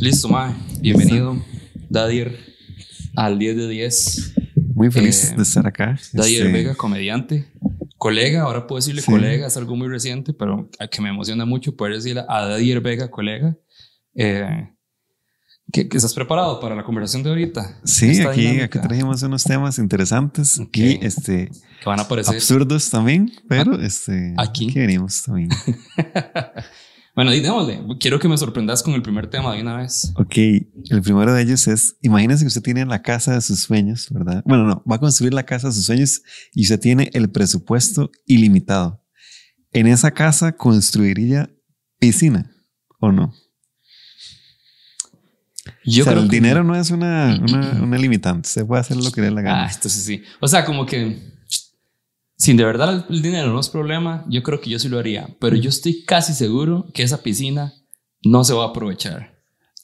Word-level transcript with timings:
Listo, 0.00 0.28
Mae. 0.28 0.54
Bienvenido, 0.80 1.42
Dadier, 1.88 2.38
al 3.16 3.38
10 3.38 3.56
de 3.56 3.68
10. 3.68 4.34
Muy 4.74 4.90
feliz 4.90 5.30
Eh, 5.32 5.36
de 5.36 5.42
estar 5.42 5.66
acá. 5.66 5.98
Dadier 6.12 6.46
Este, 6.46 6.52
Vega, 6.52 6.74
comediante. 6.74 7.48
Colega, 7.96 8.42
ahora 8.42 8.66
puedo 8.66 8.78
decirle 8.78 9.02
Sí. 9.02 9.10
colega, 9.10 9.46
es 9.48 9.56
algo 9.56 9.74
muy 9.74 9.88
reciente, 9.88 10.32
pero 10.32 10.70
que 10.90 11.02
me 11.02 11.08
emociona 11.08 11.44
mucho 11.44 11.74
poder 11.74 11.94
decirle 11.94 12.22
a 12.28 12.46
Dadier 12.46 12.80
Vega, 12.80 13.10
colega. 13.10 13.56
Eh, 14.14 14.68
que 15.72 15.86
estás 15.92 16.14
preparado 16.14 16.60
para 16.60 16.74
la 16.74 16.82
conversación 16.84 17.22
de 17.24 17.28
ahorita. 17.30 17.80
Sí, 17.84 18.20
aquí, 18.22 18.40
dinámica 18.42 18.64
aquí 18.64 18.78
trajimos 18.80 19.22
unos 19.22 19.44
temas 19.44 19.78
interesantes 19.78 20.58
Ok. 20.58 20.76
y 20.76 20.98
este, 21.02 21.50
Que 21.82 21.86
van 21.86 21.98
a 21.98 22.02
aparecer. 22.04 22.36
absurdos 22.36 22.88
también, 22.88 23.30
pero 23.48 23.78
este, 23.80 24.32
Aquí. 24.38 24.70
venimos 24.72 25.22
también. 25.24 25.50
Bueno, 27.18 27.34
y 27.34 27.40
démosle. 27.40 27.80
Quiero 27.98 28.20
que 28.20 28.28
me 28.28 28.38
sorprendas 28.38 28.80
con 28.80 28.94
el 28.94 29.02
primer 29.02 29.28
tema 29.28 29.52
de 29.52 29.60
una 29.60 29.76
vez. 29.78 30.12
ok, 30.14 30.36
el 30.36 31.02
primero 31.02 31.34
de 31.34 31.42
ellos 31.42 31.66
es, 31.66 31.96
imagínense 32.00 32.44
que 32.44 32.46
usted 32.46 32.62
tiene 32.62 32.86
la 32.86 33.02
casa 33.02 33.32
de 33.34 33.40
sus 33.40 33.58
sueños, 33.58 34.06
¿verdad? 34.10 34.40
Bueno, 34.46 34.62
no, 34.68 34.84
va 34.88 34.94
a 34.94 34.98
construir 35.00 35.34
la 35.34 35.42
casa 35.42 35.66
de 35.66 35.74
sus 35.74 35.86
sueños 35.86 36.22
y 36.54 36.62
usted 36.62 36.78
tiene 36.78 37.10
el 37.14 37.28
presupuesto 37.28 38.12
ilimitado. 38.24 39.04
¿En 39.72 39.88
esa 39.88 40.12
casa 40.12 40.52
construiría 40.52 41.50
piscina 41.98 42.52
o 43.00 43.10
no? 43.10 43.34
Yo 45.84 46.02
o 46.02 46.04
sea, 46.04 46.12
creo 46.12 46.22
el 46.22 46.30
que- 46.30 46.36
dinero 46.36 46.62
no 46.62 46.76
es 46.76 46.92
una, 46.92 47.36
una, 47.42 47.70
una 47.82 47.98
limitante, 47.98 48.48
se 48.48 48.64
puede 48.64 48.80
hacer 48.80 48.96
lo 48.96 49.10
que 49.10 49.22
le 49.22 49.26
dé 49.26 49.32
la 49.32 49.42
gana. 49.42 49.64
Ah, 49.64 49.70
entonces 49.74 50.04
sí. 50.04 50.22
O 50.40 50.46
sea, 50.46 50.64
como 50.64 50.86
que 50.86 51.18
si 52.38 52.56
de 52.56 52.64
verdad 52.64 53.04
el 53.10 53.20
dinero 53.20 53.52
no 53.52 53.58
es 53.58 53.68
problema, 53.68 54.24
yo 54.28 54.44
creo 54.44 54.60
que 54.60 54.70
yo 54.70 54.78
sí 54.78 54.88
lo 54.88 54.98
haría. 54.98 55.36
Pero 55.40 55.56
yo 55.56 55.68
estoy 55.68 56.04
casi 56.04 56.32
seguro 56.32 56.86
que 56.94 57.02
esa 57.02 57.20
piscina 57.20 57.74
no 58.22 58.44
se 58.44 58.54
va 58.54 58.64
a 58.64 58.68
aprovechar. 58.68 59.42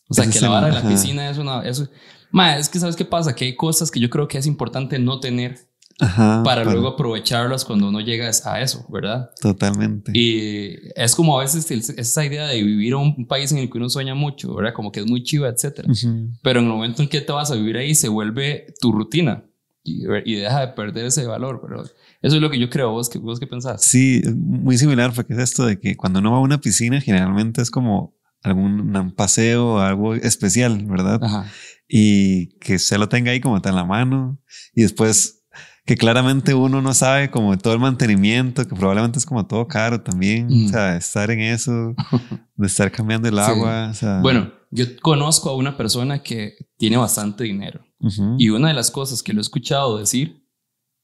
O 0.08 0.14
sea, 0.14 0.22
Ese 0.22 0.32
que 0.32 0.38
es 0.38 0.42
la 0.42 0.50
vara 0.50 0.68
de 0.68 0.72
la 0.72 0.88
piscina 0.88 1.28
es 1.28 1.38
una... 1.38 1.62
Eso, 1.62 1.88
Ma, 2.30 2.56
es 2.56 2.68
que 2.68 2.78
sabes 2.78 2.94
qué 2.94 3.04
pasa, 3.04 3.34
que 3.34 3.44
hay 3.44 3.56
cosas 3.56 3.90
que 3.90 3.98
yo 3.98 4.08
creo 4.08 4.28
que 4.28 4.38
es 4.38 4.46
importante 4.46 4.98
no 4.98 5.18
tener 5.18 5.68
Ajá, 6.00 6.42
para 6.44 6.64
luego 6.64 6.88
aprovecharlas 6.88 7.64
cuando 7.64 7.90
no 7.90 8.00
llegas 8.00 8.46
a 8.46 8.60
eso, 8.60 8.84
¿verdad? 8.88 9.30
Totalmente. 9.40 10.12
Y 10.14 10.76
es 10.96 11.14
como 11.14 11.38
a 11.38 11.42
veces 11.42 11.68
esa 11.70 12.24
idea 12.24 12.46
de 12.46 12.62
vivir 12.62 12.92
en 12.92 12.98
un 12.98 13.26
país 13.26 13.50
en 13.52 13.58
el 13.58 13.70
que 13.70 13.78
uno 13.78 13.88
sueña 13.88 14.14
mucho, 14.14 14.54
¿verdad? 14.54 14.74
Como 14.74 14.90
que 14.92 15.00
es 15.00 15.06
muy 15.06 15.22
chiva, 15.22 15.48
etcétera. 15.48 15.88
Ujú. 15.90 16.30
Pero 16.42 16.60
en 16.60 16.66
el 16.66 16.72
momento 16.72 17.02
en 17.02 17.08
que 17.08 17.20
te 17.20 17.32
vas 17.32 17.50
a 17.50 17.54
vivir 17.54 17.76
ahí, 17.76 17.94
se 17.94 18.08
vuelve 18.08 18.66
tu 18.80 18.92
rutina 18.92 19.44
y, 19.84 20.06
y 20.24 20.34
deja 20.36 20.60
de 20.60 20.68
perder 20.68 21.06
ese 21.06 21.26
valor. 21.26 21.60
Pero 21.64 21.82
eso 21.84 22.36
es 22.36 22.40
lo 22.42 22.50
que 22.50 22.58
yo 22.58 22.68
creo. 22.70 22.90
¿Vos 22.90 23.10
vos 23.20 23.38
qué 23.38 23.46
pensás? 23.46 23.82
Sí, 23.84 24.22
muy 24.34 24.76
similar, 24.78 25.12
porque 25.14 25.34
es 25.34 25.38
esto 25.38 25.64
de 25.66 25.78
que 25.78 25.96
cuando 25.96 26.18
uno 26.18 26.32
va 26.32 26.38
a 26.38 26.40
una 26.40 26.60
piscina, 26.60 27.00
generalmente 27.00 27.62
es 27.62 27.70
como 27.70 28.16
algún 28.42 29.12
paseo 29.16 29.78
algo 29.78 30.14
especial, 30.14 30.84
¿verdad? 30.86 31.22
Ajá. 31.22 31.46
Y 31.88 32.58
que 32.58 32.78
se 32.78 32.98
lo 32.98 33.08
tenga 33.08 33.30
ahí 33.30 33.40
como 33.40 33.56
está 33.56 33.68
en 33.70 33.76
la 33.76 33.84
mano. 33.84 34.38
Y 34.74 34.82
después 34.82 35.42
que 35.86 35.96
claramente 35.96 36.54
uno 36.54 36.80
no 36.80 36.94
sabe 36.94 37.30
como 37.30 37.56
todo 37.58 37.74
el 37.74 37.78
mantenimiento, 37.80 38.66
que 38.66 38.74
probablemente 38.74 39.18
es 39.18 39.26
como 39.26 39.46
todo 39.46 39.68
caro 39.68 40.00
también. 40.00 40.46
Mm. 40.48 40.66
O 40.66 40.68
sea, 40.70 40.96
estar 40.96 41.30
en 41.30 41.40
eso, 41.40 41.94
de 42.56 42.66
estar 42.66 42.90
cambiando 42.90 43.28
el 43.28 43.34
Sí. 43.34 43.40
agua. 43.40 43.88
O 43.90 43.94
sea, 43.94 44.20
Bueno, 44.20 44.50
yo 44.70 44.84
conozco 45.02 45.50
a 45.50 45.56
una 45.56 45.76
persona 45.76 46.22
que 46.22 46.54
tiene 46.78 46.96
bastante 46.96 47.44
dinero. 47.44 47.84
Ujú. 48.06 48.36
Y 48.38 48.50
una 48.50 48.68
de 48.68 48.74
las 48.74 48.90
cosas 48.90 49.22
que 49.22 49.32
lo 49.32 49.40
he 49.40 49.42
escuchado 49.42 49.98
decir 49.98 50.42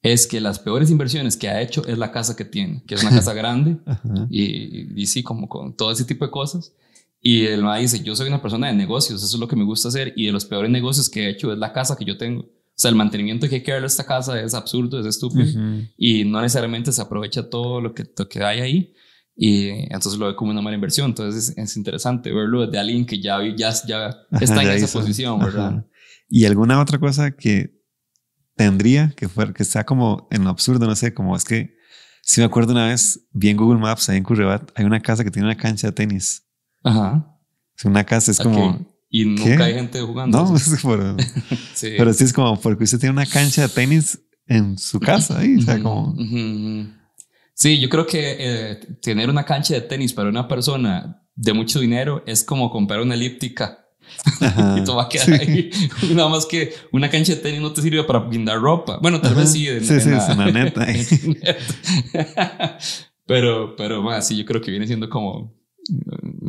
es 0.03 0.25
que 0.25 0.41
las 0.41 0.57
peores 0.59 0.89
inversiones 0.89 1.37
que 1.37 1.47
ha 1.49 1.61
hecho 1.61 1.85
es 1.87 1.97
la 1.97 2.11
casa 2.11 2.35
que 2.35 2.45
tiene, 2.45 2.83
que 2.87 2.95
es 2.95 3.01
una 3.03 3.11
casa 3.11 3.33
grande 3.41 3.77
Ajá. 3.85 4.27
y, 4.29 4.99
y 4.99 5.05
sí, 5.05 5.21
como 5.23 5.47
con 5.47 5.75
todo 5.75 5.91
ese 5.91 6.05
tipo 6.05 6.25
de 6.25 6.31
cosas. 6.31 6.73
Y 7.23 7.45
el 7.45 7.61
ma 7.61 7.77
dice, 7.77 8.01
yo 8.01 8.15
soy 8.15 8.27
una 8.29 8.41
persona 8.41 8.67
de 8.67 8.73
negocios, 8.73 9.21
eso 9.23 9.35
es 9.35 9.39
lo 9.39 9.47
que 9.47 9.55
me 9.55 9.63
gusta 9.63 9.89
hacer 9.89 10.11
y 10.15 10.25
de 10.25 10.31
los 10.31 10.45
peores 10.45 10.71
negocios 10.71 11.07
que 11.07 11.25
he 11.25 11.29
hecho 11.29 11.53
es 11.53 11.59
la 11.59 11.71
casa 11.71 11.95
que 11.95 12.03
yo 12.05 12.17
tengo. 12.17 12.41
O 12.41 12.73
sea, 12.81 12.89
el 12.89 12.95
mantenimiento 12.95 13.47
que 13.47 13.55
hay 13.55 13.61
que 13.63 13.71
darle 13.71 13.85
a 13.85 13.87
esta 13.87 14.05
casa 14.05 14.41
es 14.41 14.55
absurdo, 14.55 14.99
es 14.99 15.05
estúpido 15.05 15.43
Ujú. 15.47 15.83
y 15.97 16.23
no 16.23 16.41
necesariamente 16.41 16.91
se 16.91 16.99
aprovecha 17.01 17.47
todo 17.47 17.79
lo 17.79 17.93
que, 17.93 18.09
lo 18.17 18.27
que 18.27 18.43
hay 18.43 18.59
ahí 18.61 18.93
y 19.35 19.67
entonces 19.93 20.17
lo 20.17 20.27
ve 20.27 20.35
como 20.35 20.49
una 20.49 20.63
mala 20.63 20.75
inversión. 20.75 21.11
Entonces 21.11 21.49
es, 21.49 21.57
es 21.59 21.77
interesante 21.77 22.31
verlo 22.33 22.65
de 22.65 22.79
alguien 22.79 23.05
que 23.05 23.21
ya, 23.21 23.37
ya, 23.55 23.71
ya 23.87 24.05
Ajá, 24.07 24.17
está 24.39 24.61
en 24.63 24.67
ya 24.69 24.73
esa 24.73 24.85
hizo. 24.85 24.99
posición, 24.99 25.37
¿verdad? 25.39 25.67
Ajá. 25.67 25.85
¿Y 26.33 26.45
alguna 26.45 26.79
otra 26.81 26.97
cosa 26.97 27.31
que 27.31 27.77
tendría 28.55 29.13
que 29.17 29.27
fuera, 29.27 29.51
que 29.53 29.63
está 29.63 29.83
como 29.83 30.29
en 30.31 30.45
lo 30.45 30.49
absurdo? 30.49 30.87
No 30.87 30.95
sé, 30.95 31.13
como 31.13 31.35
es 31.35 31.43
que 31.43 31.75
si 32.23 32.39
me 32.39 32.45
acuerdo 32.45 32.71
una 32.71 32.87
vez, 32.87 33.27
vi 33.33 33.49
en 33.49 33.57
Google 33.57 33.79
Maps, 33.81 34.07
ahí 34.07 34.17
en 34.17 34.23
Curribat, 34.23 34.71
hay 34.75 34.85
una 34.85 35.01
casa 35.01 35.25
que 35.25 35.29
tiene 35.31 35.47
una 35.47 35.57
cancha 35.57 35.87
de 35.87 35.93
tenis. 35.93 36.43
Ajá. 36.83 37.37
Es 37.77 37.83
una 37.83 38.05
casa, 38.05 38.31
es 38.31 38.39
como. 38.39 38.87
Y 39.09 39.25
nunca 39.25 39.57
¿Qué? 39.57 39.63
hay 39.63 39.73
gente 39.73 39.99
jugando. 39.99 40.41
No, 40.41 40.55
es 40.55 40.69
por- 40.81 41.17
sí. 41.73 41.89
pero 41.97 42.13
sí 42.13 42.23
es 42.23 42.31
como 42.31 42.57
porque 42.61 42.85
usted 42.85 42.97
tiene 42.99 43.11
una 43.11 43.25
cancha 43.25 43.63
de 43.63 43.67
tenis 43.69 44.17
en 44.47 44.77
su 44.77 45.01
casa 45.01 45.39
ahí. 45.39 45.57
O 45.57 45.61
sea, 45.61 45.81
como. 45.83 46.15
Sí, 47.53 47.79
yo 47.81 47.89
creo 47.89 48.07
que 48.07 48.37
eh, 48.39 48.75
tener 49.01 49.29
una 49.29 49.43
cancha 49.43 49.73
de 49.73 49.81
tenis 49.81 50.13
para 50.13 50.29
una 50.29 50.47
persona 50.47 51.23
de 51.35 51.53
mucho 51.53 51.79
dinero 51.81 52.23
es 52.25 52.43
como 52.45 52.71
comprar 52.71 53.01
una 53.01 53.15
elíptica. 53.15 53.79
y 54.77 54.83
todo 54.83 54.97
va 54.97 55.03
a 55.03 55.09
quedar 55.09 55.33
ahí. 55.39 55.69
Nada 56.13 56.29
más 56.29 56.45
que 56.45 56.73
una 56.91 57.09
cancha 57.09 57.33
de 57.35 57.41
tenis 57.41 57.61
no 57.61 57.71
te 57.73 57.81
sirve 57.81 58.03
para 58.03 58.19
guindar 58.29 58.59
ropa. 58.59 58.99
Bueno, 59.01 59.19
tal 59.21 59.31
Ajá. 59.31 59.41
vez 59.41 59.51
sí. 59.51 59.67
en- 59.67 59.83
Sí, 59.85 59.93
en 59.93 60.01
sí, 60.01 60.09
la- 60.09 60.17
es 60.27 60.29
una 60.35 60.51
neta. 60.51 60.87
pero, 63.25 63.75
pero 63.75 64.01
más, 64.01 64.27
sí, 64.27 64.37
yo 64.37 64.45
creo 64.45 64.61
que 64.61 64.71
viene 64.71 64.87
siendo 64.87 65.09
como, 65.09 65.53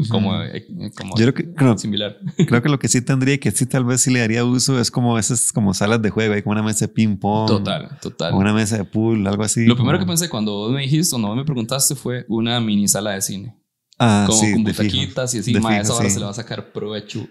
como, 0.08 0.30
Ujú. 0.30 0.42
eh, 0.42 0.66
como 0.96 1.16
Yo 1.16 1.32
creo 1.32 1.34
que, 1.34 1.54
creo, 1.54 1.78
similar. 1.78 2.18
creo 2.46 2.62
que 2.62 2.68
lo 2.68 2.78
que 2.78 2.88
sí 2.88 3.00
tendría, 3.02 3.38
que 3.38 3.50
sí 3.50 3.66
tal 3.66 3.84
vez 3.84 4.00
sí 4.02 4.10
le 4.10 4.20
daría 4.20 4.44
uso, 4.44 4.80
es 4.80 4.90
como 4.90 5.18
esas 5.18 5.52
como 5.52 5.74
salas 5.74 6.02
de 6.02 6.10
juego, 6.10 6.34
hay 6.34 6.42
como 6.42 6.52
una 6.52 6.62
mesa 6.62 6.86
de 6.86 6.92
ping 6.92 7.16
pong. 7.16 7.46
Total, 7.48 7.98
total. 8.00 8.34
Una 8.34 8.52
mesa 8.52 8.78
de 8.78 8.84
pool, 8.84 9.26
algo 9.26 9.42
así. 9.44 9.64
Lo 9.66 9.76
primero 9.76 9.98
que 9.98 10.04
como- 10.04 10.12
pensé 10.12 10.28
cuando 10.28 10.52
vos 10.52 10.72
me 10.72 10.82
dijiste 10.82 11.14
o 11.14 11.18
no 11.18 11.34
me 11.34 11.44
preguntaste 11.44 11.94
fue 11.94 12.24
una 12.28 12.60
mini 12.60 12.88
sala 12.88 13.12
de 13.12 13.22
cine. 13.22 13.56
Ah, 13.98 14.24
como 14.26 14.38
sí, 14.40 14.52
con 14.52 14.64
fijo. 14.66 14.82
butaquitas 14.82 15.34
y 15.34 15.38
así, 15.38 15.54
fijo, 15.54 15.70
esa 15.70 15.94
sí. 16.02 16.10
se 16.10 16.18
le 16.18 16.24
va 16.24 16.30
a 16.32 16.34
sacar 16.34 16.72
provecho 16.72 17.28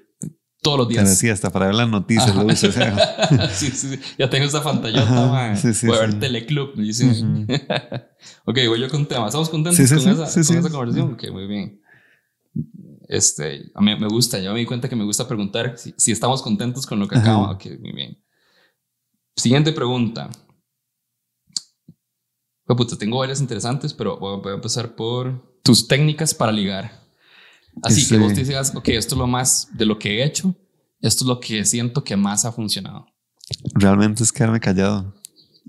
todos 0.62 0.78
los 0.78 0.88
días. 0.88 1.18
sí, 1.18 1.30
hasta 1.30 1.50
para 1.50 1.68
ver 1.68 1.76
las 1.76 1.90
noticias 1.90 2.36
lo 2.36 2.56
sea. 2.56 3.50
sí, 3.54 3.68
sí, 3.72 3.96
sí. 3.96 4.00
Ya 4.18 4.30
tengo 4.30 4.46
esa 4.46 4.64
pantallota, 4.64 5.04
Ajá, 5.04 5.28
ma. 5.28 5.56
sí, 5.56 5.74
sí, 5.74 5.88
Voy 5.88 5.98
a 5.98 6.02
ver. 6.02 6.20
Teleclub, 6.20 6.76
me 6.76 6.84
dicen. 6.84 7.46
Ujú. 7.50 7.54
ok, 8.46 8.58
voy 8.68 8.80
yo 8.80 8.90
con 8.90 9.08
tema. 9.08 9.26
¿Estamos 9.26 9.50
contentos 9.50 9.90
con, 9.90 9.98
esa, 9.98 10.44
con 10.62 10.72
conversación? 10.72 11.14
Ok, 11.14 11.24
muy 11.32 11.48
bien. 11.48 11.82
Este, 13.08 13.72
a 13.74 13.82
mí 13.82 13.96
me 14.00 14.08
gusta, 14.08 14.40
ya 14.40 14.54
me 14.54 14.60
di 14.60 14.66
cuenta 14.66 14.88
que 14.88 14.96
me 14.96 15.04
gusta 15.04 15.28
preguntar 15.28 15.78
si, 15.78 15.94
si 15.98 16.12
estamos 16.12 16.42
contentos 16.42 16.86
con 16.86 17.00
lo 17.00 17.08
que 17.08 17.16
Ajá. 17.16 17.32
acaba. 17.32 17.52
Ok, 17.52 17.66
muy 17.80 17.92
bien. 17.92 18.24
Siguiente 19.36 19.72
pregunta. 19.74 20.30
Oh, 22.68 22.76
puta, 22.76 22.96
tengo 22.96 23.18
varias 23.18 23.42
interesantes, 23.42 23.94
pero 23.94 24.18
voy 24.18 24.52
a 24.52 24.56
empezar 24.56 24.96
por 24.96 25.60
tus 25.64 25.88
técnicas 25.88 26.34
para 26.34 26.52
ligar. 26.52 27.01
Así 27.84 27.96
que 28.08 28.16
Este- 28.16 28.18
vos 28.18 28.34
te 28.34 28.44
digas, 28.44 28.74
ok, 28.76 28.90
esto 28.90 29.16
es 29.16 29.20
lo 29.20 29.28
más 29.28 29.68
de 29.74 29.86
lo 29.86 29.98
que 30.00 30.20
he 30.20 30.24
hecho, 30.26 30.56
esto 31.02 31.24
es 31.24 31.28
lo 31.28 31.40
que 31.40 31.66
siento 31.66 32.04
que 32.04 32.16
más 32.16 32.46
ha 32.46 32.52
funcionado. 32.52 33.06
Realmente 33.74 34.24
es 34.24 34.32
quedarme 34.32 34.60
callado. 34.60 35.14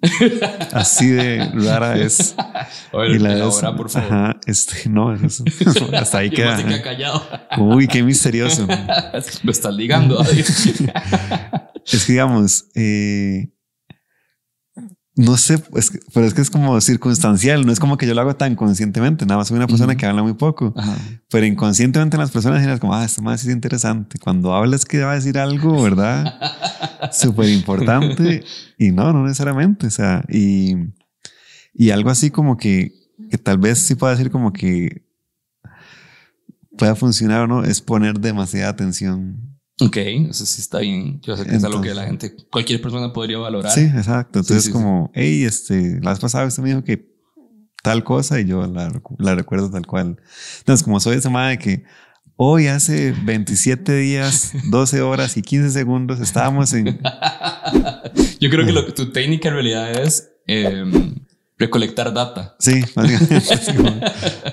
Así 0.73 1.09
de 1.09 1.45
rara 1.55 1.97
es. 1.97 2.35
Ver, 2.93 3.11
Y 3.13 3.19
la 3.19 3.35
elabora, 3.35 3.71
vez- 3.71 3.77
por 3.77 3.91
favor. 3.91 4.13
Ajá, 4.13 4.41
este, 4.47 4.89
no, 4.89 5.15
eso- 5.15 5.45
hasta 5.93 6.19
ahí 6.19 6.31
queda. 6.31 6.57
te 6.57 6.65
quedas 6.65 6.81
callado. 6.81 7.23
Uy, 7.59 7.87
qué 7.89 8.03
misterioso. 8.03 8.67
Me 8.67 9.53
estás 9.53 9.75
ligando. 9.75 10.21
Es 10.23 12.05
que 12.07 12.13
digamos, 12.13 12.67
eh, 12.75 13.53
no 15.15 15.37
sé, 15.37 15.63
es 15.77 15.91
que- 15.91 16.01
pero 16.15 16.27
es 16.27 16.33
que 16.35 16.41
es 16.41 16.49
como 16.51 16.81
circunstancial, 16.81 17.67
no 17.67 17.73
es 17.73 17.79
como 17.79 17.97
que 17.99 18.07
yo 18.07 18.15
lo 18.15 18.21
hago 18.23 18.35
tan 18.37 18.55
conscientemente, 18.57 19.27
nada 19.27 19.39
más 19.39 19.49
soy 19.49 19.59
una 19.59 19.67
persona 19.67 19.95
que 19.97 20.07
habla 20.07 20.23
muy 20.23 20.33
poco, 20.35 20.73
Ajá. 20.77 20.97
pero 21.31 21.45
inconscientemente 21.45 22.17
las 22.17 22.31
personas 22.31 22.61
generan 22.61 22.79
como, 22.79 22.95
ah, 22.95 23.05
esto 23.05 23.21
más 23.23 23.45
es 23.45 23.53
interesante. 23.53 24.19
Cuando 24.19 24.55
hablas 24.55 24.85
que 24.87 25.03
va 25.03 25.13
a 25.13 25.15
decir 25.17 25.39
algo, 25.39 25.83
¿verdad? 25.83 26.33
Súper 27.13 27.49
importante 27.51 28.43
y 28.79 28.91
no, 28.93 29.13
no 29.13 29.25
necesariamente, 29.25 29.87
o 29.89 29.91
sea, 29.91 30.25
y, 30.31 30.77
y 31.75 31.91
algo 31.91 32.09
así 32.11 32.31
como 32.31 32.57
que, 32.57 32.93
que 33.31 33.37
tal 33.39 33.59
vez 33.59 33.81
sí 33.81 33.95
pueda 33.95 34.15
decir 34.15 34.31
como 34.31 34.53
que 34.53 35.05
pueda 36.79 36.95
funcionar 36.95 37.43
o 37.43 37.47
no, 37.47 37.65
es 37.65 37.81
poner 37.83 38.19
demasiada 38.19 38.71
atención. 38.71 39.52
Ok, 39.87 39.97
eso 39.97 40.47
sí 40.47 40.61
está 40.61 40.79
bien. 40.81 41.21
Yo 41.23 41.37
sé 41.37 41.45
que 41.47 41.57
es 41.57 41.65
algo 41.65 41.81
que 41.81 41.95
la 41.95 42.05
gente, 42.07 42.35
cualquier 42.51 42.81
persona 42.81 43.13
podría 43.13 43.39
valorar. 43.39 43.73
Sí, 43.73 43.81
exacto. 43.83 44.41
Entonces, 44.41 44.63
sí, 44.65 44.69
sí. 44.69 44.73
como, 44.73 45.11
hey, 45.15 45.45
este, 45.45 45.99
la 46.03 46.11
vez 46.11 46.21
pasada 46.21 46.47
usted 46.47 46.63
me 46.63 46.69
dijo 46.71 46.85
que 46.85 47.11
tal 47.83 48.05
cosa 48.05 48.39
y 48.41 48.45
yo 48.45 48.67
la, 48.67 48.89
recu- 48.91 49.17
la 49.19 49.35
recuerdo 49.35 49.71
tal 49.71 49.87
cual. 49.87 50.17
Entonces, 50.59 50.85
como 50.85 51.01
soy 51.01 51.17
esa 51.17 51.31
madre 51.31 51.59
que 51.59 51.85
hoy 52.37 52.67
hace 52.69 53.13
27 53.25 53.97
días, 53.97 54.53
12 54.71 55.01
horas 55.03 55.37
y 55.37 55.43
15 55.43 55.71
segundos 55.71 56.21
estábamos 56.21 56.73
en. 56.75 57.01
Yo 58.41 58.51
creo 58.51 58.67
que 58.67 58.73
lo 58.73 58.85
que 58.87 58.93
tu 58.93 59.11
técnica 59.13 59.49
en 59.49 59.55
realidad 59.55 59.91
es 60.03 60.31
eh, 60.47 60.85
recolectar 61.63 62.13
data. 62.13 62.55
Sí, 62.59 62.83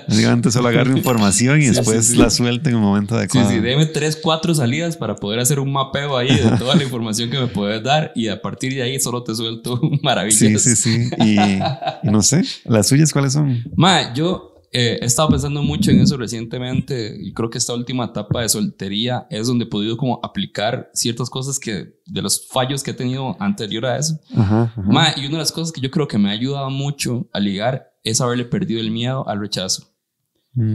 básicamente, 0.08 0.50
solo 0.50 0.68
agarro 0.68 0.96
información 0.96 1.60
y 1.60 1.66
después 1.66 2.16
la 2.16 2.30
suelto 2.30 2.68
en 2.68 2.76
un 2.76 2.82
momento 2.82 3.16
adecuado. 3.16 3.48
Sí, 3.48 3.56
sí, 3.56 3.60
déme 3.60 3.86
tres, 3.86 4.18
cuatro 4.22 4.54
salidas 4.54 4.96
para 4.96 5.16
poder 5.16 5.40
hacer 5.40 5.60
un 5.60 5.72
mapeo 5.72 6.16
ahí 6.16 6.28
de 6.28 6.56
toda 6.58 6.74
la 6.76 6.84
información 6.84 7.30
que 7.30 7.38
me 7.38 7.48
puedes 7.48 7.82
dar 7.82 8.12
y 8.14 8.28
a 8.28 8.40
partir 8.40 8.74
de 8.74 8.82
ahí 8.82 9.00
solo 9.00 9.22
te 9.22 9.34
suelto 9.34 9.80
maravillas. 10.02 10.38
Sí, 10.38 10.58
sí, 10.58 10.76
sí. 10.76 11.10
Y, 11.18 11.38
y 11.40 12.10
no 12.10 12.22
sé, 12.22 12.42
¿las 12.64 12.88
suyas 12.88 13.12
cuáles 13.12 13.32
son? 13.32 13.64
Ma, 13.74 14.14
yo 14.14 14.49
eh, 14.72 14.98
he 15.00 15.04
estado 15.04 15.30
pensando 15.30 15.64
mucho 15.64 15.90
en 15.90 16.00
eso 16.00 16.16
recientemente 16.16 17.16
y 17.20 17.32
creo 17.32 17.50
que 17.50 17.58
esta 17.58 17.74
última 17.74 18.04
etapa 18.04 18.42
de 18.42 18.48
soltería 18.48 19.26
es 19.28 19.48
donde 19.48 19.64
he 19.64 19.68
podido 19.68 19.96
como 19.96 20.20
aplicar 20.22 20.90
ciertas 20.94 21.28
cosas 21.28 21.58
que 21.58 21.96
de 22.06 22.22
los 22.22 22.46
fallos 22.46 22.84
que 22.84 22.92
he 22.92 22.94
tenido 22.94 23.36
anterior 23.40 23.86
a 23.86 23.98
eso. 23.98 24.20
y 24.36 25.26
una 25.26 25.32
de 25.32 25.38
las 25.38 25.50
cosas 25.50 25.72
que 25.72 25.80
yo 25.80 25.90
creo 25.90 26.06
que 26.06 26.18
me 26.18 26.28
ha 26.28 26.32
ayudado 26.32 26.70
mucho 26.70 27.28
a 27.32 27.40
ligar 27.40 27.92
es 28.04 28.20
haberle 28.20 28.44
perdido 28.44 28.80
el 28.80 28.92
miedo 28.92 29.28
al 29.28 29.40
rechazo. 29.40 29.88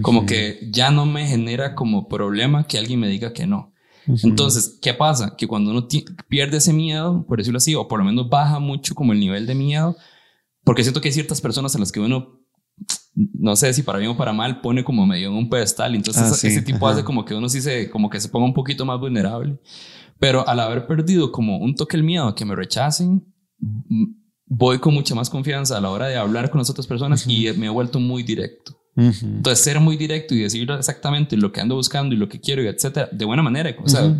Como 0.01 0.25
que 0.25 0.69
ya 0.71 0.89
no 0.89 1.05
me 1.05 1.27
genera 1.27 1.75
como 1.75 2.07
problema 2.07 2.65
que 2.65 2.77
alguien 2.77 2.99
me 2.99 3.09
diga 3.09 3.33
que 3.33 3.45
no. 3.45 3.73
Entonces, 4.07 4.77
¿qué 4.81 4.93
pasa? 4.93 5.35
Que 5.37 5.47
cuando 5.47 5.71
uno 5.71 5.87
pierde 6.27 6.57
ese 6.57 6.71
miedo, 6.73 7.25
por 7.27 7.37
decirlo 7.37 7.57
así, 7.57 7.75
o 7.75 7.87
por 7.87 7.99
lo 7.99 8.05
menos 8.05 8.29
baja 8.29 8.59
mucho 8.59 8.93
como 8.93 9.13
el 9.13 9.19
nivel 9.19 9.45
de 9.47 9.55
miedo, 9.55 9.95
porque 10.63 10.83
siento 10.83 11.01
que 11.01 11.09
hay 11.09 11.13
ciertas 11.13 11.41
personas 11.41 11.75
a 11.75 11.79
las 11.79 11.91
que 11.91 11.99
uno 11.99 12.44
no 13.15 13.55
sé 13.55 13.73
si 13.73 13.81
para 13.81 13.99
bien 13.99 14.11
o 14.11 14.17
para 14.17 14.33
mal, 14.33 14.61
pone 14.61 14.83
como 14.83 15.05
medio 15.05 15.29
en 15.29 15.35
un 15.35 15.49
pedestal. 15.49 15.95
Entonces, 15.95 16.23
ah, 16.23 16.47
ese 16.47 16.61
tipo 16.61 16.87
hace 16.87 17.03
como 17.03 17.23
que 17.23 17.33
uno 17.33 17.47
sí 17.47 17.61
se, 17.61 17.89
como 17.89 18.09
que 18.09 18.19
se 18.19 18.29
ponga 18.29 18.45
un 18.45 18.53
poquito 18.53 18.85
más 18.85 18.99
vulnerable. 18.99 19.57
Pero 20.19 20.47
al 20.47 20.59
haber 20.59 20.85
perdido 20.85 21.31
como 21.31 21.57
un 21.57 21.75
toque 21.75 21.97
el 21.97 22.03
miedo 22.03 22.27
a 22.27 22.35
que 22.35 22.45
me 22.45 22.55
rechacen, 22.55 23.25
voy 24.45 24.79
con 24.79 24.93
mucha 24.93 25.15
más 25.15 25.29
confianza 25.29 25.77
a 25.77 25.81
la 25.81 25.89
hora 25.89 26.07
de 26.07 26.17
hablar 26.17 26.49
con 26.49 26.59
las 26.59 26.69
otras 26.69 26.87
personas 26.87 27.25
y 27.27 27.51
me 27.57 27.67
he 27.67 27.69
vuelto 27.69 27.99
muy 27.99 28.23
directo. 28.23 28.77
Entonces, 28.97 29.63
ser 29.63 29.79
muy 29.79 29.97
directo 29.97 30.33
y 30.35 30.39
decir 30.39 30.69
exactamente 30.71 31.35
lo 31.35 31.51
que 31.51 31.59
ando 31.59 31.75
buscando 31.75 32.15
y 32.15 32.17
lo 32.17 32.29
que 32.29 32.39
quiero 32.39 32.63
y 32.63 32.67
etcétera, 32.67 33.09
de 33.11 33.25
buena 33.25 33.43
manera, 33.43 33.75
o 33.83 33.89
sea, 33.89 34.15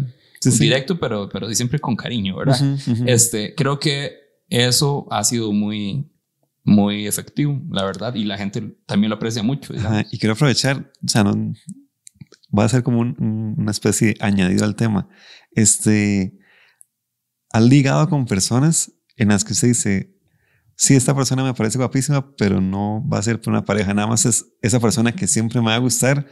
directo, 0.60 1.00
pero, 1.00 1.30
pero 1.30 1.54
siempre 1.54 1.80
con 1.80 1.96
cariño, 1.96 2.36
¿verdad? 2.36 2.60
Este, 3.06 3.56
creo 3.56 3.80
que 3.80 4.12
eso 4.50 5.08
ha 5.12 5.24
sido 5.24 5.54
muy, 5.54 6.12
muy 6.66 7.06
efectivo, 7.08 7.62
la 7.70 7.86
verdad, 7.86 8.16
y 8.16 8.26
la 8.26 8.38
gente 8.38 8.76
también 8.88 9.10
lo 9.10 9.16
aprecia 9.16 9.44
mucho. 9.44 9.74
y 10.12 10.18
quiero 10.18 10.34
aprovechar, 10.34 10.92
o 11.04 11.08
sea, 11.08 11.24
no, 11.24 11.54
va 12.58 12.66
a 12.66 12.70
ser 12.70 12.84
como 12.84 13.02
una 13.02 13.72
especie 13.72 14.16
añadido 14.20 14.66
al 14.66 14.76
tema. 14.76 15.08
Este, 15.52 16.38
ha 17.52 17.62
ligado 17.62 18.10
con 18.10 18.26
personas 18.26 18.92
en 19.16 19.30
las 19.30 19.46
que 19.46 19.54
se 19.54 19.68
dice, 19.68 20.16
sí, 20.76 20.96
esta 20.96 21.16
persona 21.16 21.44
me 21.44 21.54
parece 21.54 21.78
guapísima, 21.78 22.36
pero 22.36 22.60
no 22.60 23.08
va 23.08 23.20
a 23.20 23.24
ser 23.24 23.40
por 23.40 23.54
una 23.54 23.64
pareja, 23.64 23.94
nada 23.94 24.08
más 24.08 24.26
es 24.26 24.46
esa 24.62 24.80
persona 24.80 25.16
que 25.16 25.28
siempre 25.28 25.62
me 25.62 25.68
va 25.68 25.76
a 25.76 25.80
gustar, 25.80 26.28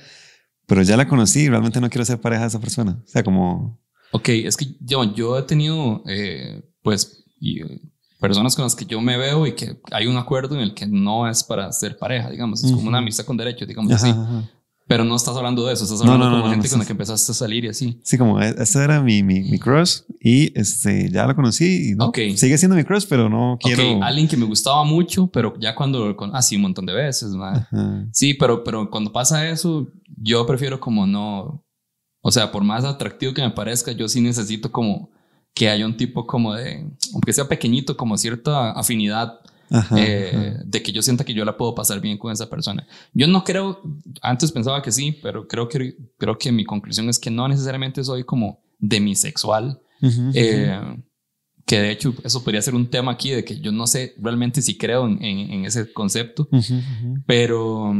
pero 0.65 0.81
ya 0.81 0.97
la 0.97 1.07
conocí 1.07 1.41
y 1.41 1.49
realmente 1.49 1.79
no 1.79 1.89
quiero 1.89 2.05
ser 2.05 2.19
pareja 2.19 2.41
de 2.41 2.47
esa 2.47 2.59
persona. 2.59 3.01
O 3.05 3.07
sea, 3.07 3.23
como... 3.23 3.81
Ok, 4.11 4.29
es 4.29 4.57
que 4.57 4.65
yo, 4.79 5.13
yo 5.15 5.37
he 5.37 5.43
tenido, 5.43 6.03
eh, 6.07 6.63
pues, 6.81 7.23
personas 8.23 8.55
con 8.55 8.63
las 8.63 8.73
que 8.73 8.85
yo 8.85 9.01
me 9.01 9.17
veo 9.17 9.45
y 9.45 9.53
que 9.53 9.81
hay 9.91 10.07
un 10.07 10.15
acuerdo 10.15 10.55
en 10.55 10.61
el 10.61 10.73
que 10.73 10.87
no 10.87 11.27
es 11.27 11.43
para 11.43 11.69
ser 11.73 11.97
pareja, 11.97 12.29
digamos, 12.29 12.63
es 12.63 12.71
como 12.71 12.87
una 12.87 12.99
amistad 12.99 13.25
con 13.25 13.35
derecho, 13.35 13.65
digamos 13.65 13.91
así. 13.91 14.15
Pero 14.87 15.03
no 15.03 15.17
estás 15.17 15.35
hablando 15.35 15.65
de 15.65 15.73
eso, 15.73 15.83
estás 15.83 16.01
hablando 16.01 16.29
como 16.29 16.49
gente 16.49 16.69
con 16.69 16.79
la 16.79 16.85
que 16.85 16.93
empezaste 16.93 17.33
a 17.33 17.35
salir 17.35 17.65
y 17.65 17.67
así. 17.67 17.99
Sí, 18.01 18.17
como 18.17 18.41
e, 18.41 18.55
ese 18.57 18.81
era 18.81 19.01
mi, 19.01 19.23
mi, 19.23 19.41
mi 19.41 19.59
crush 19.59 20.03
y 20.21 20.57
este, 20.57 21.09
ya 21.09 21.27
lo 21.27 21.35
conocí 21.35 21.91
y 21.91 21.95
no, 21.95 22.13
sigue 22.13 22.57
siendo 22.57 22.77
mi 22.77 22.85
crush, 22.85 23.05
pero 23.09 23.27
no 23.27 23.57
quiero... 23.59 23.81
Okay. 23.83 23.99
Alguien 24.01 24.29
que 24.29 24.37
me 24.37 24.45
gustaba 24.45 24.85
mucho, 24.85 25.27
pero 25.27 25.53
ya 25.59 25.75
cuando... 25.75 26.15
Con, 26.15 26.33
ah, 26.33 26.41
sí, 26.41 26.55
un 26.55 26.61
montón 26.61 26.85
de 26.85 26.93
veces. 26.93 27.33
Sí, 28.13 28.35
pero, 28.35 28.63
pero 28.63 28.89
cuando 28.89 29.11
pasa 29.11 29.49
eso, 29.49 29.89
yo 30.17 30.45
prefiero 30.45 30.79
como 30.79 31.05
no... 31.05 31.61
O 32.21 32.31
sea, 32.31 32.53
por 32.53 32.63
más 32.63 32.85
atractivo 32.85 33.33
que 33.33 33.41
me 33.41 33.51
parezca, 33.51 33.91
yo 33.91 34.07
sí 34.07 34.21
necesito 34.21 34.71
como 34.71 35.09
que 35.53 35.69
haya 35.69 35.85
un 35.85 35.97
tipo 35.97 36.25
como 36.25 36.53
de, 36.53 36.89
aunque 37.13 37.33
sea 37.33 37.47
pequeñito, 37.47 37.95
como 37.95 38.17
cierta 38.17 38.71
afinidad 38.71 39.39
eh, 39.95 40.57
de 40.63 40.83
que 40.83 40.91
yo 40.91 41.01
sienta 41.01 41.23
que 41.23 41.33
yo 41.33 41.45
la 41.45 41.57
puedo 41.57 41.73
pasar 41.73 41.99
bien 41.99 42.17
con 42.17 42.31
esa 42.31 42.49
persona. 42.49 42.85
Yo 43.13 43.27
no 43.27 43.43
creo, 43.43 43.81
antes 44.21 44.51
pensaba 44.51 44.81
que 44.81 44.91
sí, 44.91 45.17
pero 45.21 45.47
creo 45.47 45.67
que, 45.67 45.95
creo 46.17 46.37
que 46.37 46.51
mi 46.51 46.63
conclusión 46.63 47.09
es 47.09 47.19
que 47.19 47.31
no 47.31 47.47
necesariamente 47.47 48.03
soy 48.03 48.23
como 48.23 48.63
demisexual. 48.79 49.79
Eh, 50.33 50.79
que 51.65 51.79
de 51.79 51.91
hecho 51.91 52.13
eso 52.25 52.43
podría 52.43 52.61
ser 52.61 52.75
un 52.75 52.89
tema 52.89 53.13
aquí 53.13 53.29
de 53.29 53.45
que 53.45 53.57
yo 53.61 53.71
no 53.71 53.87
sé 53.87 54.15
realmente 54.19 54.61
si 54.61 54.77
creo 54.77 55.07
en, 55.07 55.23
en, 55.23 55.65
ese 55.65 55.93
concepto, 55.93 56.49
pero 57.25 57.93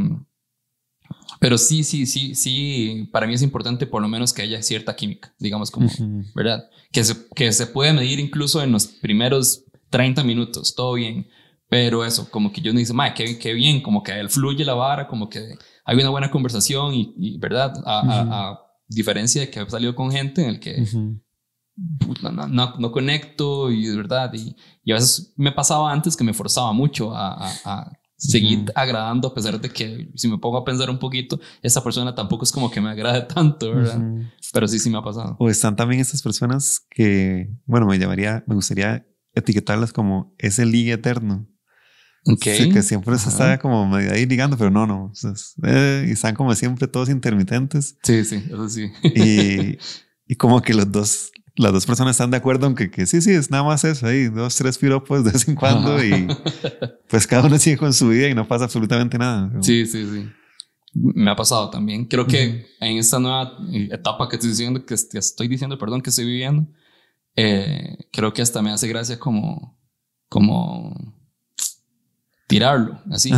pero 1.44 1.58
sí, 1.58 1.84
sí, 1.84 2.06
sí, 2.06 2.36
sí, 2.36 3.10
para 3.12 3.28
mí 3.28 3.34
es 3.34 3.42
importante 3.42 3.86
por 3.86 4.02
lo 4.02 4.08
menos 4.08 4.32
que 4.32 4.44
haya 4.44 4.64
cierta 4.64 4.96
química, 4.96 5.36
digamos 5.38 5.72
como, 5.72 5.90
¿verdad? 6.34 6.70
Que 6.90 7.04
se, 7.04 7.28
que 7.36 7.52
se 7.52 7.68
puede 7.68 7.92
medir 7.92 8.22
incluso 8.22 8.64
en 8.64 8.72
los 8.72 8.88
primeros 8.88 9.66
30 9.90 10.24
minutos, 10.24 10.74
todo 10.74 10.94
bien. 10.94 11.28
Pero 11.68 12.06
eso, 12.06 12.32
como 12.32 12.54
que 12.54 12.62
yo 12.62 12.72
no 12.72 12.80
dice, 12.80 12.94
qué, 13.14 13.38
qué, 13.38 13.54
bien, 13.54 13.82
como 13.82 14.04
que 14.04 14.18
él 14.18 14.30
fluye 14.30 14.64
la 14.64 14.74
vara, 14.74 15.06
como 15.06 15.28
que 15.28 15.58
hay 15.84 15.98
una 15.98 16.12
buena 16.12 16.32
conversación 16.32 16.94
y, 16.96 17.38
¿verdad? 17.40 17.74
A, 17.86 18.62
diferencia 18.88 19.42
de 19.42 19.50
que 19.50 19.60
he 19.60 19.70
salido 19.70 19.96
con 19.96 20.14
gente 20.14 20.44
en 20.44 20.50
el 20.50 20.60
que 20.62 20.82
no, 22.22 22.48
no, 22.48 22.78
no, 22.78 22.92
conecto 22.94 23.70
y 23.70 23.94
verdad. 23.98 24.32
Y, 24.34 24.56
y, 24.86 24.94
a 24.94 24.96
veces 24.96 25.34
me 25.36 25.52
pasaba 25.52 25.92
antes 25.92 26.16
que 26.16 26.24
me 26.24 26.34
forzaba 26.34 26.72
mucho 26.72 27.14
a, 27.14 27.52
a 27.66 27.92
seguir 28.24 28.72
agradando 28.74 29.28
a 29.28 29.34
pesar 29.34 29.60
de 29.60 29.70
que 29.70 30.10
si 30.16 30.28
me 30.28 30.38
pongo 30.38 30.58
a 30.58 30.64
pensar 30.64 30.90
un 30.90 30.98
poquito, 30.98 31.40
esa 31.62 31.84
persona 31.84 32.16
tampoco 32.16 32.46
es 32.46 32.52
como 32.52 32.72
que 32.72 32.80
me 32.80 32.90
agrade 32.90 33.22
tanto, 33.34 33.74
¿verdad? 33.74 34.02
Pero 34.54 34.68
sí, 34.68 34.80
sí 34.80 34.90
me 34.90 34.98
ha 34.98 35.02
pasado. 35.02 35.36
O 35.40 35.50
están 35.50 35.76
también 35.76 36.02
estas 36.02 36.22
personas 36.22 36.86
que, 36.90 37.50
bueno, 37.66 37.86
me 37.86 38.00
llamaría, 38.00 38.44
me 38.48 38.56
gustaría 38.56 39.06
etiquetarlas 39.34 39.92
como 39.92 40.34
ese 40.38 40.66
ligue 40.66 40.94
eterno. 40.94 41.48
Okay. 42.26 42.72
que 42.72 42.82
siempre 42.84 43.18
se 43.18 43.28
está 43.28 43.60
como 43.60 43.86
medio 43.86 44.14
ahí 44.14 44.26
ligando, 44.26 44.58
pero 44.58 44.70
no, 44.70 44.88
no. 44.88 45.12
Eh, 45.64 46.06
y 46.08 46.12
están 46.12 46.36
como 46.36 46.56
siempre 46.56 46.88
todos 46.88 47.10
intermitentes. 47.10 47.98
Sí, 48.02 48.24
sí, 48.24 48.42
eso 48.48 48.70
sí. 48.70 48.90
y, 49.04 49.78
y 50.32 50.36
como 50.38 50.62
que 50.62 50.74
los 50.74 50.90
dos 50.90 51.33
las 51.56 51.72
dos 51.72 51.86
personas 51.86 52.12
están 52.12 52.32
de 52.32 52.38
acuerdo 52.38 52.68
en 52.68 52.76
que, 52.76 53.06
sí, 53.06 53.22
sí, 53.22 53.32
es 53.32 53.52
nada 53.52 53.64
más 53.64 53.84
eso, 53.84 54.08
ahí 54.08 54.26
dos, 54.26 54.56
tres 54.56 54.78
piropos 54.78 55.24
de 55.24 55.32
vez 55.32 55.48
en 55.48 55.56
cuando 55.56 56.04
y 56.04 56.28
pues 57.10 57.28
cada 57.28 57.46
uno 57.46 57.58
sigue 57.60 57.78
con 57.78 57.94
su 57.94 58.10
vida 58.10 58.28
y 58.28 58.34
no 58.34 58.48
pasa 58.48 58.66
absolutamente 58.66 59.18
nada. 59.18 59.52
Sí, 59.62 59.86
sí, 59.86 60.06
sí. 60.06 60.30
Me 60.96 61.32
ha 61.32 61.36
pasado 61.36 61.70
también. 61.70 62.06
Creo 62.06 62.28
que 62.28 62.68
en 62.80 62.98
esta 62.98 63.20
nueva 63.20 63.58
etapa 63.92 64.30
que 64.30 64.36
estoy 64.36 64.52
diciendo, 64.52 64.86
que 64.86 64.94
estoy 64.94 65.48
diciendo, 65.48 65.78
perdón, 65.78 66.02
que 66.02 66.12
estoy 66.12 66.26
viviendo, 66.26 66.68
eh, 67.36 67.98
creo 68.12 68.32
que 68.32 68.44
hasta 68.44 68.62
me 68.62 68.72
hace 68.72 68.88
gracia 68.88 69.18
como, 69.18 69.80
como 70.30 70.96
tirarlo, 72.48 73.00
así. 73.12 73.32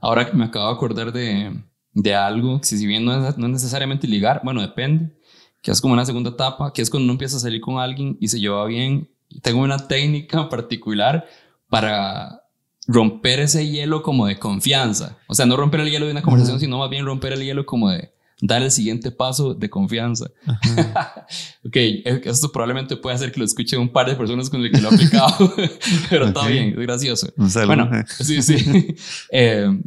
Ahora 0.00 0.30
que 0.30 0.36
me 0.36 0.44
acabo 0.44 0.68
de 0.68 0.74
acordar 0.74 1.12
de, 1.12 1.62
de 1.92 2.14
algo, 2.14 2.60
si 2.62 2.86
bien 2.86 3.04
no 3.04 3.28
es, 3.28 3.36
no 3.36 3.46
es 3.46 3.52
necesariamente 3.52 4.06
ligar, 4.06 4.40
bueno, 4.42 4.62
depende 4.62 5.14
que 5.62 5.70
es 5.70 5.80
como 5.80 5.94
una 5.94 6.04
segunda 6.04 6.30
etapa, 6.30 6.72
que 6.72 6.82
es 6.82 6.90
cuando 6.90 7.04
uno 7.04 7.12
empieza 7.12 7.36
a 7.36 7.40
salir 7.40 7.60
con 7.60 7.78
alguien 7.78 8.16
y 8.20 8.28
se 8.28 8.40
lleva 8.40 8.66
bien. 8.66 9.08
Tengo 9.40 9.60
una 9.62 9.86
técnica 9.86 10.48
particular 10.50 11.26
para 11.68 12.42
romper 12.86 13.40
ese 13.40 13.66
hielo 13.68 14.02
como 14.02 14.26
de 14.26 14.38
confianza. 14.38 15.16
O 15.28 15.34
sea, 15.34 15.46
no 15.46 15.56
romper 15.56 15.80
el 15.80 15.90
hielo 15.90 16.06
de 16.06 16.12
una 16.12 16.22
conversación, 16.22 16.58
sino 16.58 16.78
más 16.78 16.90
bien 16.90 17.06
romper 17.06 17.32
el 17.32 17.44
hielo 17.44 17.64
como 17.64 17.90
de 17.90 18.12
dar 18.40 18.60
el 18.60 18.72
siguiente 18.72 19.12
paso 19.12 19.54
de 19.54 19.70
confianza. 19.70 20.28
ok, 21.64 21.76
esto 22.24 22.50
probablemente 22.50 22.96
puede 22.96 23.14
hacer 23.14 23.30
que 23.30 23.38
lo 23.38 23.46
escuchen 23.46 23.78
un 23.78 23.88
par 23.88 24.08
de 24.08 24.16
personas 24.16 24.50
con 24.50 24.60
el 24.64 24.72
que 24.72 24.80
lo 24.80 24.90
he 24.90 24.94
aplicado, 24.94 25.54
pero 26.10 26.26
está 26.26 26.48
bien, 26.48 26.70
es 26.70 26.76
gracioso. 26.76 27.32
Bueno, 27.66 27.88
sí, 28.18 28.42
sí. 28.42 28.96
eh, 29.30 29.80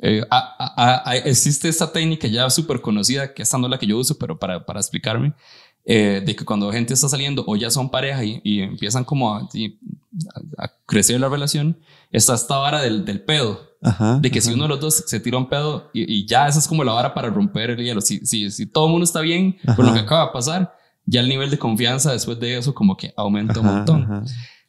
eh, 0.00 0.22
existe 1.24 1.68
esta 1.68 1.92
técnica 1.92 2.28
ya 2.28 2.48
súper 2.50 2.80
conocida, 2.80 3.32
que 3.32 3.42
esta 3.42 3.58
no 3.58 3.66
es 3.66 3.70
la 3.70 3.78
que 3.78 3.86
yo 3.86 3.98
uso, 3.98 4.18
pero 4.18 4.38
para, 4.38 4.64
para 4.64 4.80
explicarme, 4.80 5.34
eh, 5.84 6.20
de 6.24 6.34
que 6.34 6.44
cuando 6.44 6.72
gente 6.72 6.94
está 6.94 7.08
saliendo 7.08 7.44
o 7.46 7.54
ya 7.54 7.70
son 7.70 7.90
pareja 7.90 8.24
y, 8.24 8.60
empiezan 8.60 9.04
como 9.04 9.34
a, 9.34 9.48
crecer 10.84 11.20
la 11.20 11.28
relación, 11.28 11.78
está 12.10 12.34
esta 12.34 12.56
vara 12.58 12.82
del, 12.82 13.04
del 13.04 13.20
pedo. 13.20 13.76
de 14.20 14.30
que 14.30 14.40
si 14.40 14.52
uno 14.52 14.64
de 14.64 14.68
los 14.70 14.80
dos 14.80 15.04
se 15.06 15.20
tira 15.20 15.38
un 15.38 15.48
pedo 15.48 15.90
y, 15.94 16.26
ya 16.26 16.48
esa 16.48 16.58
es 16.58 16.66
como 16.66 16.82
la 16.82 16.92
vara 16.92 17.14
para 17.14 17.30
romper 17.30 17.70
el 17.70 17.84
hielo. 17.84 18.00
Si, 18.00 18.18
si, 18.26 18.50
si 18.50 18.66
todo 18.66 18.86
el 18.86 18.92
mundo 18.92 19.04
está 19.04 19.20
bien 19.20 19.58
con 19.76 19.86
lo 19.86 19.94
que 19.94 20.00
acaba 20.00 20.26
de 20.26 20.32
pasar, 20.32 20.74
ya 21.04 21.20
el 21.20 21.28
nivel 21.28 21.50
de 21.50 21.58
confianza 21.58 22.10
después 22.10 22.40
de 22.40 22.58
eso 22.58 22.74
como 22.74 22.96
que 22.96 23.12
aumenta 23.16 23.60
un 23.60 23.66
montón. 23.66 24.24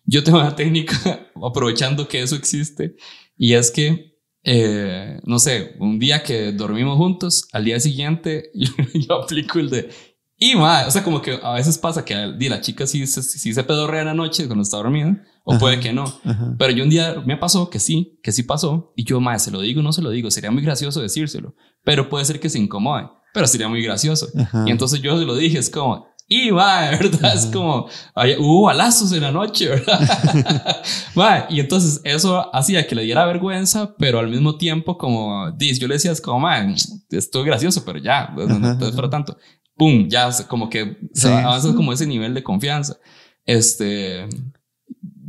Yo 0.05 0.23
tengo 0.23 0.39
una 0.39 0.55
técnica 0.55 0.95
aprovechando 1.43 2.07
que 2.07 2.21
eso 2.21 2.35
existe 2.35 2.95
y 3.37 3.53
es 3.53 3.71
que 3.71 4.16
eh, 4.49 5.19
no 5.25 5.39
sé, 5.39 5.75
un 5.79 5.99
día 5.99 6.23
que 6.23 6.53
dormimos 6.53 6.95
juntos, 6.97 7.47
al 7.51 7.65
día 7.65 7.79
siguiente 7.81 8.49
yo, 8.93 9.15
aplico 9.21 9.59
el 9.59 9.69
de, 9.69 9.89
Y, 10.39 10.55
ma, 10.55 10.85
o 10.87 10.91
sea, 10.91 11.03
como 11.03 11.21
que 11.21 11.37
a 11.43 11.53
veces 11.55 11.77
pasa 11.77 12.05
que 12.05 12.15
di, 12.37 12.47
la 12.47 12.61
chica 12.61 12.87
sí, 12.87 13.05
se- 13.07 13.23
sí 13.23 13.53
se 13.53 13.63
pedorrea 13.63 14.01
en 14.01 14.07
la 14.07 14.13
noche 14.13 14.45
cuando 14.47 14.63
está 14.63 14.77
dormida, 14.77 15.21
o 15.43 15.51
Ajá. 15.53 15.59
puede 15.59 15.79
que 15.81 15.91
no. 15.91 16.03
Ajá. 16.23 16.55
Pero 16.57 16.71
yo 16.73 16.83
un 16.85 16.89
día 16.89 17.21
me 17.25 17.35
pasó 17.37 17.69
que 17.69 17.79
sí, 17.79 18.19
que 18.23 18.31
sí 18.31 18.43
pasó. 18.43 18.93
Y 18.95 19.03
yo, 19.03 19.19
madre, 19.19 19.39
se 19.39 19.51
lo 19.51 19.59
digo, 19.61 19.81
no 19.81 19.91
se 19.93 20.01
lo 20.01 20.09
digo. 20.11 20.29
Sería 20.31 20.51
muy 20.51 20.61
gracioso 20.63 21.01
decírselo. 21.01 21.55
Pero 21.83 22.07
puede 22.09 22.23
ser 22.25 22.39
que 22.39 22.49
se 22.49 22.59
incomode. 22.59 23.09
Pero 23.33 23.47
sería 23.47 23.67
muy 23.67 23.81
gracioso. 23.81 24.27
Ajá. 24.37 24.63
Y 24.67 24.71
entonces 24.71 25.01
yo 25.01 25.17
se 25.17 25.25
lo 25.25 25.35
dije, 25.35 25.57
es 25.57 25.69
como, 25.69 26.05
y 26.27 26.51
va, 26.51 26.89
¿verdad? 26.91 27.35
Es 27.35 27.45
como, 27.45 27.87
hubo 28.39 28.63
balazos 28.63 29.11
en 29.13 29.21
la 29.21 29.31
noche, 29.31 29.69
¿verdad? 29.69 29.99
Va, 31.17 31.47
y 31.49 31.59
entonces 31.59 32.01
eso 32.03 32.53
hacía 32.53 32.85
que 32.85 32.95
le 32.95 33.03
diera 33.03 33.25
vergüenza, 33.25 33.95
pero 33.97 34.19
al 34.19 34.27
mismo 34.27 34.57
tiempo, 34.57 34.97
como, 34.97 35.49
yo 35.57 35.87
le 35.87 35.93
decía, 35.95 36.11
es 36.11 36.21
como, 36.21 36.41
man, 36.41 36.75
esto 37.09 37.39
es 37.39 37.45
gracioso, 37.45 37.83
pero 37.85 37.99
ya, 37.99 38.33
no, 38.35 38.45
no, 38.59 38.75
no 38.75 38.91
para 38.95 39.09
tanto. 39.09 39.37
Pum, 39.77 40.07
ya, 40.09 40.29
como 40.47 40.69
que 40.69 40.97
Sí. 41.13 41.27
avanza 41.27 41.73
como 41.73 41.93
ese 41.93 42.05
nivel 42.07 42.33
de 42.33 42.43
confianza. 42.43 42.97
Este, 43.45 44.27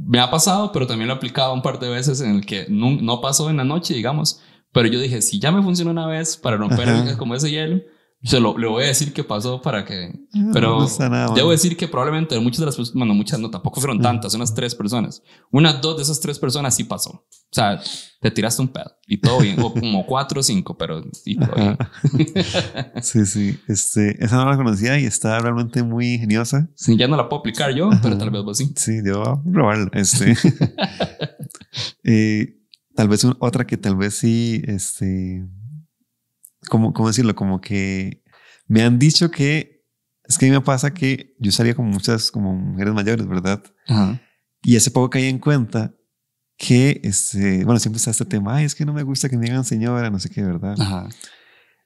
me 0.05 0.19
ha 0.21 0.31
pasado, 0.31 0.73
pero 0.73 0.87
también 0.87 1.07
lo 1.09 1.15
he 1.15 1.17
aplicado 1.17 1.53
un 1.53 1.63
par 1.63 1.79
de 1.79 1.89
veces 1.91 2.21
en 2.23 2.37
el 2.37 2.47
que 2.47 2.67
no, 2.69 2.91
no 2.91 3.21
pasó 3.21 3.51
en 3.51 3.59
la 3.59 3.65
noche, 3.65 3.95
digamos. 3.95 4.41
Pero 4.73 4.89
yo 4.89 4.99
dije, 5.01 5.23
si 5.23 5.39
ya 5.39 5.53
me 5.53 5.63
funcionó 5.63 5.91
una 5.91 6.07
vez 6.07 6.37
para 6.37 6.57
romper 6.57 6.89
Ajá. 6.89 7.17
como 7.19 7.35
ese 7.35 7.51
hielo, 7.51 7.81
se 8.23 8.41
lo, 8.41 8.59
le 8.59 8.67
voy 8.67 8.83
a 8.83 8.87
decir 8.89 9.13
que 9.13 9.23
pasó 9.23 9.63
para 9.63 9.85
que... 9.85 10.13
No, 10.35 10.53
Pero 10.53 10.81
no 10.81 11.09
nada 11.09 11.35
debo 11.35 11.51
decir 11.53 11.77
que 11.77 11.87
probablemente 11.87 12.39
muchas 12.41 12.61
de 12.61 12.67
las 12.67 12.77
personas, 12.77 12.99
bueno, 12.99 13.15
muchas 13.15 13.39
no, 13.39 13.49
tampoco 13.51 13.81
fueron 13.81 14.01
tantas, 14.01 14.35
unas 14.35 14.53
tres 14.55 14.75
personas. 14.75 15.23
Unas 15.53 15.81
dos 15.81 15.97
de 15.97 16.03
esas 16.03 16.19
tres 16.19 16.39
personas 16.39 16.75
sí 16.75 16.83
pasó. 16.85 17.11
O 17.11 17.53
sea, 17.53 17.81
te 18.21 18.31
tiraste 18.33 18.61
un 18.61 18.69
pedo 18.69 18.91
y 19.07 19.19
todo 19.19 19.39
bien, 19.41 19.61
o 19.61 19.73
como 19.73 20.05
cuatro 20.07 20.41
o 20.41 20.43
cinco, 20.43 20.77
pero 20.77 21.03
sí, 21.13 21.37
todo 21.37 21.55
bien. 21.55 21.79
Sí, 23.03 23.25
sí. 23.25 23.59
Este, 23.69 24.23
esa 24.25 24.37
no 24.37 24.51
la 24.51 24.57
conocía 24.57 24.99
y 24.99 25.05
está 25.05 25.39
realmente 25.39 25.83
muy 25.85 26.15
ingeniosa. 26.15 26.69
Sí, 26.75 26.97
ya 26.97 27.07
no 27.07 27.17
la 27.17 27.29
puedo 27.29 27.41
aplicar 27.41 27.73
yo, 27.75 27.89
pero 28.03 28.15
Ajá. 28.15 28.19
tal 28.19 28.31
vez 28.31 28.43
vos 28.43 28.59
sí. 28.59 28.73
Sí, 28.75 28.99
yo 29.05 29.21
voy 29.21 29.29
a 29.29 29.53
probarlo. 29.53 29.91
Este. 29.93 30.35
Eh, 32.05 32.57
tal 32.95 33.09
vez 33.09 33.23
un- 33.25 33.37
otra 33.41 33.67
que 33.67 33.77
tal 33.77 33.97
vez 33.97 34.15
sí, 34.15 34.63
este, 34.67 35.47
¿cómo, 36.69 36.93
¿cómo 36.93 37.09
decirlo? 37.09 37.35
Como 37.35 37.61
que 37.61 38.23
me 38.67 38.83
han 38.83 38.99
dicho 38.99 39.31
que, 39.31 39.85
es 40.25 40.39
que 40.39 40.47
a 40.47 40.49
mí 40.49 40.55
me 40.55 40.61
pasa 40.61 40.93
que 40.93 41.35
yo 41.39 41.51
salía 41.53 41.75
con 41.75 41.87
muchas 41.87 42.31
como 42.31 42.55
mujeres 42.55 42.95
mayores, 42.95 43.27
¿verdad? 43.27 43.63
Ajá. 43.87 44.21
Y 44.63 44.77
hace 44.77 44.91
poco 44.91 45.11
caí 45.11 45.27
en 45.27 45.39
cuenta 45.39 45.95
que, 46.57 47.01
este, 47.05 47.65
bueno, 47.65 47.79
siempre 47.79 47.99
está 47.99 48.11
este 48.11 48.25
tema, 48.25 48.57
ay, 48.57 48.65
es 48.65 48.75
que 48.75 48.85
no 48.85 48.93
me 48.93 49.05
gusta 49.05 49.29
que 49.29 49.39
me 49.39 49.47
digan 49.47 49.65
señora, 49.65 50.11
no 50.11 50.19
sé 50.19 50.29
qué, 50.29 50.43
¿verdad? 50.43 50.75
Ajá. 50.79 51.09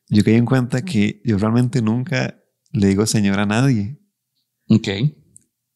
Yo 0.09 0.25
caí 0.25 0.35
en 0.35 0.47
cuenta 0.47 0.83
que 0.83 1.21
yo 1.25 1.39
realmente 1.39 1.83
nunca 1.83 2.39
le 2.73 2.89
digo 2.89 3.07
señora 3.07 3.43
a 3.43 3.47
nadie. 3.47 3.99
Ok. 4.69 4.89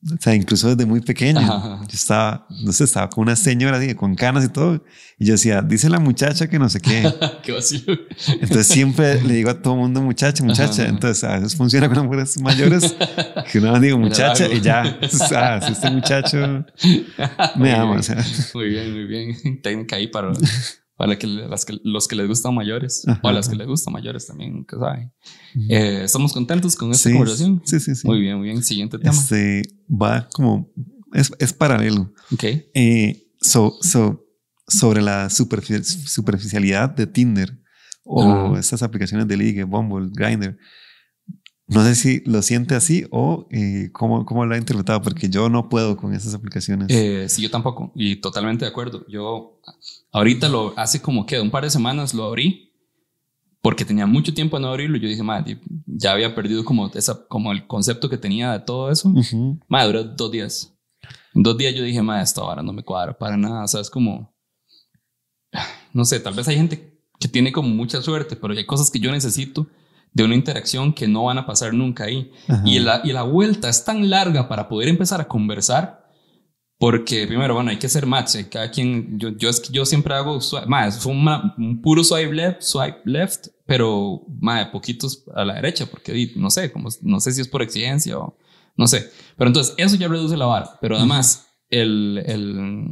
O 0.05 0.23
sea, 0.23 0.35
incluso 0.35 0.69
desde 0.69 0.87
muy 0.87 1.01
pequeño. 1.01 1.41
Ajá. 1.41 1.81
Yo 1.81 1.95
estaba, 1.95 2.47
no 2.63 2.71
sé, 2.71 2.85
estaba 2.85 3.09
con 3.09 3.23
una 3.23 3.35
señora 3.35 3.79
así, 3.79 3.95
con 3.95 4.15
canas 4.15 4.45
y 4.45 4.49
todo. 4.49 4.85
Y 5.19 5.27
yo 5.27 5.33
decía, 5.33 5.63
dice 5.63 5.89
la 5.89 5.99
muchacha 5.99 6.49
que 6.49 6.59
no 6.59 6.69
sé 6.69 6.81
qué. 6.81 7.13
Qué 7.43 7.53
vacío. 7.53 7.83
Entonces 8.41 8.67
siempre 8.69 9.21
le 9.23 9.35
digo 9.35 9.51
a 9.51 9.61
todo 9.61 9.75
mundo 9.75 10.03
muchacha, 10.03 10.45
muchacha. 10.45 10.83
Ajá. 10.83 10.91
Entonces 10.91 11.25
a 11.25 11.37
veces 11.39 11.57
funciona 11.57 11.89
con 11.89 11.97
las 11.97 12.05
mujeres 12.05 12.41
mayores 12.41 12.95
que 13.51 13.61
no 13.61 13.81
digo 13.81 13.99
muchacha 13.99 14.47
y 14.49 14.61
ya. 14.61 14.99
Ah, 15.35 15.61
si 15.65 15.73
este 15.73 15.91
muchacho 15.91 16.37
me 16.37 16.65
Muy 17.57 17.71
ama. 17.71 17.85
bien. 17.87 17.99
O 17.99 18.03
sea, 18.03 18.25
Muy 18.55 18.69
bien, 18.69 18.93
muy 18.93 19.05
bien. 19.07 19.61
Técnica 19.63 19.97
ahí 19.97 20.07
para, 20.09 20.33
para 20.97 21.19
que, 21.19 21.27
las 21.27 21.65
que- 21.65 21.79
los 21.85 22.09
que 22.09 22.17
les 22.17 22.27
gustan 22.29 22.55
mayores 22.55 23.07
Ajá. 23.07 23.21
o 23.23 23.29
a 23.29 23.33
las 23.33 23.49
que 23.49 23.57
les 23.57 23.67
gustan 23.67 23.93
mayores 23.93 24.27
también, 24.27 24.55
nunca 24.55 24.79
saben. 24.79 25.13
Eh, 25.69 26.03
¿Estamos 26.05 26.33
contentos 26.33 26.75
con 26.77 26.91
esta 26.93 27.09
sí, 27.09 27.15
conversación? 27.15 27.63
sí, 27.65 27.81
sí, 27.81 27.95
sí. 27.95 28.07
Muy 28.07 28.21
bien, 28.21 28.39
muy 28.39 28.49
bien. 28.49 28.63
Siguiente 28.63 28.99
tema. 28.99 29.13
Este 29.15 29.63
va 29.91 30.29
como, 30.33 30.71
es, 31.13 31.31
es 31.39 31.53
paralelo. 31.53 32.13
Ok. 32.33 32.45
Eh, 32.75 33.29
so, 33.41 33.77
so, 33.83 34.25
sobre 34.67 35.03
la 35.03 35.27
superfi- 35.29 35.83
superficialidad 35.83 36.91
de 36.91 37.07
Tinder 37.07 37.59
o 38.05 38.23
Ajá. 38.51 38.59
estas 38.59 38.83
aplicaciones 38.83 39.29
de 39.29 39.37
ligue, 39.37 39.65
Bumble, 39.65 40.11
Grindr. 40.13 40.57
No 41.69 41.83
sé 41.83 41.97
si 41.97 42.23
lo 42.27 42.43
siente 42.43 42.77
así 42.77 43.07
o 43.11 43.49
eh, 43.51 43.91
cómo, 43.93 44.25
cómo 44.25 44.47
lo 44.47 44.55
ha 44.55 44.59
interpretado, 44.59 45.03
porque 45.03 45.29
yo 45.29 45.49
no 45.49 45.69
puedo 45.69 45.97
con 45.97 46.15
esas 46.15 46.33
aplicaciones. 46.33 46.87
Eh, 46.91 47.27
sí, 47.29 47.43
yo 47.43 47.51
tampoco. 47.51 47.91
Y 47.97 48.17
totalmente 48.17 48.65
de 48.65 48.71
acuerdo. 48.71 49.05
Yo 49.09 49.61
ahorita 50.17 50.49
lo 50.49 50.73
hace 50.79 51.03
como 51.03 51.27
que 51.27 51.39
un 51.39 51.51
par 51.51 51.65
de 51.65 51.71
semanas 51.71 52.15
lo 52.15 52.25
abrí 52.25 52.73
porque 53.61 53.85
tenía 53.85 54.07
mucho 54.07 54.33
tiempo 54.33 54.57
de 54.57 54.63
no 54.63 54.69
abrirlo. 54.69 54.97
Yo 54.97 55.09
dije, 55.09 55.23
madre, 55.23 55.61
ya 55.87 56.13
había 56.13 56.35
perdido 56.35 56.65
como, 56.65 56.91
esa, 56.95 57.27
como 57.27 57.53
el 57.53 57.67
concepto 57.67 58.09
que 58.09 58.17
tenía 58.17 58.53
de 58.53 58.61
todo 58.61 58.91
eso. 58.91 59.11
Ujú. 59.11 59.61
Madre, 59.69 59.87
duró 59.89 60.05
dos 60.05 60.31
días. 60.31 60.75
En 61.35 61.43
dos 61.43 61.59
días 61.59 61.75
yo 61.75 61.83
dije, 61.83 62.01
madre, 62.01 62.23
esta 62.23 62.41
ahora 62.41 62.63
no 62.63 62.73
me 62.73 62.83
cuadra 62.83 63.19
para 63.19 63.37
nada. 63.37 63.65
O 63.65 63.69
sea, 63.69 63.81
es 63.83 63.91
como, 63.91 64.35
no 65.93 66.05
sé, 66.07 66.19
tal 66.21 66.33
vez 66.33 66.49
hay 66.49 66.57
gente 66.57 66.99
que 67.21 67.29
tiene 67.29 67.53
como 67.53 67.69
mucha 67.69 68.01
suerte, 68.01 68.37
pero 68.37 68.55
hay 68.55 68.65
cosas 68.65 68.91
que 68.91 69.01
yo 69.01 69.11
necesito 69.11 69.67
de 70.13 70.25
una 70.25 70.35
interacción 70.35 70.95
que 70.95 71.09
no 71.09 71.25
van 71.25 71.37
a 71.37 71.45
pasar 71.45 71.75
nunca 71.75 72.05
ahí. 72.05 72.31
Ajá. 72.49 72.63
Y 72.65 72.79
la, 72.79 73.03
y 73.05 73.13
la 73.13 73.23
vuelta 73.23 73.69
es 73.69 73.85
tan 73.85 74.09
larga 74.09 74.49
para 74.49 74.67
poder 74.69 74.89
empezar 74.89 75.21
a 75.21 75.29
conversar. 75.29 76.06
Porque 76.79 77.27
primero, 77.27 77.55
bueno, 77.55 77.71
hay 77.71 77.79
que 77.79 77.87
hacer 77.87 78.05
match. 78.07 78.37
Cada 78.51 78.71
quien, 78.71 79.19
yo, 79.19 79.31
yo, 79.31 79.49
es 79.49 79.61
que 79.61 79.73
yo 79.73 79.87
siempre 79.87 80.15
hago, 80.15 80.39
swipe- 80.41 80.67
más, 80.67 80.99
fue 81.01 81.13
una- 81.13 81.55
un 81.57 81.81
puro 81.81 82.05
swipe 82.05 82.33
left, 82.35 82.61
swipe 82.63 83.01
left, 83.07 83.47
pero 83.67 84.23
más 84.41 84.67
poquitos 84.69 85.25
a 85.35 85.45
la 85.45 85.55
derecha, 85.55 85.87
porque 85.87 86.33
no 86.37 86.51
sé, 86.51 86.71
como, 86.71 86.89
no 87.03 87.19
sé 87.21 87.33
si 87.33 87.41
es 87.41 87.49
por 87.49 87.63
exigencia 87.63 88.19
o 88.19 88.37
no 88.77 88.87
sé. 88.87 89.11
Pero 89.39 89.49
entonces, 89.49 89.75
eso 89.79 89.97
ya 89.97 90.07
reduce 90.09 90.37
la 90.37 90.45
vara. 90.47 90.71
Pero 90.83 90.99
además, 90.99 91.49
el, 91.71 92.23
el, 92.27 92.91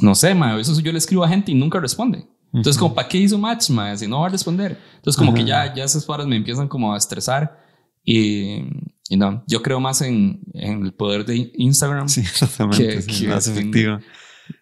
no 0.00 0.14
sé, 0.14 0.34
ma, 0.34 0.52
a 0.52 0.56
veces 0.56 0.78
yo 0.82 0.92
le 0.92 0.98
escribo 0.98 1.24
a 1.24 1.28
gente 1.28 1.52
y 1.52 1.54
nunca 1.54 1.80
responde. 1.80 2.26
Entonces, 2.52 2.78
como, 2.78 2.94
¿para 2.94 3.08
qué 3.08 3.18
hizo 3.18 3.38
match, 3.38 3.70
ma? 3.70 3.96
Si 3.96 4.06
no 4.06 4.20
va 4.20 4.26
a 4.26 4.30
responder. 4.30 4.78
Entonces, 4.96 5.16
como 5.18 5.32
que 5.34 5.40
Ajá. 5.40 5.66
ya, 5.68 5.74
ya 5.76 5.84
esas 5.84 6.06
varas 6.06 6.26
me 6.26 6.36
empiezan 6.36 6.68
como 6.68 6.92
a 6.94 6.96
estresar. 6.98 7.65
Y, 8.08 8.62
y 9.10 9.16
no, 9.16 9.44
yo 9.48 9.62
creo 9.62 9.80
más 9.80 10.00
en, 10.00 10.40
en 10.54 10.84
el 10.86 10.94
poder 10.94 11.26
de 11.26 11.50
Instagram. 11.54 12.08
Sí, 12.08 12.22
totalmente. 12.38 13.00
Que- 13.00 13.04
que 13.04 13.28
más 13.28 13.48
efectivo. 13.48 13.98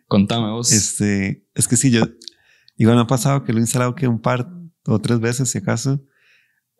Contame 0.08 0.50
vos. 0.50 0.72
Este, 0.72 1.46
es 1.54 1.68
que 1.68 1.76
sí, 1.76 1.90
yo 1.90 2.02
igual 2.78 2.96
me 2.96 3.02
ha 3.02 3.06
pasado 3.06 3.44
que 3.44 3.52
lo 3.52 3.58
he 3.58 3.62
instalado 3.62 3.94
que 3.94 4.08
un 4.08 4.20
par 4.20 4.48
o 4.86 4.98
tres 5.00 5.20
veces, 5.20 5.50
si 5.50 5.58
acaso. 5.58 6.02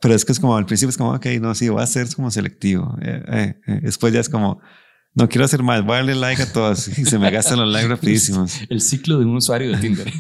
Pero 0.01 0.15
es 0.15 0.25
que 0.25 0.33
es 0.33 0.41
como 0.41 0.57
al 0.57 0.67
principio 0.67 0.91
es 0.91 0.97
como, 0.97 1.13
ok, 1.13 1.27
no, 1.41 1.55
sí, 1.55 1.69
voy 1.69 1.83
a 1.83 1.87
ser 1.87 2.07
como 2.17 2.31
selectivo. 2.31 2.97
Eh, 3.03 3.23
eh, 3.29 3.55
eh. 3.67 3.81
Después 3.83 4.13
ya 4.13 4.21
es 4.21 4.29
como, 4.29 4.61
no 5.15 5.29
quiero 5.29 5.45
hacer 5.45 5.63
más, 5.63 5.83
voy 5.85 5.93
a 5.95 5.97
darle 5.97 6.15
like 6.15 6.43
a 6.43 6.53
todas 6.53 6.89
y 6.99 7.05
se 7.05 7.19
me 7.19 7.31
gastan 7.31 7.59
los 7.61 7.71
likes 7.71 7.89
rapidísimos. 7.89 8.55
El 8.71 8.81
ciclo 8.81 9.19
de 9.19 9.25
un 9.27 9.37
usuario 9.37 9.71
de 9.71 9.79
Tinder. 9.79 10.13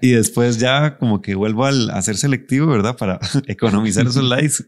Y 0.00 0.10
después 0.12 0.58
ya 0.58 0.96
como 0.98 1.20
que 1.20 1.34
vuelvo 1.34 1.64
al, 1.66 1.90
a 1.90 2.00
ser 2.02 2.16
selectivo, 2.16 2.66
¿verdad? 2.68 2.96
Para 2.96 3.18
economizar 3.46 4.06
esos 4.06 4.24
likes. 4.24 4.64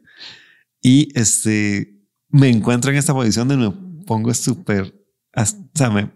Y 0.86 1.08
este, 1.18 1.98
me 2.28 2.50
encuentro 2.50 2.90
en 2.90 2.98
esta 2.98 3.14
posición 3.14 3.48
de 3.48 3.56
me 3.56 3.70
pongo 4.06 4.34
súper, 4.34 4.94
o 5.34 5.42
sea, 5.74 5.88
me, 5.88 6.10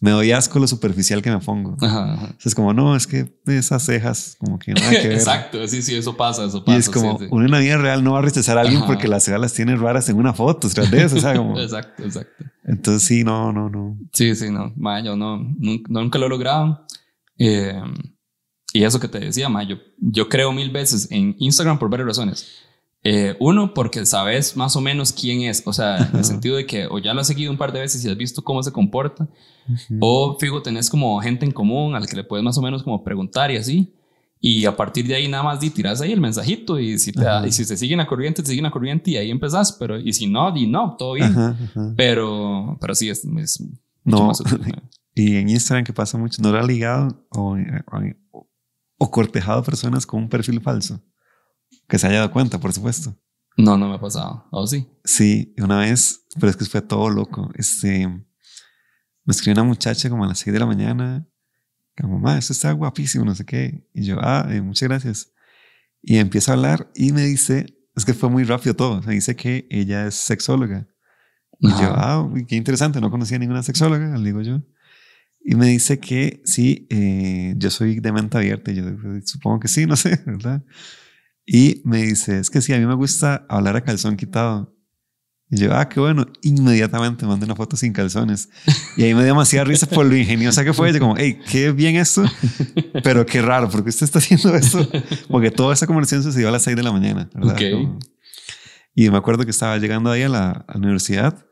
me 0.00 0.12
doy 0.12 0.30
asco 0.30 0.60
lo 0.60 0.68
superficial 0.68 1.20
que 1.22 1.30
me 1.32 1.40
pongo. 1.40 1.76
Ajá, 1.80 2.12
ajá. 2.12 2.26
Sea, 2.38 2.50
es 2.50 2.54
como, 2.54 2.72
no, 2.72 2.94
es 2.94 3.08
que 3.08 3.36
esas 3.46 3.84
cejas, 3.84 4.36
como 4.38 4.60
que 4.60 4.74
nada 4.74 4.90
que 4.90 4.96
ver. 5.08 5.12
Exacto, 5.18 5.66
sí, 5.66 5.82
sí, 5.82 5.96
eso 5.96 6.16
pasa, 6.16 6.44
eso 6.44 6.58
Y 6.58 6.60
pasa. 6.60 6.78
es 6.78 6.88
como, 6.88 7.18
sí, 7.18 7.24
sí. 7.24 7.30
uno 7.32 7.46
en 7.46 7.50
la 7.50 7.58
vida 7.58 7.78
real 7.78 8.04
no 8.04 8.12
va 8.12 8.20
a 8.20 8.22
rechazar 8.22 8.56
a 8.58 8.60
alguien 8.60 8.78
Ajá. 8.78 8.86
porque 8.86 9.08
las 9.08 9.24
cejas 9.24 9.40
las 9.40 9.54
tiene 9.54 9.74
raras 9.74 10.08
en 10.08 10.18
una 10.18 10.32
foto, 10.32 10.68
tras 10.68 10.88
de 10.88 11.02
eso, 11.02 11.16
o 11.16 11.20
sea, 11.20 11.34
como, 11.34 11.58
Exacto, 11.60 12.04
exacto. 12.04 12.44
entonces 12.62 13.08
sí, 13.08 13.24
no, 13.24 13.52
no, 13.52 13.68
no. 13.68 13.98
Sí, 14.12 14.36
sí, 14.36 14.52
no. 14.52 14.72
Ma, 14.76 15.02
yo 15.02 15.16
no, 15.16 15.38
nunca, 15.58 15.88
nunca 15.90 16.18
lo 16.20 16.26
he 16.26 16.28
logrado. 16.28 16.86
Eh, 17.40 17.82
y 18.72 18.84
eso 18.84 19.00
que 19.00 19.08
te 19.08 19.18
decía, 19.18 19.48
ma, 19.48 19.64
yo, 19.64 19.78
yo 19.98 20.28
creo 20.28 20.52
mil 20.52 20.70
veces 20.70 21.08
en 21.10 21.34
Instagram 21.40 21.80
por 21.80 21.90
varias 21.90 22.06
razones. 22.06 22.62
Eh, 23.08 23.36
uno, 23.38 23.72
porque 23.72 24.04
sabes 24.04 24.56
más 24.56 24.74
o 24.74 24.80
menos 24.80 25.12
quién 25.12 25.42
es. 25.42 25.62
O 25.64 25.72
sea, 25.72 25.96
en 25.96 26.16
el 26.16 26.24
sentido 26.24 26.56
de 26.56 26.66
que 26.66 26.88
o 26.88 26.98
ya 26.98 27.14
lo 27.14 27.20
has 27.20 27.28
seguido 27.28 27.52
un 27.52 27.56
par 27.56 27.72
de 27.72 27.78
veces 27.78 28.04
y 28.04 28.10
has 28.10 28.16
visto 28.16 28.42
cómo 28.42 28.64
se 28.64 28.72
comporta. 28.72 29.28
O, 30.00 30.36
fijo, 30.40 30.60
tenés 30.60 30.90
como 30.90 31.20
gente 31.20 31.44
en 31.44 31.52
común 31.52 31.94
al 31.94 32.08
que 32.08 32.16
le 32.16 32.24
puedes 32.24 32.42
más 32.42 32.58
o 32.58 32.62
menos 32.62 32.82
como 32.82 33.04
preguntar 33.04 33.52
y 33.52 33.58
así. 33.58 33.94
Y 34.40 34.64
a 34.64 34.76
partir 34.76 35.06
de 35.06 35.14
ahí 35.14 35.28
nada 35.28 35.44
más 35.44 35.60
di, 35.60 35.70
tiras 35.70 36.00
ahí 36.00 36.10
el 36.10 36.20
mensajito 36.20 36.80
y 36.80 36.98
si, 36.98 37.12
te, 37.12 37.22
y 37.46 37.52
si 37.52 37.64
te 37.64 37.76
siguen 37.76 38.00
a 38.00 38.08
corriente, 38.08 38.42
te 38.42 38.48
siguen 38.48 38.66
a 38.66 38.72
corriente 38.72 39.12
y 39.12 39.16
ahí 39.18 39.30
empezás. 39.30 39.70
Pero, 39.74 40.00
y 40.00 40.12
si 40.12 40.26
no, 40.26 40.50
di 40.50 40.66
no, 40.66 40.96
todo 40.98 41.12
bien. 41.12 41.30
Ajá, 41.30 41.56
ajá. 41.62 41.94
Pero, 41.96 42.76
pero 42.80 42.96
sí, 42.96 43.08
es, 43.08 43.24
es 43.24 43.60
mucho 43.60 43.78
No, 44.02 44.26
más 44.26 44.40
útil, 44.40 44.58
ma. 44.58 44.82
y 45.14 45.36
en 45.36 45.48
Instagram 45.48 45.84
que 45.84 45.92
pasa 45.92 46.18
mucho, 46.18 46.42
no 46.42 46.50
lo 46.50 46.58
ha 46.58 46.64
ligado 46.64 47.24
o, 47.30 47.56
o, 48.32 48.48
o 48.98 49.10
cortejado 49.12 49.62
personas 49.62 50.04
con 50.04 50.24
un 50.24 50.28
perfil 50.28 50.60
falso. 50.60 51.00
Que 51.88 51.98
se 51.98 52.06
haya 52.06 52.18
dado 52.18 52.32
cuenta, 52.32 52.58
por 52.58 52.72
supuesto. 52.72 53.16
No, 53.56 53.76
no 53.78 53.88
me 53.88 53.94
ha 53.94 54.00
pasado. 54.00 54.46
¿O 54.50 54.66
sí? 54.66 54.88
Sí, 55.04 55.54
una 55.58 55.78
vez, 55.78 56.26
pero 56.34 56.50
es 56.50 56.56
que 56.56 56.64
fue 56.64 56.82
todo 56.82 57.08
loco. 57.08 57.50
Este, 57.54 58.06
me 58.06 59.32
escribió 59.32 59.60
una 59.60 59.68
muchacha 59.68 60.10
como 60.10 60.24
a 60.24 60.28
las 60.28 60.38
6 60.38 60.52
de 60.52 60.60
la 60.60 60.66
mañana, 60.66 61.28
como, 61.96 62.18
mamá, 62.18 62.38
esto 62.38 62.52
está 62.52 62.72
guapísimo, 62.72 63.24
no 63.24 63.34
sé 63.34 63.44
qué. 63.44 63.88
Y 63.94 64.04
yo, 64.04 64.18
ah, 64.20 64.46
eh, 64.50 64.60
muchas 64.60 64.88
gracias. 64.88 65.32
Y 66.02 66.18
empieza 66.18 66.52
a 66.52 66.54
hablar 66.54 66.90
y 66.94 67.12
me 67.12 67.22
dice, 67.22 67.66
es 67.94 68.04
que 68.04 68.14
fue 68.14 68.28
muy 68.28 68.44
rápido 68.44 68.76
todo. 68.76 69.00
Me 69.02 69.14
dice 69.14 69.34
que 69.34 69.66
ella 69.70 70.06
es 70.06 70.14
sexóloga. 70.14 70.86
Y 71.58 71.68
yo, 71.68 71.94
ah, 71.94 72.30
qué 72.46 72.56
interesante, 72.56 73.00
no 73.00 73.10
conocía 73.10 73.38
ninguna 73.38 73.62
sexóloga, 73.62 74.16
le 74.18 74.24
digo 74.24 74.42
yo. 74.42 74.62
Y 75.42 75.54
me 75.54 75.66
dice 75.66 75.98
que 75.98 76.42
sí, 76.44 76.86
eh, 76.90 77.54
yo 77.56 77.70
soy 77.70 78.00
de 78.00 78.12
mente 78.12 78.36
abierta. 78.36 78.70
Y 78.72 78.76
yo 78.76 78.84
supongo 79.24 79.60
que 79.60 79.68
sí, 79.68 79.86
no 79.86 79.96
sé, 79.96 80.20
¿verdad? 80.26 80.62
Y 81.46 81.80
me 81.84 82.02
dice, 82.02 82.40
es 82.40 82.50
que 82.50 82.60
sí, 82.60 82.72
a 82.72 82.78
mí 82.78 82.86
me 82.86 82.94
gusta 82.94 83.46
hablar 83.48 83.76
a 83.76 83.84
calzón 83.84 84.16
quitado. 84.16 84.76
Y 85.48 85.58
yo, 85.58 85.72
ah, 85.76 85.88
qué 85.88 86.00
bueno. 86.00 86.26
Inmediatamente 86.42 87.24
mandé 87.24 87.46
una 87.46 87.54
foto 87.54 87.76
sin 87.76 87.92
calzones. 87.92 88.48
Y 88.96 89.04
ahí 89.04 89.14
me 89.14 89.20
dio 89.20 89.28
demasiada 89.28 89.64
risa 89.64 89.86
por 89.86 90.04
lo 90.04 90.16
ingeniosa 90.16 90.64
que 90.64 90.72
fue. 90.72 90.92
Yo 90.92 90.98
como, 90.98 91.16
hey, 91.16 91.38
qué 91.48 91.70
bien 91.70 91.94
esto, 91.94 92.24
pero 93.04 93.24
qué 93.24 93.40
raro, 93.40 93.70
porque 93.70 93.90
usted 93.90 94.04
está 94.04 94.18
haciendo 94.18 94.54
esto? 94.56 94.88
Porque 95.28 95.52
toda 95.52 95.72
esa 95.72 95.86
conversación 95.86 96.24
sucedió 96.24 96.48
a 96.48 96.50
las 96.50 96.62
6 96.62 96.76
de 96.76 96.82
la 96.82 96.90
mañana, 96.90 97.30
¿verdad? 97.32 97.54
Okay. 97.54 97.88
y 98.96 99.08
me 99.08 99.18
acuerdo 99.18 99.44
que 99.44 99.52
estaba 99.52 99.78
llegando 99.78 100.10
ahí 100.10 100.22
a 100.22 100.28
la, 100.28 100.50
a 100.50 100.72
la, 100.72 100.78
universidad 100.78 101.46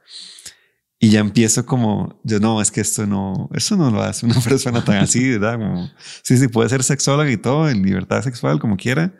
y 0.99 1.11
ya 1.11 1.21
empiezo 1.21 1.65
como, 1.65 2.21
yo 2.25 2.41
no, 2.41 2.61
es 2.61 2.73
que 2.73 2.81
esto 2.81 3.07
no, 3.07 3.49
eso 3.55 3.77
no 3.77 3.93
lo 3.93 4.03
hace 4.03 4.27
una 4.27 4.41
persona 4.41 4.83
tan 4.83 4.97
así, 4.97 5.31
¿verdad? 5.31 5.59
Como, 5.59 5.89
sí, 6.23 6.37
sí, 6.37 6.49
puede 6.49 6.69
ser 6.69 6.83
sexóloga 6.83 7.31
y 7.31 7.37
todo, 7.37 7.69
en 7.69 7.83
libertad 7.83 8.23
sexual, 8.23 8.59
como 8.59 8.77
quiera, 8.77 9.15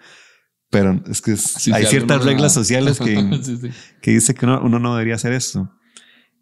pero 0.75 1.01
es 1.09 1.23
que 1.23 1.37
hay 1.73 1.87
ciertas 1.87 2.25
reglas 2.25 2.53
sociales 2.53 2.99
que, 2.99 3.71
que 4.03 4.11
dice 4.11 4.35
que 4.35 4.45
uno, 4.45 4.61
uno, 4.61 4.81
no 4.81 4.95
debería 4.95 5.15
hacer 5.15 5.33
esto. 5.33 5.73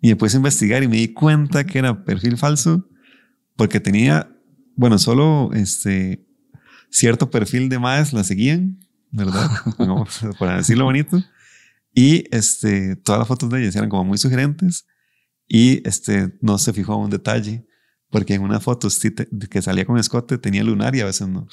Y 0.01 0.09
me 0.09 0.17
puse 0.17 0.39
a 0.39 0.41
investigar 0.41 0.83
y 0.83 0.89
me 0.89 0.97
di 0.97 1.13
cuenta 1.13 1.65
que 1.65 1.79
era 1.79 2.03
perfil 2.03 2.39
falso 2.39 2.89
porque 3.57 3.79
tenía, 3.79 4.35
bueno, 4.75 4.99
solo 4.99 5.51
este 5.53 6.27
cierto 6.89 7.31
perfil 7.31 7.69
de 7.69 7.79
más 7.79 8.15
la 8.15 8.25
seguían, 8.25 8.81
¿verdad? 9.11 9.51
para 10.39 10.57
decirlo 10.57 10.87
bonito. 10.87 11.23
Y 11.95 12.25
este, 12.35 12.97
todas 12.97 13.19
las 13.19 13.29
fotos 13.29 13.51
de 13.51 13.61
ellas 13.61 13.77
eran 13.77 13.91
como 13.91 14.05
muy 14.05 14.17
sugerentes 14.17 14.87
y 15.47 15.87
este, 15.87 16.39
no 16.41 16.57
se 16.57 16.73
fijó 16.73 16.95
en 16.95 17.01
un 17.01 17.11
detalle 17.11 17.67
porque 18.09 18.33
en 18.33 18.41
una 18.41 18.61
foto 18.61 18.89
que 19.51 19.61
salía 19.61 19.85
con 19.85 19.99
escote 19.99 20.39
tenía 20.39 20.65
lunar 20.65 20.97
y 20.97 21.03
a 21.03 21.05
veces 21.05 21.29
no. 21.29 21.47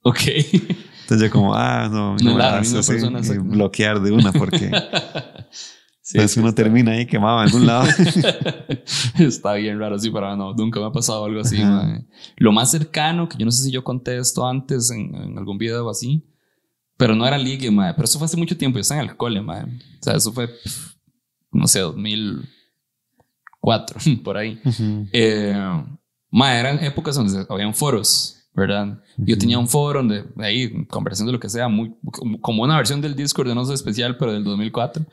Ok. 0.00 0.20
Entonces 1.12 1.28
yo 1.28 1.32
como, 1.38 1.54
ah, 1.54 1.90
no, 1.92 2.16
no, 2.16 2.38
no 2.38 3.44
bloquear 3.44 4.00
de 4.00 4.12
una 4.12 4.32
porque 4.32 4.70
sí, 6.00 6.16
entonces 6.16 6.38
uno 6.38 6.54
termina 6.54 6.92
ahí 6.92 7.04
quemado 7.04 7.40
en 7.40 7.44
algún 7.44 7.66
lado. 7.66 7.86
Está 9.18 9.52
bien 9.54 9.78
raro, 9.78 9.98
sí, 9.98 10.10
para 10.10 10.34
no, 10.36 10.54
nunca 10.54 10.80
me 10.80 10.86
ha 10.86 10.90
pasado 10.90 11.26
algo 11.26 11.42
así. 11.42 11.58
Lo 12.36 12.50
más 12.50 12.70
cercano, 12.70 13.28
que 13.28 13.36
yo 13.36 13.44
no 13.44 13.50
sé 13.50 13.64
si 13.64 13.70
yo 13.70 13.84
conté 13.84 14.16
esto 14.16 14.46
antes 14.46 14.90
en, 14.90 15.36
algún 15.36 15.58
video 15.58 15.86
o 15.86 15.90
así, 15.90 16.26
pero 16.96 17.14
no 17.14 17.26
era 17.26 17.36
ligue, 17.36 17.70
madre. 17.70 17.92
pero 17.94 18.06
eso 18.06 18.18
fue 18.18 18.24
hace 18.24 18.38
mucho 18.38 18.56
tiempo, 18.56 18.78
yo 18.78 18.80
estaba 18.80 19.02
en 19.02 19.10
el 19.10 19.16
cole, 19.18 19.42
madre. 19.42 19.70
o 20.00 20.02
sea, 20.02 20.14
eso 20.14 20.32
fue, 20.32 20.48
no 21.50 21.66
sé, 21.66 21.80
2004, 21.80 24.00
por 24.24 24.38
ahí. 24.38 24.58
eh, 25.12 25.84
madre, 26.30 26.58
eran 26.58 26.82
épocas 26.82 27.16
donde 27.16 27.44
habían 27.50 27.74
foros 27.74 28.38
¿verdad? 28.54 28.98
Yo 29.16 29.38
tenía 29.38 29.58
un 29.58 29.68
foro 29.68 30.00
donde 30.00 30.24
ahí, 30.38 30.84
conversación 30.86 31.26
de 31.26 31.32
lo 31.32 31.40
que 31.40 31.48
sea, 31.48 31.68
muy, 31.68 31.94
como 32.40 32.62
una 32.62 32.76
versión 32.76 33.00
del 33.00 33.16
Discord 33.16 33.48
de 33.48 33.54
no 33.54 33.64
sé 33.64 33.74
especial, 33.74 34.16
pero 34.18 34.32
del 34.32 34.44
2004. 34.44 35.04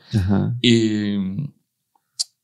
Y 0.60 1.16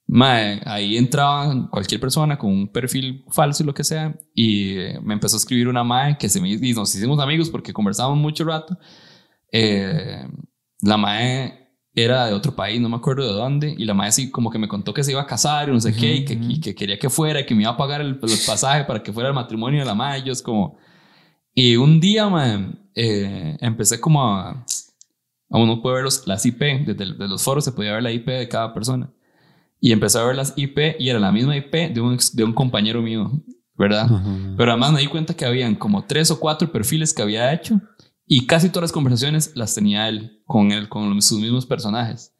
mae, 0.06 0.60
ahí 0.64 0.96
entraba 0.96 1.68
cualquier 1.70 2.00
persona 2.00 2.38
con 2.38 2.50
un 2.50 2.68
perfil 2.68 3.24
falso 3.28 3.62
y 3.62 3.66
lo 3.66 3.74
que 3.74 3.84
sea, 3.84 4.14
y 4.34 4.76
me 5.02 5.14
empezó 5.14 5.36
a 5.36 5.38
escribir 5.38 5.68
una 5.68 5.84
mae 5.84 6.16
que 6.16 6.28
se 6.28 6.40
me, 6.40 6.50
y 6.50 6.72
nos 6.72 6.94
hicimos 6.94 7.20
amigos 7.20 7.50
porque 7.50 7.72
conversábamos 7.72 8.18
mucho 8.18 8.44
rato. 8.44 8.78
Eh, 9.52 10.26
la 10.80 10.96
mae 10.96 11.66
era 11.94 12.26
de 12.26 12.34
otro 12.34 12.54
país, 12.54 12.80
no 12.80 12.88
me 12.88 12.96
acuerdo 12.96 13.26
de 13.26 13.32
dónde, 13.32 13.74
y 13.76 13.84
la 13.84 13.94
madre 13.94 14.10
así 14.10 14.30
como 14.30 14.50
que 14.50 14.58
me 14.58 14.68
contó 14.68 14.94
que 14.94 15.02
se 15.02 15.12
iba 15.12 15.22
a 15.22 15.26
casar 15.26 15.68
y 15.68 15.72
no 15.72 15.80
sé 15.80 15.94
qué, 15.94 16.14
y 16.16 16.24
que, 16.24 16.60
que, 16.60 16.74
quería 16.74 16.98
que 16.98 17.10
fuera, 17.10 17.40
y 17.40 17.46
que 17.46 17.54
me 17.54 17.62
iba 17.62 17.72
a 17.72 17.76
pagar 17.76 18.00
el, 18.00 18.18
el 18.22 18.38
pasaje 18.46 18.84
para 18.84 19.02
que 19.02 19.12
fuera 19.12 19.30
el 19.30 19.34
matrimonio 19.34 19.80
de 19.80 19.86
la 19.86 19.94
madre, 19.94 20.20
y 20.20 20.22
yo 20.24 20.32
es 20.32 20.42
como, 20.42 20.78
y 21.58 21.76
un 21.76 22.00
día, 22.00 22.28
eh, 22.94 23.56
empecé 23.60 23.98
como 23.98 24.22
a, 24.22 24.50
a 25.50 25.58
uno 25.58 25.80
puede 25.80 25.96
ver 25.96 26.04
los, 26.04 26.26
las 26.26 26.44
IP, 26.44 26.60
desde 26.84 27.06
los 27.06 27.42
foros 27.42 27.64
se 27.64 27.73
podía 27.73 27.95
ver 27.95 28.02
la 28.02 28.12
IP 28.12 28.26
de 28.28 28.47
cada 28.47 28.75
persona. 28.75 29.10
Y 29.80 29.92
empecé 29.92 30.19
a 30.19 30.25
ver 30.25 30.36
las 30.36 30.52
IP 30.54 30.97
y 30.99 31.08
era 31.08 31.19
la 31.19 31.32
misma 31.32 31.56
IP 31.56 31.95
de 31.95 32.00
un, 32.02 32.19
de 32.34 32.45
un 32.45 32.52
compañero 32.52 33.00
mío, 33.00 33.30
¿verdad? 33.75 34.06
Pero 34.58 34.71
además 34.71 34.92
me 34.92 35.00
di 35.00 35.06
cuenta 35.06 35.32
que 35.32 35.47
habían 35.47 35.76
como 35.76 36.04
tres 36.04 36.30
o 36.30 36.38
cuatro 36.38 36.71
perfiles 36.71 37.14
que 37.14 37.23
había 37.23 37.50
hecho 37.54 37.80
y 38.26 38.47
casi 38.47 38.69
todas 38.69 38.82
las 38.82 38.92
conversaciones 38.92 39.52
las 39.54 39.75
tenía 39.75 40.10
él 40.10 40.42
con 40.45 40.73
él, 40.73 40.90
con 40.90 41.23
sus 41.23 41.40
mismos 41.40 41.64
personajes. 41.64 42.34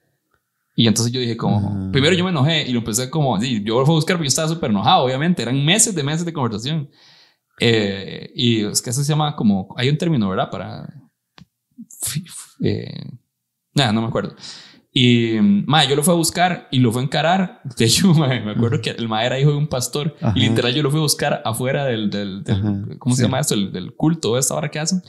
Y 0.74 0.88
entonces 0.88 1.11
yo 1.11 1.20
dije 1.20 1.38
como, 1.38 1.90
primero 1.90 2.14
yo 2.14 2.22
me 2.22 2.31
enojé 2.31 2.68
y 2.68 2.72
lo 2.72 2.81
empecé 2.81 3.09
como, 3.09 3.40
sí, 3.40 3.62
yo 3.64 3.81
lo 3.81 3.87
fui 3.87 3.94
a 3.94 3.96
buscar 3.96 4.16
porque 4.16 4.26
yo 4.26 4.29
estaba 4.29 4.48
súper 4.48 4.68
enojado, 4.68 5.05
obviamente, 5.05 5.40
eran 5.40 5.64
meses 5.64 5.94
de 5.94 6.02
meses 6.02 6.26
de 6.26 6.35
conversación. 6.35 6.90
Eh, 7.61 8.31
y 8.35 8.64
es 8.64 8.83
que 8.83 8.90
eso 8.90 9.03
se 9.03 9.09
llama 9.09 9.35
como, 9.37 9.75
hay 9.77 9.88
un 9.88 9.99
término, 9.99 10.29
¿verdad? 10.29 10.51
Para... 10.51 10.88
Eh, 12.61 13.11
nada, 13.75 13.92
no 13.92 14.03
me 14.03 14.09
acuerdo. 14.09 14.35
Y 14.92 15.37
madre, 15.40 15.90
yo 15.90 15.97
lo 15.97 16.03
fui 16.03 16.14
a 16.14 16.16
buscar 16.16 16.69
y 16.71 16.79
lo 16.79 16.90
fui 16.90 17.03
a 17.03 17.05
encarar. 17.05 17.61
De 17.77 17.85
hecho, 17.85 18.14
me 18.14 18.51
acuerdo 18.51 18.81
que 18.81 18.90
el 18.90 19.09
madre 19.09 19.27
era 19.27 19.40
hijo 19.40 19.51
de 19.51 19.57
un 19.57 19.69
pastor 19.69 20.16
y 20.35 20.40
literal 20.40 20.75
yo 20.75 20.83
lo 20.83 20.90
fui 20.90 21.01
a 21.01 21.03
buscar 21.03 21.42
afuera 21.45 21.85
del, 21.85 22.11
del, 22.11 22.45
¿cómo 22.99 23.14
se 23.14 23.23
llama 23.23 23.40
esto? 23.40 23.55
El, 23.55 23.73
del 23.73 23.95
culto, 23.95 24.38
esta 24.38 24.55
hora 24.55 24.71
que 24.71 24.79
hacen. 24.79 25.03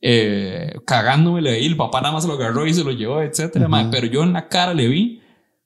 Eh, 0.00 0.74
cagándome 0.84 1.42
le 1.42 1.58
vi, 1.58 1.66
el 1.66 1.76
papá 1.76 2.00
nada 2.00 2.12
más 2.12 2.24
se 2.24 2.28
lo 2.28 2.34
agarró 2.34 2.66
y 2.66 2.74
se 2.74 2.82
lo 2.82 2.90
llevó, 2.90 3.22
etcétera. 3.22 3.68
pero 3.90 4.06
yo 4.08 4.24
en 4.24 4.32
la 4.32 4.48
cara 4.48 4.74
le 4.74 4.88
vi 4.88 5.20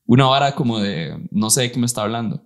una 0.05 0.27
vara 0.27 0.55
como 0.55 0.79
de, 0.79 1.27
no 1.31 1.49
sé 1.49 1.63
de 1.63 1.73
qué 1.73 1.79
me 1.79 1.87
está 1.87 2.03
hablando, 2.03 2.43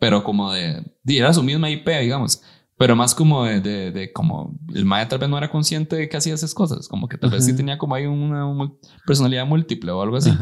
pero 0.00 0.24
como 0.24 0.52
de, 0.52 0.82
era 1.06 1.32
su 1.32 1.44
misma 1.44 1.70
IP, 1.70 1.88
digamos 1.88 2.42
pero 2.78 2.94
más 2.94 3.12
como 3.12 3.44
de, 3.44 3.60
de, 3.60 4.12
como 4.12 4.56
el 4.72 4.84
Maya 4.84 5.08
tal 5.08 5.18
vez 5.18 5.28
no 5.28 5.36
era 5.36 5.50
consciente 5.50 5.96
de 5.96 6.08
que 6.08 6.16
hacía 6.16 6.32
esas 6.32 6.54
cosas, 6.54 6.86
como 6.86 7.08
que 7.08 7.18
tal 7.18 7.30
vez 7.30 7.44
sí 7.44 7.54
tenía 7.54 7.76
como 7.76 7.96
ahí 7.96 8.06
una, 8.06 8.72
personalidad 9.04 9.44
múltiple 9.46 9.90
o 9.90 10.00
algo 10.00 10.16
así. 10.16 10.32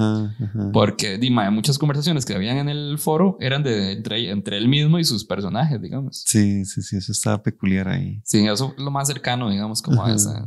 Porque 0.74 1.16
di, 1.16 1.30
muchas 1.30 1.78
conversaciones 1.78 2.26
que 2.26 2.34
habían 2.34 2.58
en 2.58 2.68
el 2.68 2.98
foro 2.98 3.38
eran 3.40 3.62
de 3.62 3.92
entre, 3.92 4.30
entre 4.30 4.58
él 4.58 4.68
mismo 4.68 4.98
y 4.98 5.04
sus 5.04 5.24
personajes, 5.24 5.80
digamos. 5.80 6.24
Sí, 6.26 6.66
sí, 6.66 6.82
sí, 6.82 6.98
eso 6.98 7.10
estaba 7.10 7.42
peculiar 7.42 7.88
ahí. 7.88 8.20
Sí, 8.22 8.46
eso 8.46 8.74
es 8.76 8.84
lo 8.84 8.90
más 8.90 9.08
cercano, 9.08 9.48
digamos, 9.48 9.80
como 9.80 10.04
a 10.04 10.14
esa. 10.14 10.46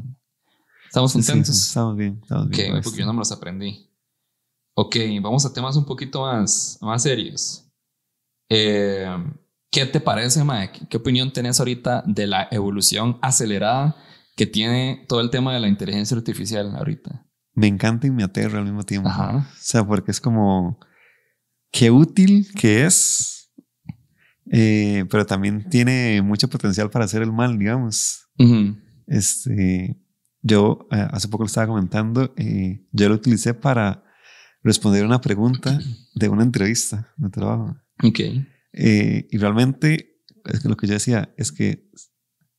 ¿Estamos 0.85 1.11
contentos? 1.11 1.55
Sí, 1.55 1.69
estamos 1.69 1.97
bien, 1.97 2.19
estamos 2.21 2.49
bien. 2.49 2.75
Ok, 2.75 2.83
porque 2.83 2.99
yo 2.99 3.05
no 3.07 3.13
me 3.13 3.19
los 3.19 3.31
aprendí. 3.31 3.89
Ok, 4.75 4.95
vamos 5.23 5.43
a 5.43 5.51
temas 5.51 5.75
un 5.75 5.85
poquito 5.85 6.21
más, 6.21 6.77
más 6.81 7.01
serios. 7.01 7.65
Eh, 8.47 9.07
¿Qué 9.71 9.85
te 9.85 9.99
parece, 9.99 10.43
Mae? 10.43 10.71
¿Qué 10.71 10.97
opinión 10.97 11.31
tenés 11.31 11.59
ahorita 11.59 12.03
de 12.07 12.25
la 12.25 12.47
evolución 12.51 13.19
acelerada 13.21 13.95
que 14.35 14.47
tiene 14.47 15.05
todo 15.07 15.21
el 15.21 15.29
tema 15.29 15.53
de 15.53 15.59
la 15.59 15.67
inteligencia 15.67 16.17
artificial 16.17 16.75
ahorita? 16.75 17.25
Me 17.53 17.67
encanta 17.67 18.07
y 18.07 18.11
me 18.11 18.23
aterra 18.23 18.59
al 18.59 18.65
mismo 18.65 18.83
tiempo. 18.83 19.09
O 19.09 19.43
sea, 19.59 19.85
porque 19.85 20.11
es 20.11 20.19
como 20.19 20.79
qué 21.71 21.91
útil 21.91 22.47
que 22.55 22.85
es, 22.85 23.51
eh, 24.51 25.05
pero 25.09 25.25
también 25.25 25.69
tiene 25.69 26.21
mucho 26.23 26.47
potencial 26.47 26.89
para 26.89 27.05
hacer 27.05 27.21
el 27.21 27.31
mal, 27.31 27.59
digamos. 27.59 28.27
Este, 29.05 30.01
yo 30.41 30.87
eh, 30.91 31.07
hace 31.11 31.27
poco 31.27 31.43
lo 31.43 31.47
estaba 31.47 31.67
comentando, 31.67 32.33
eh, 32.37 32.87
yo 32.91 33.09
lo 33.09 33.15
utilicé 33.15 33.53
para 33.53 34.03
responder 34.63 35.05
una 35.05 35.21
pregunta 35.21 35.79
de 36.15 36.29
una 36.29 36.43
entrevista 36.43 37.13
de 37.17 37.29
trabajo. 37.29 37.75
Ok. 38.03 38.19
Eh, 38.73 39.27
y 39.29 39.37
realmente, 39.37 40.21
es 40.45 40.59
que 40.59 40.69
lo 40.69 40.77
que 40.77 40.87
yo 40.87 40.93
decía 40.93 41.33
es 41.37 41.51
que 41.51 41.89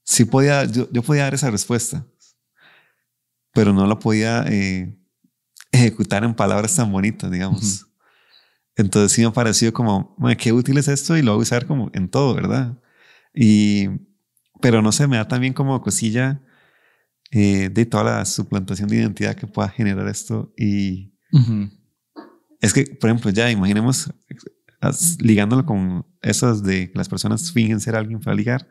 sí 0.05 0.25
podía, 0.25 0.65
yo, 0.65 0.89
yo 0.93 1.03
podía 1.03 1.25
dar 1.25 1.35
esa 1.35 1.51
respuesta, 1.51 2.07
pero 3.53 3.73
no 3.73 3.87
la 3.87 3.99
podía 3.99 4.45
eh, 4.49 4.97
ejecutar 5.73 6.25
en 6.25 6.35
palabras 6.35 6.77
tan 6.77 6.91
bonitas, 6.91 7.31
digamos. 7.31 7.87
Entonces 8.77 9.13
sí 9.13 9.21
me 9.23 9.29
ha 9.29 9.33
parecido 9.33 9.73
como, 9.73 10.17
qué 10.39 10.53
útil 10.53 10.79
es 10.79 10.89
esto 10.89 11.17
y 11.17 11.23
lo 11.23 11.33
voy 11.33 11.41
a 11.41 11.43
usar 11.43 11.67
como 11.67 11.91
en 11.93 12.09
todo, 12.09 12.35
¿verdad? 12.35 12.79
Y, 13.35 13.89
pero 14.61 14.83
no 14.83 14.93
sé, 14.93 15.07
me 15.07 15.17
da 15.17 15.29
también 15.29 15.53
como 15.53 15.81
cosilla 15.81 16.41
eh, 17.31 17.69
de 17.69 17.87
toda 17.87 18.05
la 18.05 18.25
suplantación 18.25 18.89
de 18.89 18.97
identidad 18.97 19.37
que 19.37 19.47
pueda 19.47 19.69
generar 19.69 20.09
esto. 20.09 20.53
Y 20.57 21.13
es 22.61 22.73
que, 22.73 22.85
por 22.85 23.11
ejemplo, 23.11 23.31
ya 23.31 23.51
imaginemos 23.51 24.13
ligándolo 25.21 25.67
con 25.67 26.07
esas 26.23 26.63
de 26.63 26.91
que 26.91 26.99
las 26.99 27.09
personas 27.09 27.53
fingen 27.53 27.81
ser 27.81 27.97
alguien 27.97 28.21
para 28.21 28.35
ligar, 28.35 28.69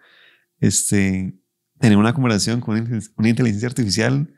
este, 0.60 1.40
tener 1.80 1.98
una 1.98 2.14
conversación 2.14 2.62
con 2.62 2.80
una, 3.18 3.30
inteligencia 3.30 3.68
artificial 3.68 4.34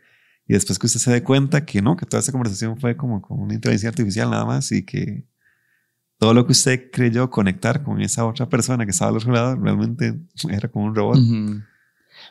y 0.48 0.54
después 0.54 0.80
que 0.80 0.88
usted 0.88 1.00
se 1.00 1.12
dé 1.12 1.24
cuenta 1.24 1.66
que 1.66 1.82
no, 1.82 1.96
que 1.96 2.06
toda 2.06 2.22
esa 2.22 2.32
conversación 2.32 2.78
fue 2.78 2.98
como 2.98 3.22
con 3.22 3.40
una 3.40 3.54
inteligencia 3.54 3.90
artificial 3.90 4.30
nada 4.30 4.46
más 4.46 4.72
y 4.72 4.86
que 4.86 5.26
todo 6.18 6.34
lo 6.34 6.46
que 6.46 6.52
usted 6.52 6.92
creyó 6.92 7.30
conectar 7.30 7.84
con 7.84 8.02
esa 8.02 8.26
otra 8.26 8.48
persona 8.48 8.86
que 8.86 8.92
estaba 8.92 9.10
al 9.10 9.18
otro 9.18 9.32
lado 9.32 9.56
realmente 9.56 10.20
era 10.50 10.70
como 10.70 10.86
un 10.86 10.96
robot. 10.96 11.18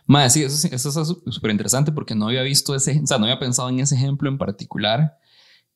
Más, 0.06 0.32
sí, 0.32 0.44
eso, 0.44 0.68
eso 0.68 1.02
es 1.02 1.34
súper 1.34 1.50
interesante 1.50 1.90
porque 1.90 2.14
no 2.14 2.28
había 2.28 2.42
visto 2.42 2.74
ese, 2.74 3.00
o 3.02 3.06
sea, 3.06 3.18
no 3.18 3.24
había 3.24 3.38
pensado 3.38 3.68
en 3.68 3.80
ese 3.80 3.96
ejemplo 3.96 4.28
en 4.28 4.38
particular 4.38 5.18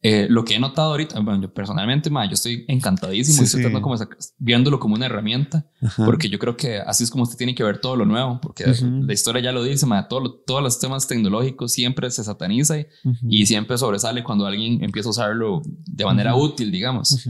Eh, 0.06 0.26
lo 0.28 0.44
que 0.44 0.54
he 0.54 0.58
notado 0.60 0.90
ahorita, 0.90 1.18
bueno, 1.20 1.40
yo 1.40 1.54
personalmente, 1.54 2.10
ma, 2.10 2.26
yo 2.26 2.34
estoy 2.34 2.66
encantadísimo 2.68 3.38
Sí, 3.38 3.44
estoy 3.44 3.64
sí. 3.64 3.80
como 3.80 3.96
viéndolo 4.36 4.78
como 4.78 4.96
una 4.96 5.06
herramienta, 5.06 5.66
Ajá. 5.80 6.04
porque 6.04 6.28
yo 6.28 6.38
creo 6.38 6.58
que 6.58 6.76
así 6.78 7.04
es 7.04 7.10
como 7.10 7.22
usted 7.22 7.38
tiene 7.38 7.54
que 7.54 7.64
ver 7.64 7.78
todo 7.80 7.96
lo 7.96 8.04
nuevo, 8.04 8.38
porque 8.38 8.64
Ujú. 8.70 8.84
la 9.06 9.14
historia 9.14 9.40
ya 9.40 9.52
lo 9.52 9.64
dice, 9.64 9.86
ma, 9.86 10.06
todo 10.06 10.20
lo- 10.20 10.32
todos 10.34 10.62
los 10.62 10.78
temas 10.78 11.08
tecnológicos 11.08 11.72
siempre 11.72 12.10
se 12.10 12.22
sataniza 12.22 12.78
y, 12.80 12.86
Ujú. 13.04 13.26
y 13.30 13.46
siempre 13.46 13.78
sobresale 13.78 14.22
cuando 14.22 14.44
alguien 14.46 14.84
empieza 14.84 15.08
a 15.08 15.12
usarlo 15.12 15.62
de 15.64 16.04
manera 16.04 16.34
Ujú. 16.34 16.44
útil, 16.48 16.70
digamos. 16.70 17.26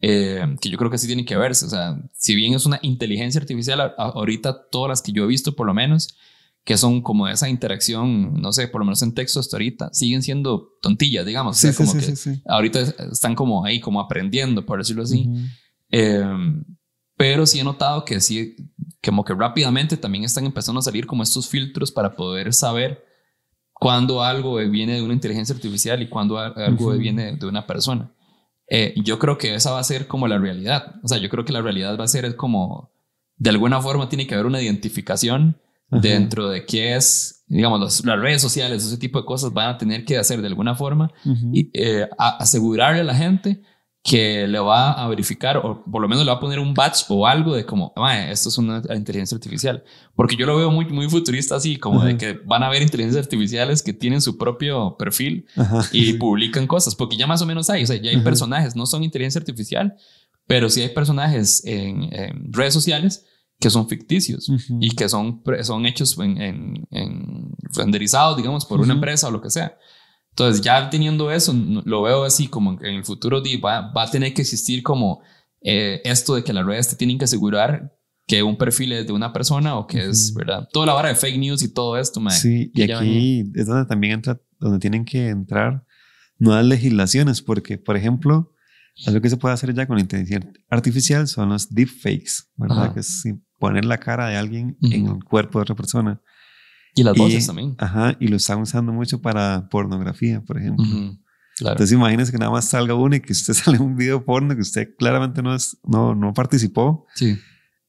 Eh, 0.00 0.56
que 0.62 0.70
yo 0.70 0.78
creo 0.78 0.90
que 0.90 0.96
sí 0.98 1.06
tiene 1.06 1.26
que 1.26 1.36
verse. 1.36 1.66
O 1.66 1.68
sea, 1.68 1.96
si 2.12 2.34
bien 2.34 2.54
es 2.54 2.64
una 2.64 2.78
inteligencia 2.82 3.38
artificial, 3.40 3.80
a- 3.82 3.94
ahorita 3.98 4.68
todas 4.70 4.88
las 4.88 5.02
que 5.02 5.12
yo 5.12 5.24
he 5.24 5.26
visto, 5.26 5.54
por 5.54 5.66
lo 5.66 5.74
menos, 5.74 6.16
que 6.64 6.76
son 6.78 7.02
como 7.02 7.28
esa 7.28 7.48
interacción, 7.48 8.40
no 8.40 8.52
sé, 8.52 8.68
por 8.68 8.80
lo 8.80 8.86
menos 8.86 9.02
en 9.02 9.12
texto 9.14 9.38
hasta 9.38 9.56
ahorita, 9.56 9.90
siguen 9.92 10.22
siendo 10.22 10.70
tontillas, 10.80 11.26
digamos. 11.26 11.56
O 11.56 11.60
Sí, 11.60 11.72
sea, 11.72 11.72
sí, 11.72 11.76
como 11.92 12.00
sí, 12.16 12.30
que 12.32 12.42
ahorita 12.46 12.80
es- 12.80 12.94
están 13.12 13.34
como 13.34 13.64
ahí, 13.64 13.80
como 13.80 14.00
aprendiendo, 14.00 14.64
por 14.64 14.78
decirlo 14.78 15.02
así. 15.02 15.26
Ujú. 15.28 15.38
Eh, 15.90 16.24
pero 17.16 17.46
sí 17.46 17.60
he 17.60 17.64
notado 17.64 18.04
que 18.04 18.20
sí, 18.20 18.56
como 19.04 19.24
que 19.24 19.34
rápidamente 19.34 19.96
también 19.96 20.24
están 20.24 20.46
empezando 20.46 20.78
a 20.80 20.82
salir 20.82 21.06
como 21.06 21.22
estos 21.22 21.48
filtros 21.48 21.92
para 21.92 22.16
poder 22.16 22.52
saber 22.54 23.04
cuándo 23.72 24.22
algo 24.22 24.56
viene 24.56 24.94
de 24.94 25.02
una 25.02 25.12
inteligencia 25.14 25.54
artificial 25.54 26.00
y 26.02 26.08
cuándo 26.08 26.38
algo 26.38 26.86
Ujú. 26.88 26.96
viene 26.98 27.36
de 27.36 27.46
una 27.46 27.66
persona. 27.66 28.10
Eh, 28.68 28.94
yo 29.04 29.18
creo 29.18 29.36
que 29.36 29.54
esa 29.54 29.70
va 29.72 29.78
a 29.80 29.84
ser 29.84 30.06
como 30.06 30.26
la 30.26 30.38
realidad. 30.38 30.94
O 31.02 31.08
sea, 31.08 31.18
yo 31.18 31.28
creo 31.28 31.44
que 31.44 31.52
la 31.52 31.60
realidad 31.60 31.98
va 32.00 32.04
a 32.04 32.08
ser 32.08 32.24
es 32.24 32.34
como, 32.34 32.90
de 33.36 33.50
alguna 33.50 33.80
forma 33.82 34.08
tiene 34.08 34.26
que 34.26 34.34
haber 34.34 34.46
una 34.46 34.62
identificación 34.62 35.60
Ajá. 35.90 36.00
dentro 36.00 36.48
de 36.48 36.64
qué 36.64 36.96
es, 36.96 37.44
digamos, 37.46 37.78
los- 37.80 38.04
las 38.04 38.18
redes 38.18 38.40
sociales, 38.42 38.84
ese 38.84 38.96
tipo 38.98 39.20
de 39.20 39.26
cosas 39.26 39.52
van 39.52 39.68
a 39.68 39.78
tener 39.78 40.04
que 40.04 40.16
hacer 40.18 40.40
de 40.40 40.48
alguna 40.48 40.74
forma 40.74 41.10
Ujú. 41.24 41.50
y, 41.52 41.70
eh, 41.74 42.08
a- 42.18 42.38
asegurarle 42.38 43.00
a 43.02 43.04
la 43.04 43.14
gente 43.14 43.62
que 44.02 44.46
le 44.46 44.58
va 44.58 44.92
a 44.92 45.08
verificar 45.08 45.56
o 45.56 45.82
por 45.90 46.02
lo 46.02 46.08
menos 46.08 46.24
le 46.26 46.30
va 46.30 46.36
a 46.36 46.40
poner 46.40 46.58
un 46.58 46.74
batch 46.74 47.04
o 47.08 47.26
algo 47.26 47.54
de 47.54 47.64
como, 47.64 47.90
"Mae, 47.96 48.30
esto 48.30 48.50
es 48.50 48.58
una 48.58 48.82
inteligencia 48.94 49.34
artificial. 49.34 49.82
Porque 50.14 50.36
yo 50.36 50.44
lo 50.44 50.58
veo 50.58 50.70
muy, 50.70 50.84
muy 50.86 51.08
futurista 51.08 51.56
así, 51.56 51.78
como 51.78 52.04
de 52.04 52.18
que 52.18 52.34
van 52.44 52.62
a 52.62 52.66
haber 52.66 52.82
inteligencias 52.82 53.24
artificiales 53.24 53.82
que 53.82 53.94
tienen 53.94 54.20
su 54.20 54.36
propio 54.36 54.96
perfil 54.98 55.46
Ajá. 55.56 55.80
y 55.92 56.12
publican 56.18 56.66
cosas, 56.66 56.94
porque 56.94 57.16
ya 57.16 57.26
más 57.26 57.40
o 57.40 57.46
menos 57.46 57.70
hay, 57.70 57.82
o 57.84 57.86
sea, 57.86 57.96
ya 57.96 58.10
hay 58.10 58.16
Ajá. 58.16 58.24
personajes, 58.24 58.76
no 58.76 58.84
son 58.84 59.04
inteligencia 59.04 59.38
artificial, 59.38 59.94
pero 60.46 60.68
sí 60.68 60.82
hay 60.82 60.90
personajes 60.90 61.64
en, 61.64 62.02
en 62.12 62.52
redes 62.52 62.74
sociales 62.74 63.24
que 63.60 63.70
son 63.70 63.88
ficticios 63.88 64.48
Ujú. 64.48 64.78
y 64.80 64.90
que 64.94 65.08
son, 65.08 65.42
son 65.62 65.86
hechos 65.86 66.18
en, 66.18 66.40
en- 66.40 66.86
en 66.90 67.50
renderizados, 67.74 68.36
digamos, 68.36 68.64
por 68.66 68.80
una 68.80 68.88
Ujú. 68.92 68.98
empresa 68.98 69.28
o 69.28 69.30
lo 69.30 69.40
que 69.40 69.50
sea. 69.50 69.76
Entonces, 70.30 70.60
ya 70.62 70.90
teniendo 70.90 71.30
eso, 71.30 71.54
lo 71.84 72.02
veo 72.02 72.24
así 72.24 72.48
como 72.48 72.72
en 72.82 72.94
el 72.94 73.04
futuro 73.04 73.40
va, 73.64 73.92
va 73.92 74.02
a 74.02 74.10
tener 74.10 74.34
que 74.34 74.42
existir 74.42 74.82
como 74.82 75.20
eh, 75.62 76.00
esto 76.04 76.34
de 76.34 76.42
que 76.44 76.52
las 76.52 76.66
redes 76.66 76.88
te 76.88 76.96
tienen 76.96 77.18
que 77.18 77.24
asegurar 77.24 77.96
que 78.26 78.42
un 78.42 78.56
perfil 78.56 78.92
es 78.92 79.06
de 79.06 79.12
una 79.12 79.32
persona 79.32 79.76
o 79.76 79.86
que 79.86 80.04
es, 80.08 80.30
Ujú. 80.30 80.38
¿verdad? 80.40 80.68
Toda 80.72 80.86
la 80.86 80.94
vara 80.94 81.08
de 81.10 81.14
fake 81.14 81.38
news 81.38 81.62
y 81.62 81.72
todo 81.72 81.96
esto, 81.98 82.20
mae, 82.20 82.36
Sí, 82.36 82.70
y 82.74 82.86
que 82.86 82.92
aquí 82.94 83.44
es 83.54 83.66
donde 83.66 83.86
también 83.86 84.14
entra, 84.14 84.40
donde 84.58 84.78
tienen 84.80 85.04
que 85.04 85.28
entrar 85.28 85.84
nuevas 86.38 86.64
legislaciones, 86.66 87.40
porque, 87.40 87.78
por 87.78 87.96
ejemplo, 87.96 88.52
algo 89.06 89.20
que 89.20 89.30
se 89.30 89.36
puede 89.36 89.54
hacer 89.54 89.72
ya 89.74 89.86
con 89.86 89.98
inteligencia 89.98 90.50
artificial 90.70 91.28
son 91.28 91.50
los 91.50 91.72
deepfakes, 91.72 92.48
¿verdad? 92.56 92.84
Ajá. 92.86 92.94
Que 92.94 93.00
es 93.00 93.22
poner 93.68 93.84
la 93.84 93.98
cara 93.98 94.28
de 94.28 94.36
alguien 94.36 94.76
Ujú. 94.82 94.92
en 94.94 95.06
el 95.08 95.24
cuerpo 95.24 95.58
de 95.58 95.62
otra 95.62 95.74
persona. 95.74 96.20
Y 96.94 97.02
las 97.02 97.16
Y- 97.16 97.18
voces 97.20 97.46
también. 97.46 97.74
Ajá, 97.78 98.16
y 98.20 98.28
lo 98.28 98.36
están 98.36 98.60
usando 98.60 98.92
mucho 98.92 99.20
para 99.20 99.68
pornografía, 99.70 100.40
por 100.42 100.58
ejemplo. 100.58 100.84
Ujú, 100.84 101.18
Claro. 101.56 101.74
Entonces 101.74 101.94
imagínese 101.94 102.32
que 102.32 102.38
nada 102.38 102.50
más 102.50 102.64
salga 102.64 102.94
uno 102.94 103.14
y 103.14 103.20
que 103.20 103.32
usted 103.32 103.54
sale 103.78 103.78
un 103.78 103.94
video 103.96 104.24
porno 104.24 104.54
que 104.56 104.60
usted 104.62 104.88
claramente 104.98 105.40
no, 105.40 105.54
es, 105.54 105.76
no, 105.84 106.12
no 106.14 106.32
participó 106.34 107.06
sí. 107.14 107.38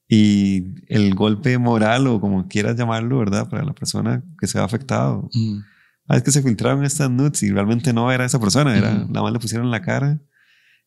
y 0.08 0.62
el 0.86 1.14
golpe 1.16 1.58
moral 1.58 2.06
o 2.06 2.20
como 2.20 2.46
quieras 2.46 2.76
llamarlo, 2.76 3.18
¿verdad? 3.18 3.48
Para 3.48 3.64
la 3.64 3.72
persona 3.74 4.22
que 4.40 4.46
se 4.46 4.58
va 4.60 4.64
afectado. 4.64 5.28
Ujú. 5.34 5.62
Ah, 6.08 6.16
es 6.16 6.22
que 6.22 6.30
se 6.30 6.42
filtraron 6.42 6.84
estas 6.84 7.10
nudes 7.10 7.42
y 7.42 7.50
realmente 7.50 7.92
no 7.92 8.12
era 8.12 8.24
esa 8.24 8.38
persona, 8.38 8.76
era 8.78 8.92
nada 8.94 9.22
más 9.22 9.32
le 9.32 9.40
pusieron 9.40 9.68
la 9.72 9.82
cara 9.82 10.20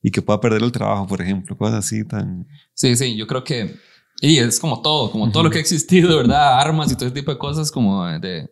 y 0.01 0.11
que 0.11 0.21
pueda 0.21 0.39
perder 0.39 0.63
el 0.63 0.71
trabajo, 0.71 1.05
por 1.05 1.21
ejemplo, 1.21 1.57
cosas 1.57 1.79
así 1.85 2.05
tan... 2.05 2.47
Sí, 2.73 2.95
sí, 2.95 3.17
yo 3.17 3.27
creo 3.27 3.43
que. 3.43 3.75
Y 4.21 4.37
es 4.37 4.59
como 4.59 4.81
todo, 4.81 5.11
como 5.11 5.31
todo 5.31 5.43
lo 5.43 5.49
que 5.49 5.57
ha 5.59 5.61
existido, 5.61 6.17
¿verdad? 6.17 6.59
Armas 6.59 6.91
y 6.91 6.95
todo 6.95 7.05
ese 7.05 7.15
tipo 7.15 7.31
de 7.31 7.37
cosas, 7.37 7.71
como 7.71 8.05
de, 8.05 8.49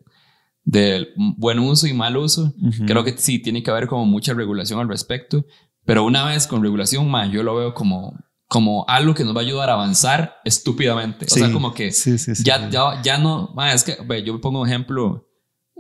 de 0.64 1.08
buen 1.38 1.60
uso 1.60 1.88
y 1.88 1.94
mal 1.94 2.16
uso. 2.18 2.54
Ujú. 2.62 2.86
Creo 2.86 3.04
que 3.04 3.18
sí, 3.18 3.40
tiene 3.40 3.62
que 3.64 3.72
haber 3.72 3.88
como 3.88 4.06
mucha 4.06 4.34
regulación 4.34 4.80
al 4.80 4.88
respecto. 4.88 5.46
Pero 5.86 6.04
una 6.06 6.26
vez 6.26 6.48
con 6.48 6.62
regulación, 6.62 7.10
man, 7.10 7.32
yo 7.32 7.44
lo 7.44 7.56
veo 7.56 7.74
como, 7.74 8.18
como 8.48 8.86
algo 8.88 9.14
que 9.14 9.24
nos 9.24 9.36
va 9.36 9.42
a 9.42 9.44
ayudar 9.44 9.70
a 9.70 9.74
avanzar 9.74 10.36
estúpidamente. 10.46 11.26
O 11.26 11.30
sea, 11.30 11.48
Sí, 11.48 11.54
como 11.54 11.74
que 11.74 11.92
sí, 11.92 12.18
sí, 12.18 12.36
sí. 12.36 12.44
ya, 12.44 12.70
ya, 12.70 13.02
ya 13.02 13.18
no. 13.18 13.52
man, 13.56 13.70
es 13.76 13.84
que 13.84 13.98
ve, 14.06 14.24
yo 14.24 14.40
pongo 14.42 14.62
un 14.62 14.68
ejemplo. 14.68 15.28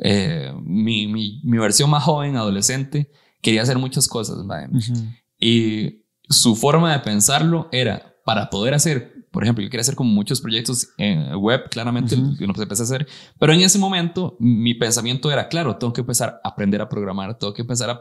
eh, 0.03 0.53
mi, 0.63 1.07
mi, 1.07 1.41
mi 1.43 1.57
versión 1.57 1.89
más 1.89 2.03
joven, 2.03 2.35
adolescente, 2.37 3.09
quería 3.41 3.61
hacer 3.63 3.77
muchas 3.77 4.07
cosas. 4.07 4.37
man. 4.45 4.75
Ujú. 4.75 4.93
Y 5.39 6.03
su 6.29 6.55
forma 6.55 6.91
de 6.93 6.99
pensarlo 6.99 7.67
era 7.71 8.15
para 8.25 8.49
poder 8.49 8.73
hacer, 8.73 9.16
por 9.31 9.43
ejemplo, 9.43 9.63
yo 9.63 9.69
quería 9.69 9.81
hacer 9.81 9.95
como 9.95 10.11
muchos 10.11 10.41
proyectos 10.41 10.89
en 10.97 11.35
web, 11.35 11.69
claramente, 11.69 12.15
Ujú. 12.15 12.35
yo 12.39 12.47
no 12.47 12.53
empecé 12.55 12.81
a 12.81 12.85
hacer, 12.85 13.07
pero 13.39 13.53
en 13.53 13.61
ese 13.61 13.77
momento 13.79 14.35
mi 14.39 14.73
pensamiento 14.73 15.31
era, 15.31 15.47
claro, 15.47 15.75
tengo 15.77 15.93
que 15.93 16.01
empezar 16.01 16.39
a 16.43 16.49
aprender 16.49 16.81
a 16.81 16.89
programar, 16.89 17.37
tengo 17.37 17.53
que 17.53 17.61
empezar 17.61 17.89
a, 17.89 17.99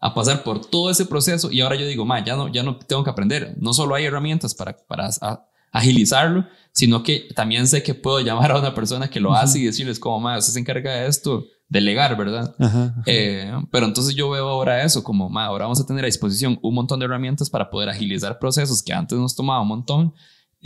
a 0.00 0.14
pasar 0.14 0.42
por 0.42 0.64
todo 0.66 0.90
ese 0.90 1.06
proceso 1.06 1.50
y 1.50 1.60
ahora 1.60 1.76
yo 1.76 1.86
digo, 1.86 2.04
ma, 2.04 2.24
ya 2.24 2.36
no, 2.36 2.48
ya 2.48 2.62
no 2.62 2.76
tengo 2.78 3.02
que 3.04 3.10
aprender, 3.10 3.54
no 3.58 3.72
solo 3.72 3.94
hay 3.94 4.04
herramientas 4.04 4.54
para, 4.54 4.76
para 4.76 5.08
a- 5.20 5.46
agilizarlo, 5.72 6.46
sino 6.72 7.02
que 7.02 7.28
también 7.34 7.66
sé 7.66 7.82
que 7.82 7.94
puedo 7.94 8.20
llamar 8.20 8.50
a 8.52 8.58
una 8.58 8.74
persona 8.74 9.08
que 9.08 9.20
lo 9.20 9.30
Ujú. 9.30 9.38
hace 9.38 9.58
y 9.58 9.64
decirles 9.64 9.98
como, 9.98 10.20
ma, 10.20 10.38
usted 10.38 10.52
se 10.52 10.60
encarga 10.60 10.90
de 10.92 11.06
esto, 11.06 11.44
delegar, 11.68 12.16
¿verdad? 12.16 12.54
Ajá, 12.58 12.84
ajá. 12.84 13.02
Eh, 13.06 13.52
pero 13.70 13.86
entonces 13.86 14.14
yo 14.14 14.30
veo 14.30 14.48
ahora 14.48 14.82
eso 14.84 15.02
como, 15.02 15.28
ma, 15.28 15.44
ahora 15.46 15.64
vamos 15.64 15.80
a 15.80 15.86
tener 15.86 16.04
a 16.04 16.06
disposición 16.06 16.58
un 16.62 16.74
montón 16.74 16.98
de 17.00 17.06
herramientas 17.06 17.50
para 17.50 17.68
poder 17.70 17.88
agilizar 17.88 18.38
procesos 18.38 18.82
que 18.82 18.92
antes 18.92 19.18
nos 19.18 19.34
tomaba 19.34 19.60
un 19.62 19.68
montón 19.68 20.14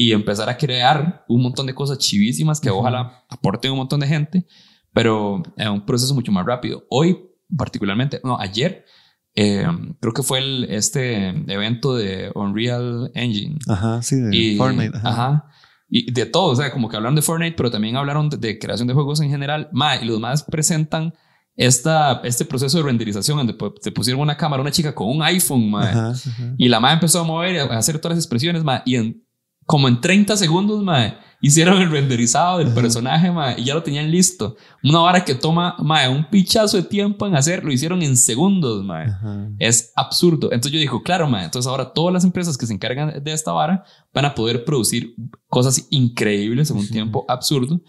y 0.02 0.12
empezar 0.12 0.48
a 0.48 0.56
crear 0.56 1.24
un 1.28 1.42
montón 1.42 1.66
de 1.66 1.74
cosas 1.74 1.98
chivísimas 1.98 2.58
que 2.58 2.70
Ujú. 2.70 2.78
ojalá 2.78 3.24
aporten 3.28 3.70
un 3.72 3.76
montón 3.76 4.00
de 4.00 4.06
gente, 4.06 4.46
pero 4.94 5.42
en 5.58 5.68
un 5.68 5.84
proceso 5.84 6.14
mucho 6.14 6.32
más 6.32 6.46
rápido. 6.46 6.84
Hoy, 6.88 7.18
particularmente, 7.54 8.18
no, 8.24 8.38
ayer, 8.40 8.86
eh, 9.34 9.66
creo 10.00 10.14
que 10.14 10.22
fue 10.22 10.38
el, 10.38 10.64
este 10.70 11.28
evento 11.52 11.94
de 11.94 12.32
Unreal 12.34 13.10
Engine. 13.14 13.58
Ajá, 13.68 14.00
sí, 14.00 14.16
de 14.16 14.34
Y, 14.34 14.56
Fortnite. 14.56 14.96
Ajá. 14.96 15.08
ajá. 15.10 15.44
Y 15.90 16.10
de 16.12 16.24
todo, 16.24 16.52
o 16.52 16.56
sea, 16.56 16.72
como 16.72 16.88
que 16.88 16.96
hablaron 16.96 17.14
de 17.16 17.20
Fortnite, 17.20 17.56
pero 17.56 17.70
también 17.70 17.96
hablaron 17.96 18.30
de, 18.30 18.38
de 18.38 18.58
creación 18.58 18.88
de 18.88 18.94
juegos 18.94 19.20
en 19.20 19.28
general. 19.28 19.68
Ma, 19.70 19.96
y 19.96 20.06
los 20.06 20.18
más 20.18 20.44
presentan 20.44 21.12
esta, 21.56 22.22
este 22.24 22.46
proceso 22.46 22.78
de 22.78 22.84
renderización 22.84 23.36
donde 23.36 23.54
te 23.82 23.92
pusieron 23.92 24.22
una 24.22 24.36
cámara, 24.38 24.62
una 24.62 24.70
chica 24.70 24.94
con 24.94 25.08
un 25.08 25.22
iPhone, 25.22 25.70
ma, 25.70 25.82
Ajá, 25.82 26.10
ajá. 26.12 26.54
y 26.56 26.68
la 26.68 26.80
ma 26.80 26.94
empezó 26.94 27.20
a 27.20 27.24
mover 27.24 27.54
y 27.56 27.58
a 27.58 27.64
hacer 27.76 27.98
todas 27.98 28.16
las 28.16 28.24
expresiones, 28.24 28.64
ma, 28.64 28.82
y 28.86 28.94
en, 28.96 29.22
como 29.70 29.86
en 29.86 30.00
30 30.00 30.36
segundos, 30.36 30.82
ma, 30.82 31.14
hicieron 31.40 31.80
el 31.80 31.92
renderizado 31.92 32.58
del 32.58 32.74
personaje, 32.74 33.30
ma, 33.30 33.56
y 33.56 33.66
ya 33.66 33.74
lo 33.74 33.84
tenían 33.84 34.10
listo. 34.10 34.56
Una 34.82 35.00
hora 35.02 35.24
que 35.24 35.36
toma, 35.36 35.76
ma, 35.78 36.10
un 36.10 36.28
pichazo 36.28 36.76
de 36.76 36.82
tiempo 36.82 37.24
en 37.24 37.36
hacer, 37.36 37.62
lo 37.62 37.70
hicieron 37.70 38.02
en 38.02 38.16
segundos, 38.16 38.84
ma. 38.84 39.02
Ajá. 39.02 39.48
Es 39.60 39.92
absurdo. 39.94 40.48
Entonces 40.50 40.72
yo 40.72 40.80
digo, 40.80 41.04
claro, 41.04 41.28
ma, 41.28 41.44
entonces 41.44 41.70
ahora 41.70 41.92
todas 41.92 42.12
las 42.12 42.24
empresas 42.24 42.58
que 42.58 42.66
se 42.66 42.74
encargan 42.74 43.22
de 43.22 43.32
esta 43.32 43.52
vara 43.52 43.84
van 44.12 44.24
a 44.24 44.34
poder 44.34 44.64
producir 44.64 45.14
cosas 45.46 45.86
increíbles 45.90 46.68
en 46.72 46.78
un 46.78 46.88
tiempo 46.88 47.24
absurdo. 47.28 47.80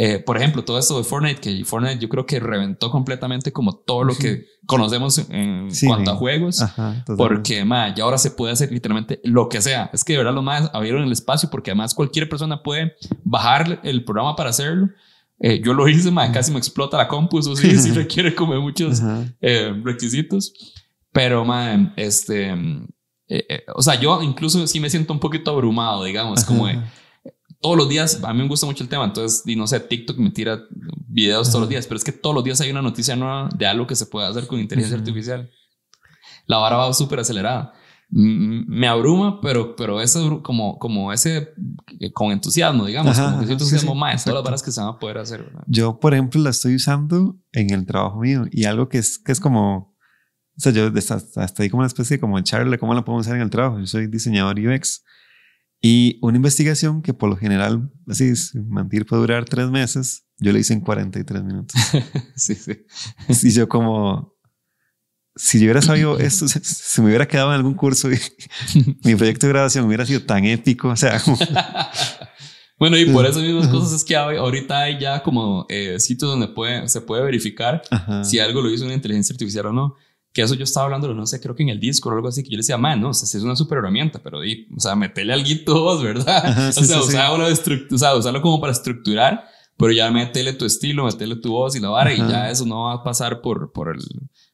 Eh, 0.00 0.20
por 0.20 0.36
ejemplo, 0.36 0.62
todo 0.64 0.78
esto 0.78 0.96
de 0.96 1.02
Fortnite, 1.02 1.40
que 1.40 1.64
Fortnite 1.64 1.98
yo 1.98 2.08
creo 2.08 2.24
que 2.24 2.38
reventó 2.38 2.88
completamente 2.88 3.50
como 3.52 3.74
todo 3.74 4.04
lo 4.04 4.14
que 4.14 4.44
conocemos 4.64 5.18
en 5.28 5.72
Sí, 5.72 5.88
cuanto 5.88 6.12
a 6.12 6.14
juegos. 6.14 6.62
Ajá. 6.62 7.04
Porque, 7.16 7.64
ma, 7.64 7.92
ya 7.92 8.04
ahora 8.04 8.16
se 8.16 8.30
puede 8.30 8.52
hacer 8.52 8.70
literalmente 8.70 9.20
lo 9.24 9.48
que 9.48 9.60
sea. 9.60 9.90
Es 9.92 10.04
que 10.04 10.12
de 10.12 10.18
verdad 10.18 10.32
los 10.34 10.44
más 10.44 10.70
abrieron 10.72 11.02
el 11.02 11.10
espacio 11.10 11.50
porque 11.50 11.72
además 11.72 11.94
cualquier 11.94 12.28
persona 12.28 12.62
puede 12.62 12.92
bajar 13.24 13.80
el 13.82 14.04
programa 14.04 14.36
para 14.36 14.50
hacerlo. 14.50 14.88
Eh, 15.40 15.60
yo 15.64 15.74
lo 15.74 15.88
hice, 15.88 16.12
ma, 16.12 16.30
casi 16.30 16.52
me 16.52 16.58
explota 16.58 16.96
la 16.96 17.08
compu. 17.08 17.40
Eso 17.40 17.56
sí, 17.56 17.76
sí 17.80 17.90
requiere 17.90 18.36
como 18.36 18.54
muchos 18.60 19.00
Ajá. 19.00 19.24
eh, 19.40 19.72
requisitos. 19.84 20.52
Pero, 21.12 21.44
man, 21.44 21.92
este. 21.96 22.50
eh, 22.50 23.46
eh, 23.48 23.64
o 23.74 23.82
sea, 23.82 23.98
yo 24.00 24.22
incluso 24.22 24.64
sí 24.68 24.78
me 24.78 24.90
siento 24.90 25.12
un 25.12 25.18
poquito 25.18 25.50
abrumado, 25.50 26.04
digamos, 26.04 26.44
como 26.44 26.68
de, 26.68 26.74
Ajá. 26.74 26.92
Todos 27.60 27.76
los 27.76 27.88
días, 27.88 28.22
a 28.22 28.32
mí 28.32 28.42
me 28.42 28.48
gusta 28.48 28.66
mucho 28.66 28.82
el 28.84 28.88
tema, 28.88 29.04
entonces, 29.04 29.42
y 29.46 29.56
no 29.56 29.66
sé, 29.66 29.80
TikTok 29.80 30.16
me 30.18 30.30
tira 30.30 30.60
videos 31.08 31.48
todos 31.48 31.60
los 31.60 31.68
Ajá. 31.68 31.70
días, 31.70 31.86
pero 31.86 31.98
es 31.98 32.04
que 32.04 32.12
todos 32.12 32.34
los 32.34 32.44
días 32.44 32.60
hay 32.60 32.70
una 32.70 32.82
noticia 32.82 33.16
nueva 33.16 33.48
de 33.56 33.66
algo 33.66 33.86
que 33.86 33.96
se 33.96 34.06
puede 34.06 34.26
hacer 34.28 34.46
con 34.46 34.60
inteligencia 34.60 34.96
Ujú. 34.96 35.02
artificial. 35.02 35.50
La 36.46 36.58
vara 36.58 36.76
va 36.76 36.92
súper 36.92 37.20
acelerada. 37.20 37.72
Me 38.10 38.86
abruma, 38.88 39.38
pero, 39.42 39.76
pero 39.76 40.00
eso 40.00 40.42
como, 40.42 40.78
como 40.78 41.12
ese, 41.12 41.50
eh, 42.00 42.10
con 42.12 42.32
entusiasmo, 42.32 42.86
digamos, 42.86 43.18
Ajá, 43.18 43.24
como 43.24 43.38
que 43.38 43.44
ajá, 43.44 43.46
siento 43.48 43.64
sí, 43.64 43.74
entusiasmo, 43.74 43.92
sí, 43.92 43.98
más, 44.00 44.24
todas 44.24 44.36
las 44.36 44.44
varas 44.44 44.62
que 44.62 44.72
se 44.72 44.80
van 44.80 44.90
a 44.90 44.98
poder 44.98 45.18
hacer, 45.18 45.42
¿verdad? 45.42 45.64
Yo, 45.66 46.00
por 46.00 46.14
ejemplo, 46.14 46.40
la 46.40 46.50
estoy 46.50 46.74
usando 46.76 47.36
en 47.52 47.70
el 47.70 47.84
trabajo 47.84 48.20
mío 48.20 48.46
y 48.50 48.64
algo 48.64 48.88
que 48.88 48.96
es, 48.98 49.18
que 49.18 49.32
es 49.32 49.40
como 49.40 49.94
O 50.56 50.60
sea, 50.60 50.72
yo 50.72 50.86
hasta, 50.96 51.16
hasta 51.42 51.62
ahí 51.62 51.68
como 51.68 51.80
una 51.80 51.86
especie 51.86 52.16
de 52.16 52.20
como 52.20 52.40
charla, 52.40 52.78
¿cómo 52.78 52.94
la 52.94 53.04
podemos 53.04 53.26
usar 53.26 53.36
en 53.36 53.42
el 53.42 53.50
trabajo? 53.50 53.78
Yo 53.78 53.86
soy 53.86 54.06
diseñador 54.06 54.58
UX. 54.58 55.04
Y 55.80 56.18
una 56.22 56.36
investigación 56.36 57.02
que 57.02 57.14
por 57.14 57.30
lo 57.30 57.36
general, 57.36 57.90
así 58.08 58.24
es, 58.24 58.54
mentir 58.54 59.06
puede 59.06 59.22
durar 59.22 59.44
tres 59.44 59.70
meses, 59.70 60.26
yo 60.38 60.52
le 60.52 60.60
hice 60.60 60.72
en 60.72 60.80
43 60.80 61.44
minutos. 61.44 61.80
sí, 62.36 62.54
sí. 62.54 62.84
Y 63.46 63.50
yo 63.50 63.68
como, 63.68 64.34
si 65.36 65.58
yo 65.58 65.64
hubiera 65.64 65.82
sabido 65.82 66.18
esto, 66.18 66.48
se, 66.48 66.62
se 66.62 67.00
me 67.00 67.08
hubiera 67.08 67.28
quedado 67.28 67.50
en 67.50 67.56
algún 67.56 67.74
curso 67.74 68.10
y 68.10 68.18
mi 69.04 69.14
proyecto 69.14 69.46
de 69.46 69.52
graduación 69.52 69.84
hubiera 69.86 70.04
sido 70.04 70.22
tan 70.22 70.44
épico. 70.44 70.88
O 70.88 70.96
sea, 70.96 71.20
como, 71.20 71.38
Bueno, 72.78 72.96
y 72.96 73.06
por 73.06 73.26
esas 73.26 73.42
mismas 73.42 73.68
cosas 73.68 73.92
es 73.92 74.04
que 74.04 74.14
ahorita 74.14 74.78
hay 74.78 75.00
ya 75.00 75.22
como 75.22 75.66
eh, 75.68 75.98
sitios 75.98 76.30
donde 76.30 76.48
puede, 76.48 76.88
se 76.88 77.00
puede 77.00 77.24
verificar 77.24 77.82
Ajá. 77.90 78.22
si 78.24 78.38
algo 78.38 78.62
lo 78.62 78.70
hizo 78.70 78.84
una 78.84 78.94
inteligencia 78.94 79.32
artificial 79.32 79.66
o 79.66 79.72
no. 79.72 79.96
Que 80.32 80.42
eso 80.42 80.54
yo 80.54 80.64
estaba 80.64 80.84
hablando, 80.84 81.12
no 81.14 81.26
sé, 81.26 81.40
creo 81.40 81.54
que 81.54 81.62
en 81.62 81.70
el 81.70 81.80
Discord 81.80 82.12
o 82.12 82.16
algo 82.16 82.28
así, 82.28 82.42
que 82.42 82.50
yo 82.50 82.56
le 82.56 82.58
decía, 82.58 82.76
man, 82.76 83.00
no, 83.00 83.08
o 83.10 83.14
sea, 83.14 83.26
sí 83.26 83.38
es 83.38 83.42
una 83.42 83.56
super 83.56 83.78
herramienta, 83.78 84.20
pero, 84.22 84.40
di, 84.40 84.68
o 84.76 84.78
sea, 84.80 84.94
metele 84.94 85.32
al 85.32 85.42
guito 85.42 85.80
vos, 85.82 86.02
¿verdad? 86.04 86.46
Ajá, 86.46 86.72
sí, 86.72 86.80
o 86.80 86.84
sea, 86.84 87.00
sí, 87.00 87.06
sí. 87.10 87.12
de 87.16 87.52
estru- 87.52 87.86
o 87.92 87.98
sea, 87.98 88.14
usarlo 88.14 88.42
como 88.42 88.60
para 88.60 88.72
estructurar, 88.72 89.44
pero 89.78 89.90
ya 89.92 90.10
metele 90.10 90.52
tu 90.52 90.64
estilo, 90.64 91.04
metele 91.06 91.36
tu 91.36 91.52
voz 91.52 91.74
y 91.76 91.80
la 91.80 91.88
vara, 91.88 92.12
y 92.12 92.20
Ajá. 92.20 92.30
ya 92.30 92.50
eso 92.50 92.66
no 92.66 92.84
va 92.84 92.94
a 92.94 93.02
pasar 93.02 93.40
por, 93.40 93.72
por, 93.72 93.88
el, 93.96 94.02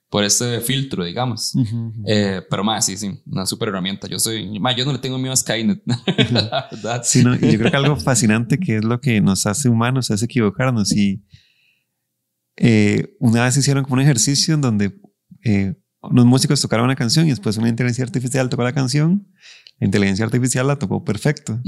por 0.09 0.23
este 0.23 0.61
filtro, 0.61 1.05
digamos. 1.05 1.55
Ujú, 1.57 1.77
ujú. 1.89 2.03
Eh, 2.07 2.41
pero 2.49 2.63
más, 2.63 2.87
sí, 2.87 2.97
sí, 2.97 3.11
una 3.27 3.45
super 3.45 3.69
herramienta. 3.71 4.07
Yo 4.07 4.19
soy, 4.21 4.59
ma, 4.61 4.75
yo 4.77 4.85
no 4.85 4.93
le 4.93 4.99
tengo 4.99 5.19
miedo 5.19 5.33
a 5.33 5.37
Skynet, 5.37 5.83
la 6.31 6.69
verdad. 6.71 7.01
Sí, 7.05 7.25
no, 7.25 7.35
y 7.35 7.53
yo 7.53 7.59
creo 7.59 7.71
que 7.71 7.77
algo 7.77 7.97
fascinante 7.97 8.59
que 8.59 8.77
es 8.77 8.85
lo 8.85 9.01
que 9.01 9.21
nos 9.21 9.45
hace 9.47 9.69
humanos 9.69 10.09
es 10.11 10.23
equivocarnos. 10.23 10.93
Y 10.93 11.25
eh, 12.57 13.17
una 13.19 13.45
vez 13.45 13.57
hicieron 13.57 13.83
como 13.83 13.95
un 13.95 14.01
ejercicio 14.03 14.55
en 14.55 14.61
donde 14.61 14.95
eh, 15.45 15.75
unos 16.01 16.27
músicos 16.27 16.61
tocaron 16.61 16.85
una 16.85 16.97
canción 16.97 17.27
y 17.27 17.31
después 17.31 17.57
una 17.57 17.69
inteligencia 17.69 18.05
artificial 18.05 18.49
tocó 18.49 18.63
la 18.63 18.73
canción. 18.73 19.29
La 19.79 19.87
inteligencia 19.87 20.25
artificial 20.25 20.67
la 20.67 20.77
tocó 20.77 21.05
perfecto. 21.05 21.61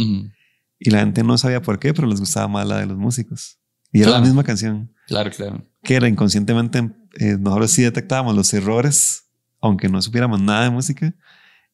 Y 0.79 0.91
la 0.91 1.01
gente 1.01 1.23
no 1.23 1.39
sabía 1.39 1.63
por 1.63 1.79
qué, 1.79 1.95
pero 1.95 2.07
les 2.07 2.21
gustaba 2.21 2.49
más 2.49 2.67
la 2.67 2.79
de 2.79 2.87
los 2.87 2.99
músicos. 2.99 3.59
Y 3.93 4.03
era 4.03 4.11
la 4.11 4.21
misma 4.21 4.45
canción. 4.45 4.93
Claro, 5.07 5.31
claro. 5.31 5.65
Que 5.83 5.95
era 5.95 6.09
inconscientemente, 6.09 6.91
eh, 7.19 7.37
nosotros 7.39 7.71
sí 7.71 7.83
detectábamos 7.83 8.35
los 8.35 8.53
errores, 8.53 9.31
aunque 9.61 9.89
no 9.89 10.03
supiéramos 10.03 10.41
nada 10.41 10.65
de 10.65 10.71
música. 10.71 11.15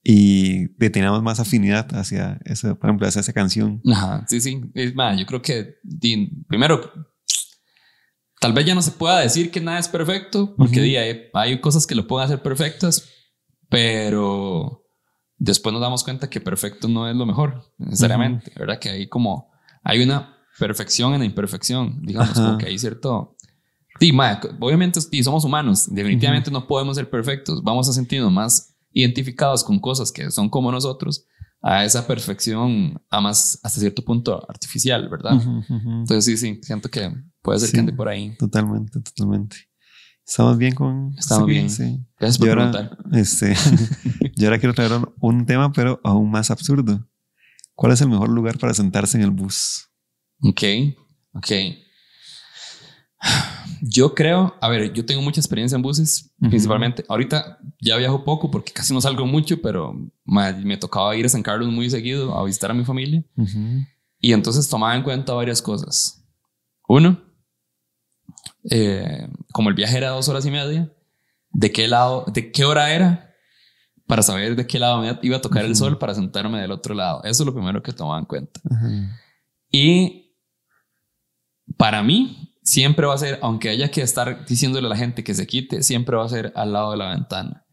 Y 0.05 0.69
teníamos 0.91 1.23
más 1.23 1.41
afinidad 1.41 1.95
hacia 1.95 2.41
esa, 2.45 2.75
por 2.75 2.91
ejemplo, 2.91 3.07
hacia 3.07 3.21
esa 3.21 3.33
canción. 3.33 3.81
Ajá, 3.93 4.25
sí, 4.29 4.41
sí. 4.41 4.61
Es 4.75 4.95
más, 4.95 5.19
yo 5.19 5.27
creo 5.27 5.43
que 5.43 5.77
primero, 6.49 6.93
tal 8.43 8.53
vez 8.53 8.67
ya 8.67 8.75
no 8.75 8.83
se 8.83 8.91
pueda 8.91 9.21
decir 9.21 9.53
que 9.53 9.61
nada 9.61 9.79
es 9.79 9.87
perfecto, 9.87 10.55
porque 10.57 10.81
Ujú. 10.81 10.83
di, 10.83 10.97
hay, 10.97 11.31
hay 11.33 11.61
cosas 11.61 11.87
que 11.87 11.95
lo 11.95 12.09
pueden 12.09 12.27
hacer 12.27 12.43
perfectas, 12.43 13.09
pero 13.71 14.85
después 15.39 15.73
nos 15.73 15.81
damos 15.81 16.03
cuenta 16.03 16.29
que 16.29 16.41
perfecto 16.41 16.89
no 16.89 17.09
es 17.09 17.15
lo 17.15 17.25
mejor, 17.25 17.73
necesariamente, 17.79 18.53
¿verdad? 18.59 18.81
Que 18.81 18.91
hay 18.91 19.09
como, 19.09 19.53
hay 19.85 20.03
una 20.03 20.37
perfección 20.59 21.15
en 21.15 21.21
la 21.21 21.25
imperfección, 21.25 22.03
digamos, 22.03 22.31
Ajá. 22.33 22.45
como 22.45 22.59
que 22.59 22.67
hay 22.67 22.79
cierto... 22.79 23.37
Sí, 24.01 24.13
ma, 24.13 24.41
obviamente 24.59 25.01
sí, 25.01 25.23
somos 25.23 25.45
humanos, 25.45 25.87
definitivamente 25.89 26.51
no 26.51 26.67
podemos 26.67 26.97
ser 26.97 27.09
perfectos, 27.09 27.63
vamos 27.63 27.89
a 27.89 27.93
sentirnos 27.93 28.33
más 28.33 28.75
identificados 28.91 29.63
con 29.63 29.79
cosas 29.79 30.11
que 30.11 30.33
son 30.33 30.49
como 30.51 30.73
nosotros, 30.73 31.27
a 31.63 31.85
esa 31.85 32.09
perfección, 32.09 33.01
a 33.09 33.21
más 33.21 33.61
hasta 33.63 33.79
cierto 33.79 34.05
punto 34.05 34.45
artificial, 34.51 35.09
¿verdad? 35.09 35.37
Ujú, 35.37 35.59
ujú. 35.77 35.91
Entonces 36.01 36.25
sí, 36.25 36.37
sí, 36.37 36.61
siento 36.61 36.89
que 36.91 37.09
puede 37.43 37.59
ser 37.59 37.69
Sí. 37.69 37.75
que 37.75 37.81
ande 37.81 37.93
por 37.93 38.09
ahí. 38.09 38.35
Totalmente, 38.39 39.01
totalmente. 39.01 39.57
Estamos 40.27 40.57
bien 40.57 40.75
con. 40.75 41.15
Estamos 41.19 41.47
bien. 41.47 41.69
Sí. 41.69 41.99
Gracias 42.19 42.39
por 42.39 42.47
Y 42.47 42.51
ahora, 42.51 42.71
preguntar. 42.71 42.99
este, 43.13 43.55
yo 44.37 44.47
ahora 44.47 44.59
quiero 44.59 44.75
traer 44.75 44.93
un- 45.21 45.45
tema, 45.47 45.73
pero 45.73 46.01
aún 46.05 46.31
más 46.31 46.51
absurdo. 46.51 47.07
¿Cuál 47.75 47.93
es 47.93 48.01
el 48.01 48.09
mejor 48.09 48.29
lugar 48.29 48.59
para 48.59 48.73
sentarse 48.75 49.17
en 49.19 49.25
el 49.25 49.31
bus? 49.31 49.89
Ok, 50.43 50.63
ok. 51.33 51.47
Yo 53.81 54.15
creo, 54.15 54.55
a 54.61 54.69
ver, 54.69 54.93
yo 54.93 55.05
tengo 55.05 55.23
mucha 55.23 55.41
experiencia 55.41 55.75
en 55.77 55.83
buses, 55.83 56.33
principalmente. 56.39 57.05
Ahorita 57.09 57.59
ya 57.81 57.97
viajo 57.97 58.25
poco 58.25 58.51
porque 58.51 58.73
casi 58.73 58.93
no 58.95 59.01
salgo 59.01 59.27
mucho, 59.27 59.61
pero 59.61 59.93
me 60.25 60.77
tocaba 60.77 61.17
ir 61.17 61.27
a 61.27 61.29
San 61.29 61.43
Carlos 61.43 61.69
muy 61.73 61.91
seguido 61.91 62.37
a 62.39 62.45
visitar 62.45 62.71
a 62.71 62.75
mi 62.75 62.85
familia. 62.85 63.25
Y 64.21 64.33
entonces 64.33 64.69
tomaba 64.69 64.95
en 64.97 65.03
cuenta 65.03 65.33
varias 65.35 65.61
cosas. 65.61 66.25
Uno, 66.89 67.21
eh, 68.71 69.29
como 69.53 69.69
el 69.69 69.75
viaje 69.75 69.97
era 69.97 70.11
dos 70.11 70.29
horas 70.29 70.47
y 70.47 70.51
media, 70.51 70.91
¿de 71.51 71.73
qué 71.73 71.89
lado, 71.89 72.25
de 72.33 72.53
qué 72.53 72.65
hora 72.65 72.93
era? 72.93 73.35
Para 74.07 74.23
saber 74.23 74.57
de 74.57 74.67
qué 74.67 74.79
lado 74.79 75.01
me 75.01 75.19
iba 75.23 75.37
a 75.37 75.41
tocar 75.41 75.65
el 75.65 75.77
sol 75.77 75.99
para 75.99 76.15
sentarme 76.15 76.61
del 76.61 76.73
otro 76.73 76.95
lado. 76.95 77.23
Eso 77.25 77.43
es 77.43 77.47
lo 77.47 77.55
primero 77.55 77.83
que 77.83 77.93
tomaba 77.93 78.19
en 78.19 78.25
cuenta. 78.27 78.61
Y 79.71 80.37
para 81.77 82.03
mí, 82.03 82.53
siempre 82.63 83.07
va 83.07 83.15
a 83.15 83.19
ser, 83.19 83.39
aunque 83.43 83.71
haya 83.71 83.91
que 83.91 84.03
estar 84.03 84.47
diciéndole 84.47 84.87
a 84.87 84.91
la 84.91 84.97
gente 84.97 85.25
que 85.25 85.35
se 85.35 85.47
quite, 85.47 85.83
siempre 85.83 86.17
va 86.17 86.25
a 86.25 86.29
ser 86.29 86.53
al 86.55 86.73
lado 86.73 86.93
de 86.93 86.97
la 86.97 87.11
ventana. 87.11 87.65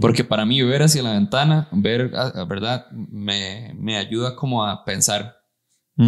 Porque 0.00 0.24
para 0.24 0.44
mí 0.44 0.60
ver 0.62 0.82
hacia 0.82 1.04
la 1.04 1.12
ventana, 1.12 1.68
ver, 1.70 2.10
ah, 2.16 2.44
¿verdad? 2.48 2.90
Me, 2.90 3.72
me 3.78 3.96
ayuda 3.96 4.34
como 4.34 4.64
a 4.64 4.84
pensar 4.84 5.37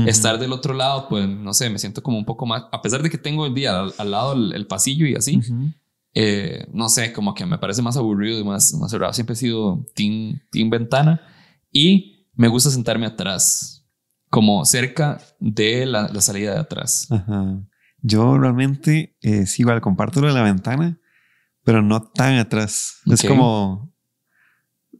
Estar 0.07 0.39
del 0.39 0.53
otro 0.53 0.73
lado, 0.73 1.09
pues 1.09 1.29
no 1.29 1.53
sé, 1.53 1.69
me 1.69 1.81
siento 1.81 2.01
como 2.01 2.17
un 2.17 2.25
poco 2.25 2.47
más, 2.47 2.65
a 2.71 2.81
pesar 2.81 3.03
de 3.03 3.11
que 3.11 3.19
tengo 3.19 3.45
el 3.45 3.55
día 3.55 3.81
al, 3.81 3.93
al 3.99 4.11
lado 4.13 4.35
el, 4.35 4.53
el 4.53 4.67
pasillo 4.69 5.05
y 5.05 5.17
así, 5.17 5.41
eh, 6.15 6.67
no 6.73 6.89
sé, 6.89 7.13
como 7.13 7.35
que 7.35 7.45
me 7.45 7.59
parece 7.59 7.83
más 7.83 7.97
aburrido 7.97 8.39
y 8.39 8.45
más, 8.45 8.73
más 8.75 8.91
cerrado. 8.91 9.13
Siempre 9.13 9.33
he 9.33 9.37
sido 9.37 9.85
team, 9.95 10.41
team 10.53 10.71
ventana 10.71 11.21
y 11.73 12.29
me 12.35 12.47
gusta 12.47 12.71
sentarme 12.71 13.07
atrás, 13.07 13.85
como 14.29 14.65
cerca 14.65 15.21
de 15.41 15.87
la, 15.87 16.09
la 16.09 16.21
salida 16.21 16.55
de 16.55 16.61
atrás. 16.61 17.09
Ajá. 17.11 17.61
Yo 18.03 18.39
realmente 18.39 19.17
eh, 19.21 19.47
sí, 19.47 19.63
igual 19.63 19.81
comparto 19.81 20.21
lo 20.21 20.29
de 20.29 20.35
la 20.35 20.43
ventana, 20.43 20.99
pero 21.65 21.83
no 21.83 22.03
tan 22.03 22.39
atrás. 22.39 23.01
Es 23.07 23.23
como. 23.25 23.90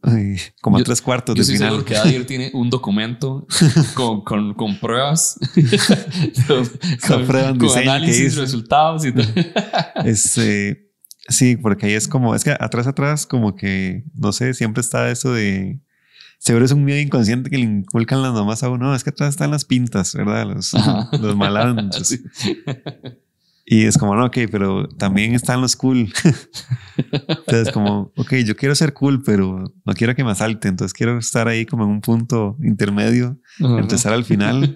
Ay, 0.03 0.37
como 0.61 0.77
Yo- 0.77 0.81
a 0.81 0.85
tres 0.85 1.01
cuartos 1.01 1.35
Yo 1.35 1.41
estoy 1.41 1.55
final. 1.57 1.69
seguro 1.71 1.85
que 1.85 1.95
Adir 1.97 2.25
tiene 2.25 2.51
un 2.53 2.69
documento 2.69 3.45
con, 3.93 4.21
con, 4.23 4.53
con 4.53 4.79
pruebas, 4.79 5.37
con, 6.47 6.65
con- 7.07 7.27
prueba 7.27 7.49
en 7.49 7.57
con 7.57 7.77
análisis, 7.77 8.35
resultados 8.35 9.05
y 9.05 9.11
todo. 9.13 9.25
Este, 10.05 10.89
sí, 11.27 11.55
porque 11.57 11.85
ahí 11.87 11.93
es 11.93 12.07
como, 12.07 12.33
es 12.35 12.43
que 12.43 12.51
atrás, 12.51 12.87
atrás, 12.87 13.25
como 13.25 13.55
que, 13.55 14.03
no 14.15 14.31
sé, 14.31 14.53
siempre 14.53 14.81
está 14.81 15.09
eso 15.11 15.31
de, 15.33 15.79
seguro 16.39 16.65
es 16.65 16.71
un 16.71 16.83
miedo 16.83 16.99
inconsciente 16.99 17.49
que 17.51 17.57
le 17.57 17.63
inculcan 17.65 18.21
las 18.23 18.33
mamás 18.33 18.63
a 18.63 18.69
uno, 18.69 18.87
"No, 18.87 18.95
es 18.95 19.03
que 19.03 19.11
atrás 19.11 19.29
están 19.29 19.51
las 19.51 19.63
pintas, 19.65 20.13
¿verdad? 20.15 20.47
Los, 20.47 20.71
los 21.21 21.35
malandros. 21.35 22.07
Sí. 22.07 22.23
Y 23.65 23.85
es 23.85 23.97
como, 23.97 24.15
no, 24.15 24.25
ok, 24.25 24.37
pero 24.51 24.87
también 24.89 25.33
están 25.35 25.61
los 25.61 25.75
cool. 25.75 26.11
entonces, 26.97 27.71
como, 27.73 28.11
ok, 28.17 28.33
yo 28.45 28.55
quiero 28.55 28.75
ser 28.75 28.93
cool, 28.93 29.21
pero 29.23 29.63
no 29.85 29.93
quiero 29.93 30.15
que 30.15 30.23
me 30.23 30.31
asalte, 30.31 30.67
entonces 30.67 30.93
quiero 30.93 31.17
estar 31.17 31.47
ahí 31.47 31.65
como 31.65 31.83
en 31.83 31.89
un 31.91 32.01
punto 32.01 32.57
intermedio, 32.63 33.39
empezar 33.59 34.13
al 34.13 34.25
final. 34.25 34.75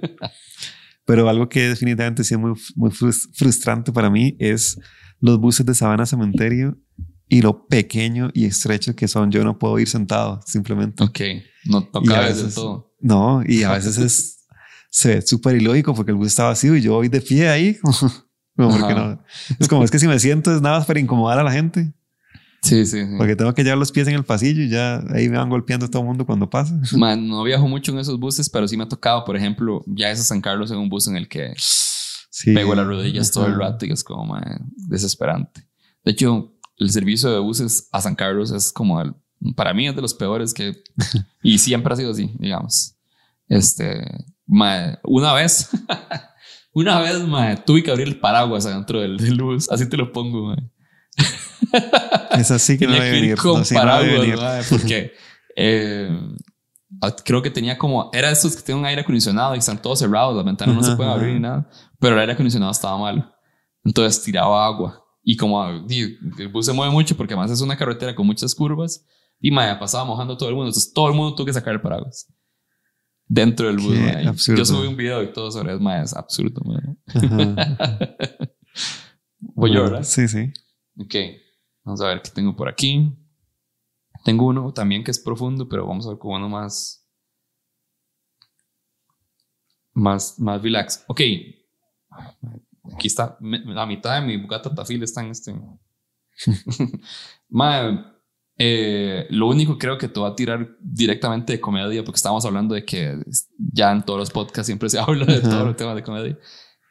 Pero 1.05 1.29
algo 1.29 1.49
que 1.49 1.67
definitivamente 1.69 2.23
sí 2.23 2.33
es 2.33 2.39
muy, 2.39 2.53
muy 2.75 2.89
frus- 2.89 3.29
frustrante 3.33 3.91
para 3.91 4.09
mí 4.09 4.35
es 4.39 4.79
los 5.19 5.39
buses 5.39 5.65
de 5.65 5.75
Sabana 5.75 6.05
Cementerio 6.05 6.77
y 7.27 7.41
lo 7.41 7.67
pequeño 7.67 8.29
y 8.33 8.45
estrecho 8.45 8.95
que 8.95 9.07
son. 9.07 9.31
Yo 9.31 9.43
no 9.43 9.57
puedo 9.59 9.77
ir 9.79 9.87
sentado, 9.87 10.39
simplemente. 10.45 11.03
Ok, 11.03 11.19
no, 11.65 11.89
Y 12.03 12.11
a 12.11 12.21
veces- 12.21 12.55
todo. 12.55 12.93
No, 13.01 13.43
y 13.45 13.63
a 13.63 13.73
veces 13.73 13.97
es 13.97 14.31
se 14.89 15.15
ve 15.15 15.21
súper 15.21 15.57
ilógico 15.57 15.93
porque 15.93 16.11
el 16.11 16.17
bus 16.17 16.27
está 16.27 16.45
vacío 16.45 16.75
y 16.75 16.81
yo 16.81 16.93
voy 16.93 17.09
de 17.09 17.19
pie 17.21 17.49
ahí. 17.49 17.77
Como 18.55 18.77
porque 18.77 18.93
no. 18.95 19.21
Es 19.59 19.67
como 19.67 19.83
es 19.83 19.91
que 19.91 19.99
si 19.99 20.07
me 20.07 20.17
siento 20.19 20.53
es 20.55 20.61
nada 20.61 20.77
más 20.79 20.87
para 20.87 20.99
incomodar 20.99 21.39
a 21.39 21.43
la 21.43 21.51
gente, 21.51 21.93
Sí, 22.61 22.85
sí, 22.87 23.03
sí. 23.05 23.11
porque 23.17 23.35
tengo 23.35 23.53
que 23.53 23.63
llevar 23.63 23.77
los 23.77 23.91
pies 23.91 24.07
en 24.07 24.15
el 24.15 24.23
pasillo 24.23 24.63
y 24.63 24.69
ya 24.69 25.03
ahí 25.13 25.29
me 25.29 25.37
van 25.37 25.49
golpeando 25.49 25.87
todo 25.89 26.01
el 26.01 26.07
mundo 26.07 26.25
cuando 26.25 26.49
pasa. 26.49 26.75
Man, 26.97 27.27
no 27.27 27.43
viajo 27.43 27.67
mucho 27.67 27.91
en 27.91 27.99
esos 27.99 28.19
buses, 28.19 28.49
pero 28.49 28.67
sí 28.67 28.75
me 28.77 28.83
ha 28.83 28.87
tocado, 28.87 29.23
por 29.25 29.35
ejemplo, 29.37 29.83
ya 29.85 30.09
es 30.09 30.19
a 30.19 30.23
San 30.23 30.41
Carlos 30.41 30.71
en 30.71 30.77
un 30.77 30.89
bus 30.89 31.07
en 31.07 31.15
el 31.17 31.27
que 31.27 31.53
Sí. 31.57 32.53
pego 32.53 32.73
las 32.75 32.85
rodillas 32.87 33.31
todo 33.31 33.45
el 33.45 33.55
rato 33.55 33.85
y 33.85 33.91
es 33.91 34.03
como 34.03 34.25
man, 34.25 34.43
desesperante. 34.89 35.67
De 36.03 36.11
hecho, 36.11 36.53
el 36.77 36.89
servicio 36.89 37.31
de 37.31 37.39
buses 37.39 37.87
a 37.91 38.01
San 38.01 38.15
Carlos 38.15 38.51
es 38.51 38.73
como 38.73 38.99
el, 39.01 39.13
para 39.55 39.73
mí 39.73 39.87
es 39.87 39.95
de 39.95 40.01
los 40.01 40.13
peores 40.13 40.53
que 40.53 40.81
y 41.43 41.59
siempre 41.59 41.93
ha 41.93 41.97
sido 41.97 42.11
así, 42.11 42.35
digamos. 42.39 42.95
Este, 43.47 44.01
ma, 44.47 44.97
una 45.03 45.33
vez, 45.33 45.69
una 46.75 46.99
vez, 46.99 47.25
ma, 47.27 47.55
tuve 47.55 47.81
que 47.81 47.89
abrir 47.89 48.07
el 48.07 48.19
paraguas 48.19 48.65
adentro 48.65 48.99
del, 48.99 49.17
del 49.17 49.41
bus, 49.41 49.71
así 49.71 49.89
te 49.89 49.97
lo 49.97 50.11
pongo, 50.11 50.49
ma. 50.49 50.57
Es 52.31 52.51
así 52.51 52.77
que 52.77 52.85
no 52.85 52.93
que 52.93 53.07
ir 53.07 53.13
venir. 53.13 53.37
con 53.37 53.59
no, 53.59 53.65
sí, 53.65 53.73
no 53.73 53.79
paraguas, 53.79 54.19
venir. 54.19 54.37
mae, 54.37 54.61
porque 54.69 55.13
eh, 55.55 56.09
ah, 57.01 57.15
creo 57.23 57.41
que 57.41 57.49
tenía 57.49 57.77
como, 57.77 58.09
era 58.13 58.29
estos 58.29 58.55
que 58.55 58.61
tienen 58.61 58.81
un 58.81 58.85
aire 58.85 59.01
acondicionado 59.01 59.55
y 59.55 59.59
están 59.59 59.81
todos 59.81 59.99
cerrados, 59.99 60.35
las 60.35 60.45
ventanas 60.45 60.75
no 60.75 60.83
se 60.83 60.95
pueden 60.95 61.13
abrir 61.13 61.29
ajá. 61.29 61.33
ni 61.35 61.39
nada, 61.39 61.69
pero 61.97 62.15
el 62.15 62.19
aire 62.19 62.33
acondicionado 62.33 62.71
estaba 62.71 62.97
malo. 62.97 63.33
Entonces 63.85 64.21
tiraba 64.23 64.65
agua 64.65 65.05
Y 65.23 65.37
como 65.37 65.81
di, 65.81 66.17
el 66.39 66.49
bus 66.49 66.65
se 66.65 66.73
mueve 66.73 66.91
mucho 66.91 67.15
porque 67.15 67.35
además 67.35 67.51
es 67.51 67.61
una 67.61 67.77
carretera 67.77 68.13
con 68.13 68.25
muchas 68.25 68.53
curvas. 68.53 69.05
Y 69.39 69.51
mae, 69.51 69.75
pasaba 69.77 70.03
mojando 70.03 70.35
todo 70.37 70.49
el 70.49 70.55
mundo. 70.55 70.69
Entonces 70.69 70.91
todo 70.91 71.07
el 71.07 71.13
mundo 71.13 71.35
tuvo 71.35 71.45
que 71.45 71.53
sacar 71.53 71.73
el 71.73 71.81
paraguas. 71.81 72.27
Dentro 73.27 73.67
del 73.67 73.77
bus. 73.77 74.45
Yo 74.47 74.65
subí 74.65 74.87
un 74.87 74.95
video 74.95 75.23
y 75.23 75.33
todo 75.33 75.51
sobre 75.51 75.73
eso, 75.73 75.81
mae. 75.81 76.03
Es 76.03 76.15
absurdo, 76.15 76.61
mae. 76.63 76.95
Voy 79.39 79.73
yo, 79.73 79.83
¿verdad? 79.83 80.03
Sí, 80.03 80.27
sí. 80.27 80.51
Ok. 80.97 81.15
Vamos 81.83 82.01
a 82.01 82.07
ver 82.07 82.21
qué 82.21 82.29
tengo 82.29 82.55
por 82.55 82.67
aquí. 82.67 83.11
Tengo 84.23 84.47
uno 84.47 84.73
también 84.73 85.03
que 85.03 85.11
es 85.11 85.19
profundo, 85.19 85.67
pero 85.67 85.87
vamos 85.87 86.05
a 86.05 86.09
ver 86.09 86.17
con 86.17 86.33
uno 86.33 86.49
más. 86.49 87.07
Más, 89.93 90.39
más 90.39 90.61
relax. 90.61 91.03
Ok. 91.07 91.21
Aquí 92.93 93.07
está. 93.07 93.37
La 93.39 93.85
mitad 93.85 94.19
de 94.19 94.27
mi 94.27 94.37
Bugatti 94.37 94.73
Tafil 94.73 95.03
está 95.03 95.21
en 95.21 95.31
este. 95.31 95.55
Mae, 97.49 98.03
eh, 98.57 99.27
lo 99.29 99.47
único 99.47 99.77
creo 99.77 99.97
que 99.97 100.07
te 100.07 100.19
va 100.19 100.29
a 100.29 100.35
tirar 100.35 100.77
directamente 100.79 101.53
de 101.53 101.59
comedia, 101.61 102.03
porque 102.03 102.17
estábamos 102.17 102.45
hablando 102.45 102.73
de 102.75 102.85
que 102.85 103.17
ya 103.57 103.91
en 103.91 104.03
todos 104.03 104.19
los 104.19 104.31
podcasts 104.31 104.67
siempre 104.67 104.89
se 104.89 104.99
habla 104.99 105.25
de 105.25 105.37
Ajá. 105.39 105.49
todos 105.49 105.65
los 105.67 105.75
temas 105.75 105.95
de 105.95 106.03
comedia. 106.03 106.37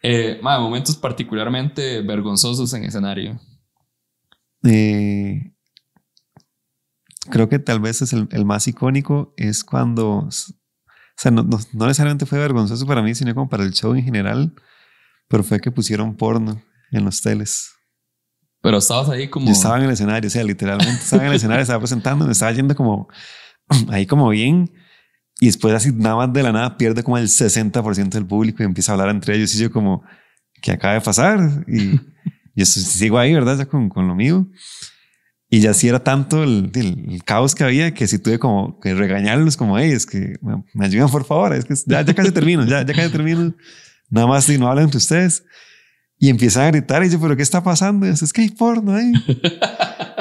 Eh, 0.03 0.39
momentos 0.43 0.97
particularmente 0.97 2.03
vergonzosos 2.03 2.73
en 2.75 2.85
escenario. 2.85 3.41
Eh, 4.63 5.53
creo 7.31 7.49
que 7.49 7.59
tal 7.59 7.81
vez 7.81 8.03
es 8.03 8.13
el, 8.13 8.29
el 8.31 8.45
más 8.45 8.67
icónico, 8.69 9.33
es 9.37 9.65
cuando, 9.65 10.11
o 10.19 10.29
sea, 11.17 11.31
no, 11.31 11.43
no- 11.43 11.61
no 11.73 11.87
necesariamente 11.87 12.27
fue 12.27 12.39
vergonzoso 12.39 12.87
para 12.87 13.03
mí, 13.03 13.15
sino 13.15 13.35
como 13.35 13.49
para 13.49 13.65
el 13.65 13.73
show 13.73 13.95
en 13.95 14.05
general, 14.05 14.55
pero 15.29 15.43
fue 15.43 15.61
que 15.61 15.71
pusieron 15.71 16.17
porno 16.17 16.63
en 16.93 17.05
los 17.05 17.21
teles. 17.23 17.71
Pero 18.65 18.79
estabas 18.79 19.11
ahí 19.11 19.29
como. 19.29 19.45
Yo 19.47 19.53
estaba 19.53 19.77
en 19.79 19.85
el 19.85 19.91
escenario, 19.91 20.27
o 20.27 20.31
sea, 20.31 20.43
literalmente 20.43 21.03
estaba 21.03 21.23
en 21.25 21.29
el 21.29 21.37
escenario, 21.37 21.61
estaba 21.63 21.79
presentando, 21.81 22.25
me 22.25 22.33
estaba 22.33 22.51
yendo 22.53 22.75
como 22.75 23.09
ahí 23.91 24.07
como 24.07 24.29
bien. 24.31 24.73
Y 25.39 25.47
después 25.47 25.75
así 25.75 25.93
nada 25.93 26.17
más 26.17 26.33
de 26.33 26.43
la 26.43 26.51
nada 26.51 26.77
pierde 26.79 27.03
como 27.03 27.19
el 27.19 27.29
60% 27.29 28.09
del 28.09 28.25
público 28.27 28.63
y 28.63 28.67
empieza 28.67 28.93
a 28.93 28.95
hablar 28.95 29.11
entre 29.11 29.37
ellos 29.37 29.55
y 29.55 29.59
yo 29.59 29.71
como, 29.71 30.03
¿qué 30.63 30.73
acaba 30.73 30.95
de 30.95 31.01
pasar? 31.03 31.41
Y 31.69 32.01
yo 32.55 32.65
sigo 32.65 33.19
ahí, 33.19 33.35
¿verdad? 33.35 33.59
Ya 33.59 33.67
con, 33.67 33.91
con 33.91 34.09
lo 34.09 34.15
mío. 34.15 34.49
Y 35.51 35.61
ya 35.61 35.75
sí 35.75 35.87
era 35.89 36.03
tanto 36.03 36.43
el, 36.43 36.71
el- 36.75 37.05
el 37.13 37.25
caos 37.25 37.55
que 37.55 37.65
había 37.65 37.93
que 37.93 38.07
sí 38.09 38.19
tuve 38.19 38.39
como 38.39 38.81
que 38.81 38.95
regañarlos 38.95 39.57
como, 39.59 39.79
hey, 39.79 39.91
es 39.93 40.07
que 40.07 40.37
me, 40.41 40.65
me 40.73 40.87
ayudan 40.87 41.11
por 41.11 41.25
favor, 41.27 41.55
es 41.55 41.65
que 41.67 41.75
ya, 41.87 42.01
ya 42.03 42.15
casi 42.15 42.33
termino, 42.33 42.65
ya, 42.65 42.85
ya 42.85 42.95
casi 42.95 43.11
termino. 43.13 43.55
Nada 44.09 44.27
más 44.27 44.49
y 44.49 44.57
no 44.57 44.69
hablan 44.69 44.85
entre 44.87 44.99
ustedes. 44.99 45.45
Y 46.25 46.29
empiezan 46.31 46.63
a 46.65 46.67
gritar 46.69 47.05
y 47.05 47.11
yo, 47.11 47.21
¿pero 47.21 47.37
qué 47.37 47.43
está 47.43 47.63
pasando? 47.63 48.07
Y 48.07 48.15
yo, 48.15 48.25
es 48.25 48.33
que 48.33 48.41
hay 48.43 48.49
porno 48.51 48.95
ahí. 48.95 49.13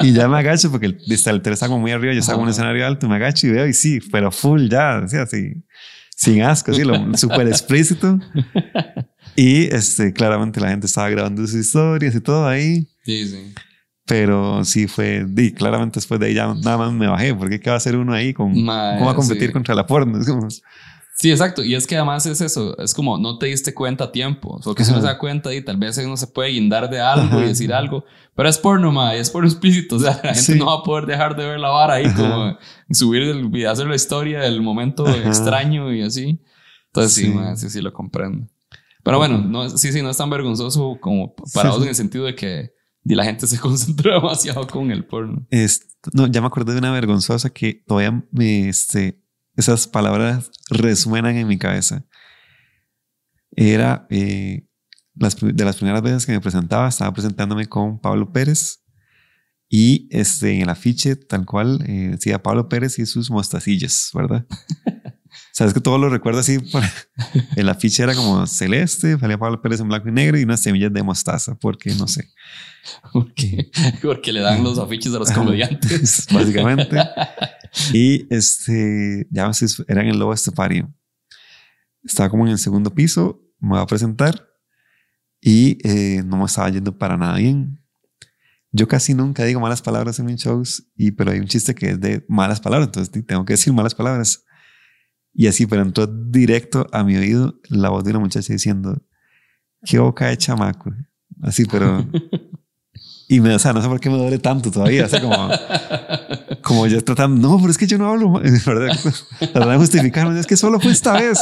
y 0.00 0.12
ya 0.12 0.28
me 0.28 0.36
agacho 0.38 0.70
porque 0.70 0.86
el, 0.86 0.98
está- 1.08 1.30
el 1.30 1.40
tele 1.40 1.54
está 1.54 1.66
como 1.66 1.80
muy 1.80 1.92
arriba, 1.92 2.12
yo 2.12 2.20
estaba 2.20 2.36
en 2.38 2.44
un 2.44 2.50
escenario 2.50 2.86
alto, 2.86 3.08
me 3.08 3.14
agacho 3.16 3.46
y 3.46 3.50
veo 3.52 3.66
y 3.66 3.72
sí, 3.72 4.00
pero 4.12 4.30
full 4.30 4.68
ya, 4.68 4.98
así, 4.98 5.16
así 5.16 5.64
sin 6.16 6.42
asco, 6.42 6.72
así, 6.72 6.84
lo 6.84 7.16
súper 7.16 7.48
explícito. 7.48 8.18
Y 9.36 9.64
este, 9.74 10.12
claramente 10.12 10.60
la 10.60 10.68
gente 10.70 10.86
estaba 10.86 11.08
grabando 11.08 11.42
sus 11.46 11.54
historias 11.54 12.14
y 12.14 12.20
todo 12.20 12.46
ahí. 12.46 12.86
Sí, 13.04 13.26
sí. 13.26 13.54
Pero 14.06 14.64
sí 14.64 14.86
fue, 14.86 15.24
di, 15.26 15.52
claramente 15.52 15.98
después 15.98 16.20
de 16.20 16.26
ahí 16.26 16.34
ya 16.34 16.46
nada 16.54 16.76
más 16.76 16.92
me 16.92 17.06
bajé, 17.08 17.34
porque 17.34 17.58
¿qué 17.58 17.70
va 17.70 17.74
a 17.74 17.78
hacer 17.78 17.96
uno 17.96 18.12
ahí? 18.12 18.34
Con, 18.34 18.52
Mae, 18.62 18.94
¿Cómo 18.96 19.06
va 19.06 19.12
a 19.12 19.16
competir 19.16 19.48
sí. 19.48 19.52
contra 19.52 19.74
la 19.74 19.86
porno? 19.86 20.20
Es 20.20 20.26
como, 20.28 20.46
Sí, 21.16 21.30
exacto. 21.30 21.62
Y 21.62 21.74
es 21.76 21.86
que 21.86 21.96
además 21.96 22.26
es 22.26 22.40
eso. 22.40 22.76
Es 22.78 22.92
como 22.92 23.18
no 23.18 23.38
te 23.38 23.46
diste 23.46 23.72
cuenta 23.72 24.04
a 24.04 24.12
tiempo. 24.12 24.60
Porque 24.64 24.84
si 24.84 24.90
uno 24.90 24.98
Ajá. 24.98 25.08
se 25.08 25.12
da 25.14 25.18
cuenta 25.18 25.54
y 25.54 25.62
tal 25.62 25.76
vez 25.76 25.96
uno 25.98 26.16
se 26.16 26.26
puede 26.26 26.50
guindar 26.50 26.90
de 26.90 27.00
algo 27.00 27.36
y 27.36 27.40
Ajá. 27.42 27.46
decir 27.48 27.72
algo. 27.72 28.04
Pero 28.34 28.48
es 28.48 28.58
porno, 28.58 28.90
ma, 28.90 29.14
es 29.14 29.30
porno 29.30 29.48
explícito. 29.48 29.96
O 29.96 29.98
sea, 30.00 30.10
la 30.24 30.34
gente 30.34 30.40
Sí. 30.54 30.58
no 30.58 30.66
va 30.66 30.74
a 30.80 30.82
poder 30.82 31.06
dejar 31.06 31.36
de 31.36 31.46
ver 31.46 31.60
la 31.60 31.68
vara 31.68 31.94
ahí, 31.94 32.06
Ajá. 32.06 32.16
como 32.16 32.58
subir 32.90 33.22
el 33.22 33.66
hacer 33.66 33.86
la 33.86 33.94
historia 33.94 34.40
del 34.40 34.60
momento 34.60 35.06
Ajá. 35.06 35.16
extraño 35.28 35.92
y 35.94 36.02
así. 36.02 36.40
Entonces, 36.86 37.12
sí, 37.14 37.22
Sí. 37.26 37.28
ma, 37.30 37.54
sí, 37.56 37.70
sí, 37.70 37.80
lo 37.80 37.92
comprendo. 37.92 38.48
Pero 39.04 39.18
bueno, 39.18 39.38
no, 39.38 39.68
sí, 39.68 39.92
sí, 39.92 40.02
no 40.02 40.10
es 40.10 40.16
tan 40.16 40.30
vergonzoso 40.30 40.98
como 41.00 41.34
para 41.52 41.70
Sí, 41.70 41.74
vos 41.76 41.82
en 41.84 41.88
el 41.90 41.94
sentido 41.94 42.24
de 42.24 42.34
que 42.34 42.72
y 43.04 43.14
la 43.14 43.24
gente 43.24 43.46
se 43.46 43.58
concentra 43.60 44.14
demasiado 44.14 44.66
con 44.66 44.90
el 44.90 45.04
porno. 45.06 45.46
es- 45.50 45.96
no, 46.12 46.26
ya 46.26 46.40
me 46.40 46.46
acordé 46.48 46.72
de 46.72 46.78
una 46.80 46.90
vergonzosa 46.92 47.50
que 47.50 47.82
todavía 47.86 48.24
me, 48.30 48.68
este, 48.68 49.22
esas 49.56 49.86
palabras 49.86 50.50
resuenan 50.70 51.36
en 51.36 51.46
mi 51.46 51.58
cabeza. 51.58 52.04
Era 53.52 54.06
eh, 54.10 54.66
las, 55.14 55.36
de 55.40 55.64
las 55.64 55.76
primeras 55.76 56.02
veces 56.02 56.26
que 56.26 56.32
me 56.32 56.40
presentaba, 56.40 56.88
estaba 56.88 57.12
presentándome 57.12 57.66
con 57.66 58.00
Pablo 58.00 58.32
Pérez 58.32 58.84
y 59.68 60.08
este, 60.10 60.54
en 60.54 60.62
el 60.62 60.68
afiche 60.68 61.16
tal 61.16 61.46
cual 61.46 61.82
eh, 61.86 62.10
decía 62.12 62.42
Pablo 62.42 62.68
Pérez 62.68 62.98
y 62.98 63.06
sus 63.06 63.30
mostacillas, 63.30 64.10
¿verdad? 64.14 64.46
Sabes 65.52 65.72
que 65.74 65.80
todo 65.80 65.98
lo 65.98 66.08
recuerdo 66.08 66.40
así. 66.40 66.58
Por, 66.72 66.82
el 67.56 67.68
afiche 67.68 68.02
era 68.02 68.14
como 68.14 68.46
celeste, 68.46 69.18
salía 69.18 69.38
Pablo 69.38 69.62
Pérez 69.62 69.80
en 69.80 69.88
blanco 69.88 70.08
y 70.08 70.12
negro 70.12 70.38
y 70.38 70.44
unas 70.44 70.60
semillas 70.60 70.92
de 70.92 71.02
mostaza, 71.02 71.56
porque 71.56 71.94
no 71.94 72.06
sé. 72.08 72.28
Porque, 73.14 73.70
porque 74.02 74.30
le 74.30 74.40
dan 74.40 74.62
los 74.62 74.78
afiches 74.78 75.14
a 75.14 75.18
los 75.18 75.30
comediantes. 75.30 76.26
Básicamente. 76.30 76.98
Y 77.92 78.26
este, 78.34 79.26
ya 79.30 79.50
era 79.88 80.02
en 80.02 80.08
el 80.08 80.18
Lobo 80.18 80.32
Estepario. 80.32 80.92
Estaba 82.02 82.28
como 82.28 82.46
en 82.46 82.52
el 82.52 82.58
segundo 82.58 82.94
piso, 82.94 83.42
me 83.58 83.70
voy 83.70 83.80
a 83.80 83.86
presentar 83.86 84.48
y 85.40 85.78
eh, 85.84 86.22
no 86.24 86.38
me 86.38 86.44
estaba 86.44 86.68
yendo 86.70 86.96
para 86.96 87.16
nada 87.16 87.36
bien. 87.36 87.80
Yo 88.72 88.88
casi 88.88 89.14
nunca 89.14 89.44
digo 89.44 89.60
malas 89.60 89.82
palabras 89.82 90.18
en 90.18 90.26
mis 90.26 90.42
shows, 90.42 90.90
y, 90.96 91.12
pero 91.12 91.30
hay 91.30 91.38
un 91.38 91.46
chiste 91.46 91.74
que 91.74 91.90
es 91.90 92.00
de 92.00 92.24
malas 92.28 92.60
palabras, 92.60 92.88
entonces 92.88 93.26
tengo 93.26 93.44
que 93.44 93.52
decir 93.52 93.72
malas 93.72 93.94
palabras. 93.94 94.44
Y 95.32 95.46
así, 95.46 95.66
pero 95.66 95.82
entró 95.82 96.06
directo 96.06 96.86
a 96.92 97.04
mi 97.04 97.16
oído 97.16 97.60
la 97.68 97.90
voz 97.90 98.04
de 98.04 98.10
una 98.10 98.20
muchacha 98.20 98.52
diciendo, 98.52 99.00
qué 99.84 99.98
boca 99.98 100.26
de 100.26 100.36
chamaco. 100.36 100.92
Así, 101.42 101.64
pero... 101.66 102.06
Y 103.28 103.40
me, 103.40 103.54
o 103.54 103.58
sea, 103.58 103.72
no 103.72 103.80
sé 103.80 103.88
por 103.88 104.00
qué 104.00 104.10
me 104.10 104.18
duele 104.18 104.38
tanto 104.38 104.70
todavía, 104.70 105.06
o 105.06 105.08
sea, 105.08 105.20
como 105.20 105.34
como 106.64 106.86
yo 106.86 107.02
tratando, 107.04 107.48
no, 107.48 107.58
pero 107.58 107.70
es 107.70 107.78
que 107.78 107.86
yo 107.86 107.98
no 107.98 108.08
hablo, 108.10 108.28
ma- 108.30 108.40
¿verdad? 108.66 108.98
Tratando 109.38 109.70
de 109.70 109.76
justificarme, 109.76 110.40
es 110.40 110.46
que 110.46 110.56
solo 110.56 110.80
fue 110.80 110.92
esta 110.92 111.12
vez. 111.12 111.38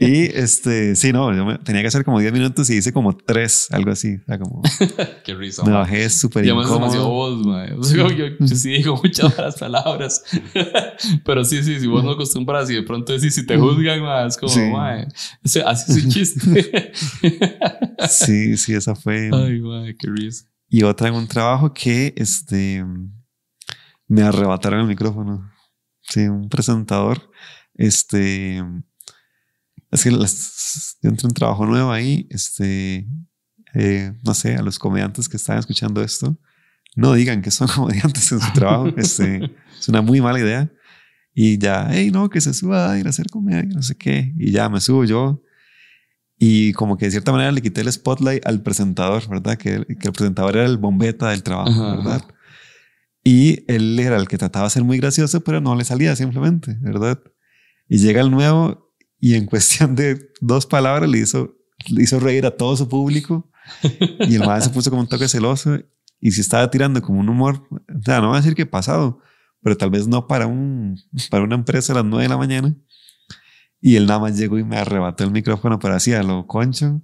Y 0.00 0.22
este, 0.36 0.96
sí, 0.96 1.12
no, 1.12 1.34
yo 1.34 1.44
me- 1.44 1.58
tenía 1.58 1.82
que 1.82 1.88
hacer 1.88 2.04
como 2.04 2.18
10 2.20 2.32
minutos 2.32 2.68
y 2.70 2.76
hice 2.76 2.92
como 2.92 3.16
3, 3.16 3.68
algo 3.72 3.90
así. 3.92 4.16
O 4.16 4.24
sea, 4.26 4.38
como 4.38 4.62
Qué 5.24 5.34
risa. 5.34 5.62
me 5.64 5.70
ma. 5.72 5.78
bajé 5.80 6.08
súper 6.10 6.44
incómodo. 6.46 7.08
vos. 7.08 7.46
O 7.78 7.82
sea, 7.84 7.96
yo, 7.96 8.08
yo- 8.10 8.46
sí 8.48 8.70
digo 8.70 8.96
muchas 9.02 9.36
malas 9.36 9.56
palabras. 9.56 10.22
Pero 11.24 11.44
sí, 11.44 11.62
sí, 11.62 11.78
si 11.78 11.86
vos 11.86 12.02
no 12.02 12.12
acostumbras 12.12 12.70
y 12.70 12.74
de 12.74 12.82
pronto 12.82 13.12
decís 13.12 13.34
si 13.34 13.46
te 13.46 13.56
juzgan, 13.56 14.26
es 14.26 14.36
como, 14.36 14.52
Sí. 14.52 14.60
mae, 14.60 15.06
ese- 15.44 15.62
así 15.62 15.92
es 15.92 16.04
un 16.04 16.10
chiste. 16.10 16.92
Sí, 18.08 18.56
sí, 18.56 18.74
esa 18.74 18.94
fue. 18.94 19.30
Ay, 19.32 19.60
mae, 19.60 19.96
qué 19.96 20.08
risa. 20.10 20.44
Y 20.68 20.82
otra 20.82 21.08
en 21.08 21.14
un 21.14 21.26
trabajo 21.28 21.72
que 21.72 22.14
este, 22.16 22.84
me 24.14 24.22
arrebataron 24.22 24.80
el 24.80 24.86
micrófono. 24.86 25.50
Sí, 26.02 26.20
un 26.20 26.48
presentador. 26.48 27.30
Este, 27.74 28.62
es 29.90 30.04
que 30.04 30.10
las- 30.10 30.98
yo 31.02 31.10
entré 31.10 31.26
un 31.26 31.34
trabajo 31.34 31.66
nuevo 31.66 31.90
ahí. 31.92 32.26
Este, 32.30 33.06
eh, 33.74 34.12
no 34.22 34.34
sé, 34.34 34.56
a 34.56 34.62
los 34.62 34.78
comediantes 34.78 35.28
que 35.28 35.36
están 35.36 35.58
escuchando 35.58 36.02
esto, 36.02 36.36
no 36.96 37.12
digan 37.14 37.42
que 37.42 37.50
son 37.50 37.68
comediantes 37.74 38.30
en 38.32 38.40
su 38.40 38.52
trabajo. 38.52 38.88
Este, 38.96 39.50
es 39.78 39.88
una 39.88 40.02
muy 40.02 40.20
mala 40.20 40.38
idea. 40.40 40.70
Y 41.36 41.58
ya, 41.58 41.88
hey, 41.90 42.10
no, 42.12 42.28
que 42.30 42.40
se 42.40 42.54
suba 42.54 42.92
a 42.92 42.98
ir 42.98 43.06
a 43.06 43.10
hacer 43.10 43.26
comedia, 43.28 43.64
no 43.74 43.82
sé 43.82 43.96
qué. 43.96 44.32
Y 44.38 44.52
ya 44.52 44.68
me 44.68 44.80
subo 44.80 45.04
yo. 45.04 45.42
Y 46.38 46.72
como 46.74 46.96
que 46.96 47.06
de 47.06 47.10
cierta 47.12 47.32
manera 47.32 47.50
le 47.52 47.62
quité 47.62 47.80
el 47.80 47.90
spotlight 47.92 48.46
al 48.46 48.62
presentador, 48.62 49.28
¿verdad? 49.28 49.56
Que, 49.56 49.84
que 49.86 50.08
el 50.08 50.12
presentador 50.12 50.56
era 50.56 50.66
el 50.66 50.76
bombeta 50.78 51.30
del 51.30 51.42
trabajo, 51.42 51.70
Ajá, 51.70 51.96
¿verdad? 51.96 52.22
ajá. 52.24 52.33
Y 53.24 53.64
él 53.72 53.98
era 53.98 54.16
el 54.16 54.28
que 54.28 54.36
trataba 54.36 54.66
de 54.66 54.70
ser 54.70 54.84
muy 54.84 54.98
gracioso, 54.98 55.40
pero 55.42 55.60
no 55.60 55.74
le 55.74 55.84
salía 55.84 56.14
simplemente, 56.14 56.76
¿verdad? 56.80 57.18
Y 57.88 57.98
llega 57.98 58.20
el 58.20 58.30
nuevo 58.30 58.94
y 59.18 59.34
en 59.34 59.46
cuestión 59.46 59.96
de 59.96 60.30
dos 60.40 60.66
palabras 60.66 61.08
le 61.08 61.18
hizo, 61.18 61.56
le 61.88 62.02
hizo 62.02 62.20
reír 62.20 62.44
a 62.46 62.50
todo 62.50 62.76
su 62.76 62.88
público. 62.88 63.50
Y 64.20 64.34
el 64.34 64.40
maestro 64.40 64.64
se 64.64 64.74
puso 64.74 64.90
como 64.90 65.02
un 65.02 65.08
toque 65.08 65.26
celoso 65.26 65.78
y 66.20 66.30
si 66.32 66.42
estaba 66.42 66.70
tirando 66.70 67.00
como 67.02 67.20
un 67.20 67.28
humor, 67.28 67.66
o 67.70 68.02
sea, 68.02 68.20
no 68.20 68.28
voy 68.28 68.36
a 68.36 68.40
decir 68.40 68.54
que 68.54 68.66
pasado, 68.66 69.20
pero 69.62 69.76
tal 69.76 69.90
vez 69.90 70.06
no 70.06 70.26
para, 70.26 70.46
un, 70.46 70.98
para 71.30 71.44
una 71.44 71.54
empresa 71.54 71.92
a 71.92 71.96
las 71.96 72.04
nueve 72.04 72.24
de 72.24 72.28
la 72.28 72.36
mañana. 72.36 72.74
Y 73.80 73.96
él 73.96 74.06
nada 74.06 74.20
más 74.20 74.38
llegó 74.38 74.58
y 74.58 74.64
me 74.64 74.76
arrebató 74.76 75.24
el 75.24 75.30
micrófono, 75.30 75.78
pero 75.78 75.94
así 75.94 76.12
a 76.14 76.22
lo 76.22 76.46
concho. 76.46 77.02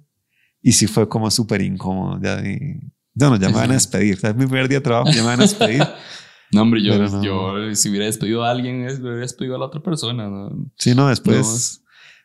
Y 0.61 0.71
sí 0.71 0.87
fue 0.87 1.07
como 1.07 1.29
súper 1.29 1.61
incómodo. 1.61 2.19
Ya, 2.21 2.37
de, 2.37 2.79
no, 3.13 3.29
no, 3.29 3.35
ya 3.35 3.49
me 3.49 3.55
van 3.55 3.71
a 3.71 3.73
despedir. 3.75 4.17
O 4.17 4.19
sea, 4.19 4.31
es 4.31 4.35
mi 4.35 4.45
primer 4.45 4.67
día 4.67 4.79
de 4.79 4.83
trabajo, 4.83 5.11
ya 5.11 5.21
me 5.21 5.27
van 5.27 5.39
a 5.39 5.43
despedir. 5.43 5.83
No, 6.53 6.63
hombre, 6.63 6.83
yo, 6.83 6.91
Pero 6.93 7.09
no. 7.09 7.23
yo 7.23 7.75
si 7.75 7.89
hubiera 7.89 8.05
despedido 8.05 8.43
a 8.43 8.51
alguien, 8.51 8.85
es- 8.85 8.99
hubiera 8.99 9.17
despedido 9.19 9.55
a 9.55 9.59
la 9.59 9.65
otra 9.65 9.81
persona. 9.81 10.29
¿no? 10.29 10.69
Sí, 10.77 10.93
no, 10.95 11.07
después. 11.07 11.83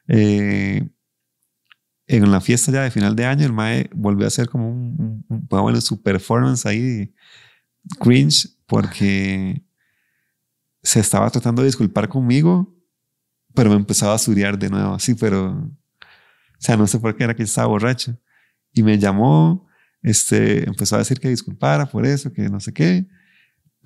eh, 0.09 0.89
en 2.09 2.31
la 2.31 2.41
fiesta 2.41 2.70
ya 2.70 2.83
de 2.83 2.91
final 2.91 3.16
de 3.16 3.24
año, 3.24 3.45
el 3.47 3.53
Mae 3.53 3.91
volvió 3.95 4.24
a 4.24 4.29
hacer 4.29 4.49
como 4.49 4.68
un, 4.70 5.24
un, 5.29 5.47
bueno, 5.49 5.81
su 5.81 6.01
performance 6.03 6.64
ahí 6.66 7.12
cringe 8.01 8.49
porque 8.66 9.62
se 10.83 11.01
estaba 11.01 11.29
tratando 11.31 11.62
de 11.62 11.66
disculpar 11.66 12.09
conmigo, 12.09 12.72
pero 13.55 13.70
me 13.70 13.77
empezaba 13.77 14.14
a 14.14 14.18
suriar 14.18 14.57
de 14.59 14.70
nuevo, 14.70 14.95
así, 14.95 15.14
pero, 15.14 15.51
o 15.51 15.70
sea, 16.61 16.77
no 16.77 16.87
sé 16.87 17.01
por 17.01 17.16
qué 17.16 17.24
era 17.24 17.35
que 17.35 17.43
estaba 17.43 17.66
borracho. 17.68 18.16
Y 18.72 18.83
me 18.83 18.99
llamó, 18.99 19.66
este, 20.03 20.64
empezó 20.68 20.95
a 20.97 20.99
decir 20.99 21.18
que 21.18 21.29
disculpara 21.29 21.87
por 21.87 22.07
eso, 22.07 22.33
que 22.33 22.49
no 22.49 22.61
sé 22.61 22.72
qué. 22.72 23.07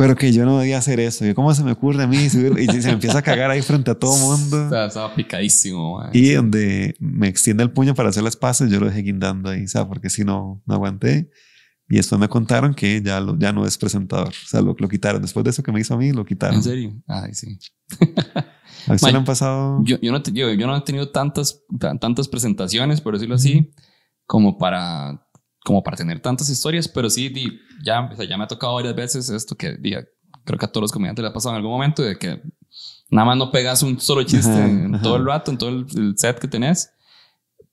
Pero 0.00 0.16
que 0.16 0.32
yo 0.32 0.46
no 0.46 0.58
debía 0.58 0.78
hacer 0.78 0.98
eso. 0.98 1.26
¿Cómo 1.34 1.52
se 1.52 1.62
me 1.62 1.72
ocurre 1.72 2.04
a 2.04 2.06
mí? 2.06 2.16
Y 2.16 2.30
se 2.30 2.38
me 2.40 2.92
empieza 2.92 3.18
a 3.18 3.22
cagar 3.22 3.50
ahí 3.50 3.60
frente 3.60 3.90
a 3.90 3.94
todo 3.94 4.16
el 4.16 4.22
mundo. 4.22 4.84
Estaba 4.86 5.14
picadísimo. 5.14 6.02
Y 6.14 6.30
donde 6.30 6.96
me 7.00 7.28
extiende 7.28 7.62
el 7.62 7.70
puño 7.70 7.94
para 7.94 8.08
hacer 8.08 8.22
las 8.22 8.34
pases, 8.34 8.70
yo 8.70 8.80
lo 8.80 8.86
dejé 8.86 9.02
guindando 9.02 9.50
ahí, 9.50 9.68
¿sabes? 9.68 9.88
Porque 9.88 10.08
si 10.08 10.24
no, 10.24 10.62
no 10.64 10.74
aguanté. 10.74 11.30
Y 11.86 11.96
después 11.96 12.18
me 12.18 12.28
contaron 12.28 12.72
que 12.72 13.02
ya, 13.02 13.20
lo, 13.20 13.38
ya 13.38 13.52
no 13.52 13.66
es 13.66 13.76
presentador. 13.76 14.28
O 14.28 14.48
sea, 14.48 14.62
lo, 14.62 14.74
lo, 14.78 14.88
quitaron. 14.88 15.20
Después 15.20 15.44
de 15.44 15.50
eso 15.50 15.62
que 15.62 15.70
me 15.70 15.80
hizo 15.80 15.92
a 15.92 15.98
mí, 15.98 16.12
lo 16.12 16.24
quitaron. 16.24 16.56
¿En 16.56 16.62
serio? 16.62 16.94
Ay, 17.06 17.34
sí. 17.34 17.58
¿A 18.86 18.94
usted 18.94 19.10
le 19.10 19.18
han 19.18 19.24
pasado? 19.26 19.80
Yo, 19.84 19.98
yo, 20.00 20.12
no 20.12 20.22
yo, 20.22 20.50
yo, 20.50 20.66
no 20.66 20.78
he 20.78 20.80
tenido 20.80 21.10
tantas, 21.10 21.62
tantas 22.00 22.26
presentaciones, 22.26 23.02
por 23.02 23.12
decirlo 23.12 23.34
así, 23.34 23.70
como 24.24 24.56
para 24.56 25.26
como 25.64 25.82
para 25.82 25.96
tener 25.96 26.20
tantas 26.20 26.48
historias, 26.48 26.88
pero 26.88 27.10
sí, 27.10 27.28
di, 27.28 27.60
ya, 27.84 28.00
o 28.00 28.16
sea, 28.16 28.26
ya 28.26 28.36
me 28.36 28.44
ha 28.44 28.48
tocado 28.48 28.74
varias 28.74 28.94
veces 28.94 29.28
esto 29.30 29.56
que 29.56 29.76
di, 29.76 29.94
creo 30.44 30.58
que 30.58 30.64
a 30.64 30.68
todos 30.68 30.82
los 30.82 30.92
comediantes 30.92 31.22
le 31.22 31.28
ha 31.28 31.32
pasado 31.32 31.54
en 31.54 31.56
algún 31.56 31.72
momento 31.72 32.02
de 32.02 32.18
que 32.18 32.40
nada 33.10 33.26
más 33.26 33.36
no 33.36 33.50
pegas 33.50 33.82
un 33.82 34.00
solo 34.00 34.22
chiste 34.22 34.56
en, 34.56 35.00
todo 35.02 35.16
el 35.16 35.26
rato, 35.26 35.50
en 35.50 35.58
todo 35.58 35.70
el, 35.70 36.14
set 36.16 36.38
que 36.38 36.48
tenés. 36.48 36.92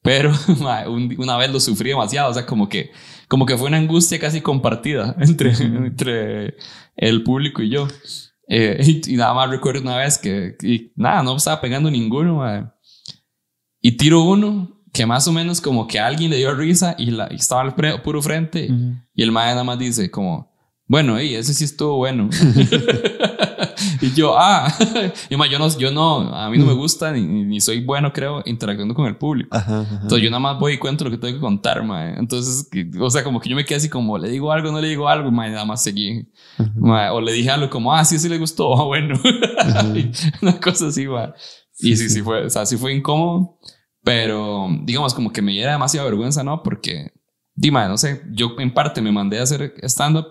Pero 0.01 0.31
una 1.17 1.37
vez 1.37 1.51
lo 1.51 1.59
sufrí 1.59 1.89
demasiado, 1.89 2.31
o 2.31 2.33
sea, 2.33 2.45
como 2.45 2.69
que, 2.69 2.91
como 3.27 3.45
que 3.45 3.57
fue 3.57 3.67
una 3.67 3.77
angustia 3.77 4.19
casi 4.19 4.41
compartida 4.41 5.15
entre, 5.19 5.51
entre 5.51 6.55
el 6.95 7.23
público 7.23 7.61
y 7.61 7.69
yo. 7.69 7.87
Eh, 8.49 9.01
y, 9.07 9.15
nada 9.17 9.33
más 9.33 9.49
recuerdo 9.49 9.81
una 9.81 9.97
vez 9.97 10.17
que, 10.17 10.55
y, 10.61 10.91
nada, 10.95 11.23
no 11.23 11.35
estaba 11.35 11.61
pegando 11.61 11.91
ninguno. 11.91 12.43
Y 13.81 13.97
tiro 13.97 14.23
uno 14.23 14.76
que 14.97 15.05
más 15.05 15.27
o 15.27 15.31
menos 15.31 15.61
como 15.61 15.85
que 15.85 15.99
alguien 15.99 16.31
le 16.31 16.37
dio 16.37 16.55
risa 16.55 16.95
y, 16.97 17.11
la, 17.11 17.25
estaba 17.27 17.61
al 17.61 18.01
puro 18.01 18.19
frente 18.19 18.67
y 19.13 19.21
el 19.21 19.31
mae 19.31 19.51
nada 19.51 19.63
más 19.63 19.77
dice 19.77 20.09
como, 20.09 20.51
bueno, 20.87 21.21
y 21.21 21.35
ese 21.35 21.53
sí 21.53 21.65
estuvo 21.65 21.97
bueno. 21.97 22.31
y 24.01 24.11
yo, 24.13 24.35
ah, 24.39 24.73
y 25.29 25.35
yo 25.49 25.59
no, 25.59 25.77
yo 25.77 25.91
no, 25.91 26.35
a 26.35 26.49
mí 26.49 26.57
no 26.57 26.65
me 26.65 26.73
gusta 26.73 27.11
ni, 27.11 27.21
ni 27.21 27.61
soy 27.61 27.85
bueno, 27.85 28.11
creo, 28.11 28.41
interactuando 28.43 28.95
con 28.95 29.05
el 29.05 29.17
público. 29.17 29.55
Entonces 29.55 30.23
yo 30.23 30.31
nada 30.31 30.39
más 30.39 30.59
voy 30.59 30.73
y 30.73 30.77
cuento 30.79 31.03
lo 31.03 31.11
que 31.11 31.19
tengo 31.19 31.35
que 31.35 31.39
contar, 31.39 31.83
mae. 31.83 32.17
Entonces, 32.17 32.67
o 32.99 33.09
sea, 33.11 33.23
como 33.23 33.39
que 33.39 33.49
yo 33.49 33.55
me 33.55 33.65
quedé 33.65 33.77
así 33.77 33.89
como, 33.89 34.17
le 34.17 34.29
digo 34.29 34.51
algo, 34.51 34.71
no 34.71 34.81
le 34.81 34.87
digo 34.87 35.07
algo, 35.07 35.29
mae, 35.29 35.51
nada 35.51 35.65
más 35.65 35.83
seguí. 35.83 36.27
o 36.81 37.21
le 37.21 37.33
dije 37.33 37.51
algo 37.51 37.69
como, 37.69 37.93
ah, 37.93 38.03
sí, 38.03 38.17
sí 38.17 38.27
le 38.27 38.39
gustó, 38.39 38.75
ah, 38.75 38.85
bueno. 38.85 39.19
Una 40.41 40.59
cosa 40.59 40.87
así, 40.87 41.05
mae. 41.05 41.33
Y 41.77 41.95
sí, 41.95 42.09
sí, 42.09 42.23
fue, 42.23 42.47
o 42.47 42.49
sea, 42.49 42.65
sí 42.65 42.77
fue 42.77 42.95
incómodo. 42.95 43.59
Pero, 44.07 44.69
digamos, 44.83 45.13
como 45.13 45.33
que 45.33 45.41
me 45.41 45.51
diera 45.51 45.73
demasiada 45.73 46.05
vergüenza, 46.05 46.41
¿no? 46.41 46.63
Porque, 46.63 47.11
dime, 47.53 47.89
no 47.89 47.97
sé, 47.97 48.23
yo 48.31 48.55
en 48.57 48.73
parte 48.73 49.01
me 49.01 49.11
mandé 49.11 49.37
a 49.37 49.43
hacer 49.43 49.73
stand-up 49.83 50.27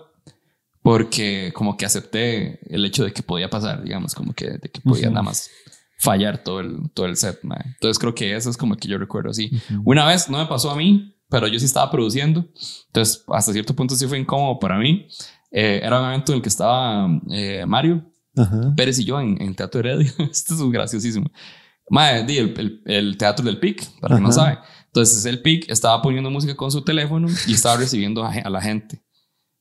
porque 0.81 1.51
como 1.53 1.77
que 1.77 1.85
acepté 1.85 2.59
el 2.73 2.83
hecho 2.85 3.03
de 3.05 3.13
que 3.13 3.21
podía 3.21 3.51
pasar, 3.51 3.83
digamos, 3.83 4.15
como 4.15 4.33
que, 4.33 4.49
de 4.57 4.71
que 4.71 4.81
podía 4.81 5.11
nada 5.11 5.21
más 5.21 5.51
fallar 5.99 6.43
todo 6.43 6.59
el, 6.61 6.89
todo 6.95 7.05
el 7.05 7.17
set. 7.17 7.43
Man. 7.43 7.61
Entonces 7.65 7.99
creo 7.99 8.15
que 8.15 8.35
eso 8.35 8.49
es 8.49 8.57
como 8.57 8.75
que 8.77 8.87
yo 8.87 8.97
recuerdo 8.97 9.29
así. 9.29 9.51
Una 9.85 10.07
vez 10.07 10.27
no 10.27 10.39
me 10.39 10.47
pasó 10.47 10.71
a 10.71 10.75
mí, 10.75 11.15
pero 11.29 11.47
yo 11.47 11.59
sí 11.59 11.65
estaba 11.65 11.91
produciendo. 11.91 12.47
Entonces 12.87 13.23
hasta 13.27 13.53
cierto 13.53 13.75
punto 13.75 13.93
sí 13.93 14.07
fue 14.07 14.17
incómodo 14.17 14.57
para 14.57 14.79
mí. 14.79 15.07
Eh, 15.51 15.81
era 15.83 15.99
un 15.99 16.05
momento 16.05 16.31
en 16.31 16.37
el 16.37 16.41
que 16.41 16.49
estaba 16.49 17.07
eh, 17.29 17.63
Mario 17.67 18.11
Pérez 18.75 18.97
y 18.97 19.05
yo 19.05 19.21
en, 19.21 19.39
en 19.39 19.53
Teatro 19.53 19.81
Heredia. 19.81 20.11
Esto 20.31 20.55
es 20.55 20.71
graciosísimo. 20.71 21.29
Madre, 21.89 22.25
el, 22.37 22.81
el, 22.85 23.17
teatro 23.17 23.45
del 23.45 23.59
PIC, 23.59 23.99
para 24.01 24.15
quien 24.15 24.23
no 24.23 24.31
sabe. 24.31 24.57
Entonces 24.87 25.25
el 25.25 25.41
PIC 25.41 25.69
estaba 25.69 26.01
poniendo 26.01 26.29
música 26.29 26.55
con 26.55 26.71
su 26.71 26.81
teléfono 26.81 27.27
y 27.47 27.53
estaba 27.53 27.77
recibiendo 27.77 28.25
a, 28.25 28.49
la 28.49 28.61
gente. 28.61 29.01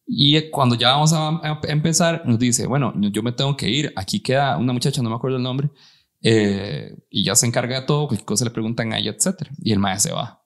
Y 0.07 0.51
cuando 0.51 0.75
ya 0.75 0.93
vamos 0.93 1.13
a, 1.13 1.41
empezar, 1.65 2.23
nos 2.25 2.39
dice, 2.39 2.67
bueno, 2.67 2.93
yo 2.97 3.23
me 3.23 3.33
tengo 3.33 3.57
que 3.57 3.69
ir. 3.69 3.93
Aquí 3.97 4.21
queda 4.21 4.57
una 4.57 4.73
muchacha, 4.73 5.03
no 5.03 5.11
me 5.11 5.17
acuerdo 5.17 5.37
el 5.37 5.43
nombre, 5.43 5.71
eh, 6.21 6.97
y 7.11 7.25
ya 7.25 7.35
se 7.37 7.47
encarga 7.47 7.81
de 7.81 7.87
todo, 7.87 8.09
cualquier 8.09 8.27
cosa 8.27 8.45
le 8.45 8.51
preguntan 8.51 8.93
a 8.93 8.99
ella, 8.99 9.13
etc. 9.13 9.49
Y 9.63 9.73
el 9.73 9.79
maestro 9.79 10.11
se 10.11 10.17
va. 10.17 10.43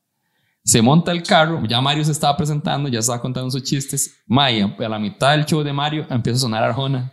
Se 0.62 0.83
monta 0.83 1.12
el 1.12 1.22
carro, 1.22 1.62
ya 1.66 1.81
Mario 1.81 2.05
se 2.05 2.12
estaba 2.12 2.37
presentando, 2.37 2.89
ya 2.89 2.99
estaba 2.99 3.20
contando 3.22 3.51
sus 3.51 3.62
chistes. 3.62 4.22
Maya, 4.26 4.76
a 4.78 4.89
la 4.89 4.99
mitad 4.99 5.31
del 5.31 5.47
show 5.47 5.62
de 5.62 5.72
Mario 5.72 6.07
empieza 6.11 6.37
a 6.37 6.41
sonar 6.41 6.62
Arjona 6.62 7.12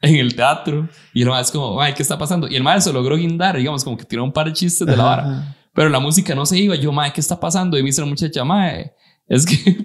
en 0.00 0.16
el 0.16 0.34
teatro. 0.34 0.88
Y 1.14 1.22
el 1.22 1.28
maestro 1.28 1.60
es 1.60 1.66
como, 1.66 1.80
ay, 1.80 1.94
¿qué 1.94 2.02
está 2.02 2.18
pasando? 2.18 2.48
Y 2.48 2.56
el 2.56 2.62
maestro 2.62 2.92
logró 2.92 3.16
guindar, 3.16 3.56
digamos, 3.56 3.84
como 3.84 3.96
que 3.96 4.04
tiró 4.04 4.24
un 4.24 4.32
par 4.32 4.46
de 4.46 4.52
chistes 4.52 4.86
de 4.86 4.96
la 4.96 5.04
vara. 5.04 5.56
Pero 5.72 5.88
la 5.88 6.00
música 6.00 6.34
no 6.34 6.46
se 6.46 6.58
iba. 6.58 6.74
Yo, 6.74 6.92
madre, 6.92 7.12
¿qué 7.14 7.20
está 7.20 7.38
pasando? 7.38 7.78
Y 7.78 7.82
me 7.82 7.88
dice 7.88 8.00
la 8.00 8.06
muchacha, 8.06 8.44
madre, 8.44 8.94
es 9.30 9.46
que 9.46 9.84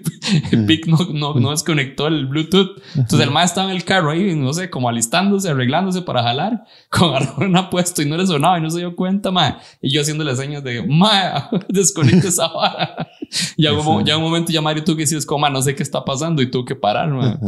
el 0.50 0.66
pic 0.66 0.88
no, 0.88 0.98
no, 1.12 1.34
no, 1.34 1.50
desconectó 1.52 2.08
el 2.08 2.26
Bluetooth. 2.26 2.82
Entonces 2.96 3.20
el 3.20 3.30
maestro 3.30 3.62
estaba 3.62 3.70
en 3.70 3.76
el 3.76 3.84
carro 3.84 4.10
ahí, 4.10 4.34
no 4.34 4.52
sé, 4.52 4.68
como 4.68 4.88
alistándose, 4.88 5.48
arreglándose 5.48 6.02
para 6.02 6.24
jalar, 6.24 6.64
con 6.90 7.14
Arjona 7.14 7.70
puesto 7.70 8.02
y 8.02 8.06
no 8.06 8.16
le 8.16 8.26
sonaba 8.26 8.58
y 8.58 8.62
no 8.62 8.70
se 8.70 8.78
dio 8.78 8.96
cuenta, 8.96 9.30
madre. 9.30 9.58
Y 9.80 9.92
yo 9.92 10.00
haciéndole 10.00 10.34
señas 10.34 10.64
de, 10.64 10.82
madre, 10.82 11.44
desconecte 11.68 12.26
esa 12.28 12.48
vara. 12.48 13.08
Y 13.56 13.62
ya, 13.62 13.72
un, 13.72 14.04
ya 14.04 14.16
un 14.16 14.24
momento 14.24 14.50
ya 14.50 14.60
Mario 14.60 14.82
tuvo 14.82 14.96
que 14.96 15.02
decir, 15.02 15.18
es 15.18 15.24
como, 15.24 15.48
no 15.48 15.62
sé 15.62 15.76
qué 15.76 15.84
está 15.84 16.04
pasando 16.04 16.42
y 16.42 16.50
tuvo 16.50 16.64
que 16.64 16.74
parar, 16.74 17.08
madre. 17.08 17.38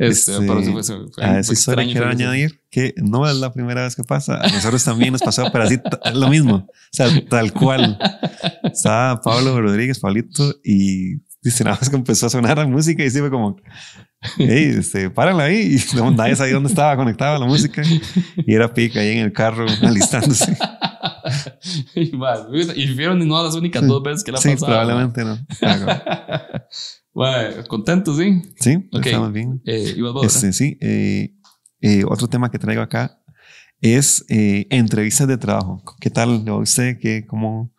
Este, 0.00 0.32
este, 0.32 1.22
a 1.22 1.40
esa 1.40 1.52
historia 1.52 1.84
quiero 1.84 2.08
añadir 2.08 2.62
que 2.70 2.94
no 2.96 3.28
es 3.28 3.36
la 3.36 3.52
primera 3.52 3.82
vez 3.82 3.94
que 3.94 4.02
pasa. 4.02 4.40
A 4.40 4.48
nosotros 4.48 4.82
también 4.82 5.12
nos 5.12 5.20
pasó, 5.20 5.44
pero 5.52 5.64
así 5.64 5.78
lo 6.14 6.28
mismo. 6.30 6.54
O 6.54 6.72
sea, 6.90 7.08
tal 7.28 7.52
cual. 7.52 7.98
Estaba 8.62 9.20
Pablo 9.20 9.60
Rodríguez, 9.60 9.98
Pablito, 9.98 10.54
y 10.64 11.16
dice 11.42 11.64
nada 11.64 11.76
más 11.78 11.90
que 11.90 11.96
empezó 11.96 12.26
a 12.26 12.30
sonar 12.30 12.56
la 12.56 12.66
música 12.66 13.04
y 13.04 13.10
se 13.10 13.20
fue 13.20 13.30
como, 13.30 13.56
hey, 14.38 14.74
este, 14.78 15.10
párala 15.10 15.44
ahí. 15.44 15.76
Y 15.76 16.00
nadie 16.12 16.34
sabía 16.34 16.54
dónde 16.54 16.70
estaba 16.70 16.96
conectada 16.96 17.38
la 17.38 17.44
música. 17.44 17.82
Y 18.36 18.54
era 18.54 18.72
pica 18.72 19.00
ahí 19.00 19.18
en 19.18 19.26
el 19.26 19.32
carro 19.34 19.66
alistándose. 19.82 20.56
y, 21.94 22.10
y 22.74 22.94
vieron 22.94 23.28
no 23.28 23.42
las 23.42 23.54
únicas 23.54 23.86
dos 23.86 24.02
veces 24.02 24.24
que 24.24 24.32
la 24.32 24.38
sí, 24.38 24.56
probablemente 24.56 25.24
no. 25.24 25.38
Bueno, 27.12 27.66
contento, 27.66 28.16
sí. 28.16 28.42
Sí, 28.56 28.88
estamos 28.92 29.32
bien. 29.32 29.60
Eh, 29.66 29.96
este, 30.22 30.52
sí, 30.52 30.78
eh, 30.80 31.34
eh, 31.80 32.04
otro 32.08 32.28
tema 32.28 32.50
que 32.50 32.58
traigo 32.58 32.82
acá 32.82 33.20
es 33.80 34.24
eh, 34.28 34.66
entrevistas 34.70 35.26
de 35.26 35.38
trabajo. 35.38 35.82
¿Qué 36.00 36.10
tal 36.10 36.48
usted? 36.50 36.98
¿Qué, 37.00 37.26
cómo, 37.26 37.72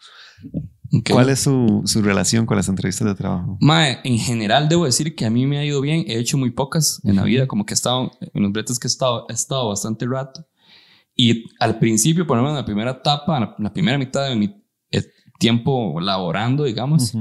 ¿Cuál 1.09 1.29
es 1.29 1.39
su, 1.39 1.83
su, 1.85 2.01
relación 2.01 2.45
con 2.45 2.57
las 2.57 2.67
entrevistas 2.67 3.07
de 3.07 3.15
trabajo? 3.15 3.57
Mae, 3.61 3.99
en 4.03 4.17
general 4.17 4.67
debo 4.67 4.85
decir 4.85 5.15
que 5.15 5.25
a 5.25 5.29
mí 5.29 5.45
me 5.45 5.59
ha 5.59 5.65
ido 5.65 5.79
bien. 5.79 6.03
He 6.07 6.17
hecho 6.17 6.37
muy 6.37 6.51
pocas 6.51 6.99
en 7.05 7.15
la 7.15 7.23
vida, 7.23 7.47
como 7.47 7.65
que 7.65 7.73
he 7.73 7.75
estado 7.75 8.11
en 8.19 8.43
los 8.43 8.51
bretes 8.51 8.79
que 8.79 8.87
he 8.87 8.89
estado, 8.89 9.25
he 9.29 9.33
estado 9.33 9.69
bastante 9.69 10.05
rato. 10.05 10.45
Y 11.15 11.45
al 11.59 11.79
principio, 11.79 12.25
por 12.27 12.37
ejemplo, 12.37 12.51
en 12.51 12.57
la 12.57 12.65
primera 12.65 12.91
etapa, 12.91 13.37
en 13.37 13.63
la, 13.63 13.71
primera 13.71 13.97
mitad 13.97 14.27
de 14.27 14.35
mi 14.35 14.53
tiempo 15.39 15.99
laborando, 15.99 16.65
digamos, 16.65 17.13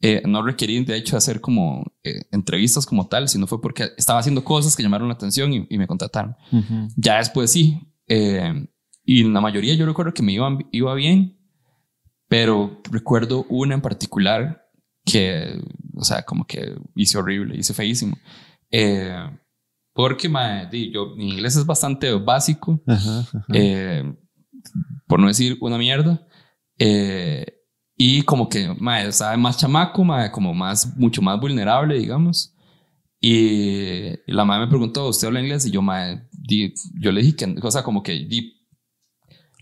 eh, 0.00 0.22
no 0.26 0.42
requerí 0.42 0.84
de 0.84 0.96
hecho 0.96 1.16
hacer 1.16 1.40
como 1.40 1.84
eh, 2.04 2.22
entrevistas 2.30 2.86
como 2.86 3.08
tal, 3.08 3.28
sino 3.28 3.48
fue 3.48 3.60
porque 3.60 3.90
estaba 3.96 4.20
haciendo 4.20 4.44
cosas 4.44 4.76
que 4.76 4.82
llamaron 4.82 5.08
la 5.08 5.14
atención 5.14 5.52
y, 5.52 5.76
me 5.76 5.88
contrataron. 5.88 6.36
Ya 6.96 7.18
después 7.18 7.50
sí. 7.50 7.80
Eh, 8.06 8.68
y 9.04 9.24
la 9.24 9.40
mayoría 9.40 9.74
yo 9.74 9.86
recuerdo 9.86 10.14
que 10.14 10.22
me 10.22 10.32
iba, 10.32 10.56
iba 10.70 10.94
bien, 10.94 11.36
pero 12.28 12.80
recuerdo 12.90 13.44
una 13.48 13.74
en 13.74 13.80
particular 13.80 14.70
que, 15.04 15.60
o 15.94 16.04
sea, 16.04 16.22
como 16.22 16.46
que 16.46 16.76
hice 16.94 17.18
horrible, 17.18 17.56
hice 17.56 17.74
feísimo. 17.74 18.16
porque 19.94 20.30
yo, 20.92 21.16
mi 21.16 21.30
inglés 21.30 21.56
es 21.56 21.66
bastante 21.66 22.12
básico, 22.12 22.80
por 25.08 25.18
no 25.18 25.26
decir 25.26 25.56
una 25.60 25.76
mierda. 25.78 26.24
Eh, 26.78 27.57
y 28.00 28.22
como 28.22 28.48
que, 28.48 28.72
mae, 28.78 29.10
sabe 29.10 29.36
más 29.36 29.58
chamaco, 29.58 30.04
mae, 30.04 30.30
como 30.30 30.54
más, 30.54 30.96
mucho 30.96 31.20
más 31.20 31.40
vulnerable, 31.40 31.98
digamos. 31.98 32.54
Y, 33.20 34.12
la 34.30 34.44
madre 34.44 34.66
me 34.66 34.70
preguntó, 34.70 35.08
¿usted 35.08 35.26
habla 35.26 35.40
inglés? 35.40 35.66
Y 35.66 35.72
yo, 35.72 35.82
mae, 35.82 36.28
yo 36.40 37.10
le 37.10 37.22
dije 37.22 37.34
que, 37.34 37.56
o 37.60 37.70
sea, 37.72 37.82
como 37.82 38.04
que 38.04 38.12
di, 38.12 38.54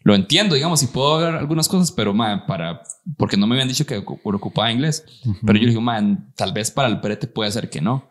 lo 0.04 0.14
entiendo, 0.14 0.54
digamos, 0.54 0.82
y 0.82 0.88
puedo 0.88 1.14
hablar 1.14 1.36
algunas 1.36 1.66
cosas, 1.66 1.90
pero 1.90 2.12
mae, 2.12 2.42
para, 2.46 2.82
porque 3.16 3.38
no 3.38 3.46
me 3.46 3.54
habían 3.54 3.68
dicho 3.68 3.86
que 3.86 3.96
ocupaba 3.96 4.70
inglés. 4.70 5.06
Pero 5.40 5.58
yo 5.58 5.62
le 5.62 5.70
dije, 5.70 5.80
mae, 5.80 6.18
tal 6.36 6.52
vez 6.52 6.70
para 6.70 6.88
el 6.88 6.96
brete 6.96 7.26
puede 7.26 7.50
ser 7.50 7.70
que 7.70 7.80
no. 7.80 8.10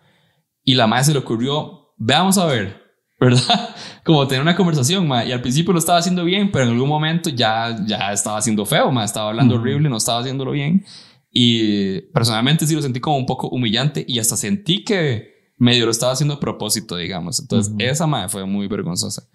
Y 0.63 0.73
la 0.73 0.87
madre 0.87 1.05
se 1.05 1.13
le 1.13 1.19
ocurrió, 1.19 1.93
veamos 1.97 2.39
a 2.39 2.47
ver, 2.47 2.81
¿verdad? 3.19 3.75
Como 4.03 4.27
tener 4.27 4.41
una 4.41 4.55
conversación, 4.55 5.07
ma, 5.07 5.25
y 5.25 5.31
al 5.31 5.41
principio 5.41 5.73
lo 5.73 5.79
estaba 5.79 5.99
haciendo 5.99 6.23
bien, 6.23 6.51
pero 6.51 6.65
en 6.65 6.71
algún 6.71 6.89
momento 6.89 7.29
ya, 7.29 7.75
ya 7.85 8.11
estaba 8.11 8.37
haciendo 8.37 8.65
feo, 8.65 8.91
ma, 8.91 9.03
estaba 9.03 9.29
hablando 9.29 9.55
horrible, 9.55 9.89
no 9.89 9.97
estaba 9.97 10.19
haciéndolo 10.19 10.51
bien. 10.51 10.85
Y 11.31 12.01
personalmente 12.13 12.65
sí 12.65 12.75
lo 12.75 12.81
sentí 12.81 12.99
como 12.99 13.17
un 13.17 13.25
poco 13.25 13.49
humillante 13.49 14.05
y 14.07 14.19
hasta 14.19 14.37
sentí 14.37 14.83
que 14.83 15.51
medio 15.57 15.85
lo 15.85 15.91
estaba 15.91 16.13
haciendo 16.13 16.35
a 16.35 16.39
propósito, 16.39 16.95
digamos. 16.95 17.39
Entonces, 17.39 17.73
esa 17.79 18.07
madre 18.07 18.29
fue 18.29 18.45
muy 18.45 18.67
vergonzosa. 18.67 19.27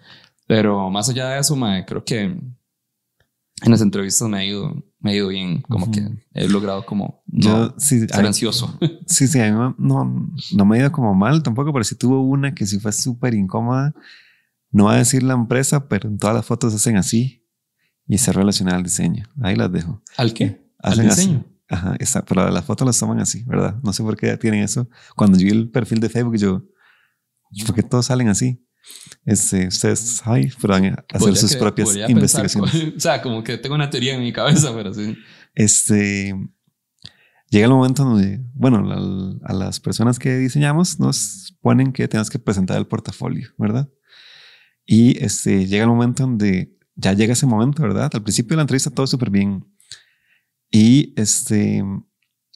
Pero 0.47 0.89
más 0.89 1.09
allá 1.09 1.29
de 1.29 1.39
eso, 1.39 1.55
madre, 1.55 1.85
creo 1.85 2.03
que 2.03 2.21
en 2.21 3.71
las 3.71 3.81
entrevistas 3.81 4.27
me 4.27 4.37
ha 4.39 4.45
ido, 4.45 4.83
me 5.01 5.11
ha 5.11 5.15
ido 5.15 5.29
bien, 5.29 5.61
como 5.63 5.91
que 5.91 6.07
he 6.33 6.47
logrado 6.47 6.85
como 6.85 7.23
no 7.25 7.73
sí, 7.77 8.07
ser 8.07 8.25
ansioso. 8.25 8.77
Sí, 9.07 9.27
sí, 9.27 9.39
no, 9.39 9.75
no, 9.77 10.65
me 10.65 10.77
ha 10.77 10.79
ido 10.79 10.91
como 10.91 11.13
mal 11.13 11.43
tampoco, 11.43 11.73
pero 11.73 11.83
sí 11.83 11.95
tuvo 11.95 12.21
una 12.21 12.53
que 12.53 12.65
sí 12.65 12.79
fue 12.79 12.91
súper 12.91 13.33
incómoda. 13.33 13.93
No 14.71 14.85
va 14.85 14.93
a 14.93 14.97
decir 14.97 15.23
la 15.23 15.33
empresa, 15.33 15.89
pero 15.89 16.07
en 16.07 16.17
todas 16.17 16.35
las 16.35 16.45
fotos 16.45 16.73
hacen 16.73 16.97
así 16.97 17.45
y 18.07 18.19
se 18.19 18.31
relaciona 18.31 18.75
al 18.75 18.83
diseño. 18.83 19.27
Ahí 19.41 19.55
las 19.55 19.71
dejo. 19.71 20.01
¿Al 20.17 20.33
qué? 20.33 20.61
Hacen 20.79 21.01
¿Al 21.01 21.09
diseño? 21.09 21.45
Ajá, 21.67 21.95
esa, 21.99 22.23
pero 22.23 22.49
las 22.49 22.65
fotos 22.65 22.85
las 22.85 22.99
toman 22.99 23.19
así, 23.19 23.43
¿verdad? 23.43 23.79
No 23.83 23.93
sé 23.93 24.03
por 24.03 24.15
qué 24.15 24.37
tienen 24.37 24.63
eso. 24.63 24.89
Cuando 25.15 25.37
yo 25.37 25.45
vi 25.45 25.51
el 25.51 25.69
perfil 25.69 25.99
de 25.99 26.09
Facebook, 26.09 26.37
yo, 26.37 26.63
¿por 27.65 27.75
qué 27.75 27.83
todos 27.83 28.05
salen 28.05 28.27
así? 28.27 28.65
Este, 29.25 29.67
ustedes 29.67 30.21
ay, 30.25 30.51
pero 30.59 30.73
van 30.73 30.85
a 30.85 31.05
hacer 31.13 31.35
sus 31.35 31.55
propias 31.55 31.95
investigaciones. 32.07 32.73
o 32.97 32.99
sea, 32.99 33.21
como 33.21 33.43
que 33.43 33.57
tengo 33.57 33.75
una 33.75 33.89
teoría 33.89 34.15
en 34.15 34.21
mi 34.21 34.33
cabeza, 34.33 34.73
pero 34.73 34.93
sí. 34.93 35.15
Este, 35.53 36.33
llega 37.49 37.65
el 37.65 37.71
momento 37.71 38.03
donde, 38.03 38.41
bueno, 38.53 39.39
a 39.43 39.53
las 39.53 39.79
personas 39.79 40.17
que 40.17 40.37
diseñamos 40.37 40.99
nos 40.99 41.55
ponen 41.61 41.91
que 41.91 42.07
tenemos 42.07 42.29
que 42.29 42.39
presentar 42.39 42.77
el 42.77 42.87
portafolio, 42.87 43.49
¿verdad? 43.57 43.89
Y 44.85 45.23
este, 45.23 45.67
llega 45.67 45.83
el 45.83 45.89
momento 45.89 46.23
donde 46.23 46.77
ya 46.95 47.13
llega 47.13 47.33
ese 47.33 47.45
momento, 47.45 47.83
¿verdad? 47.83 48.09
Al 48.13 48.23
principio 48.23 48.51
de 48.51 48.57
la 48.57 48.61
entrevista 48.63 48.89
todo 48.89 49.07
súper 49.07 49.29
bien. 49.29 49.65
Y 50.69 51.13
este, 51.17 51.83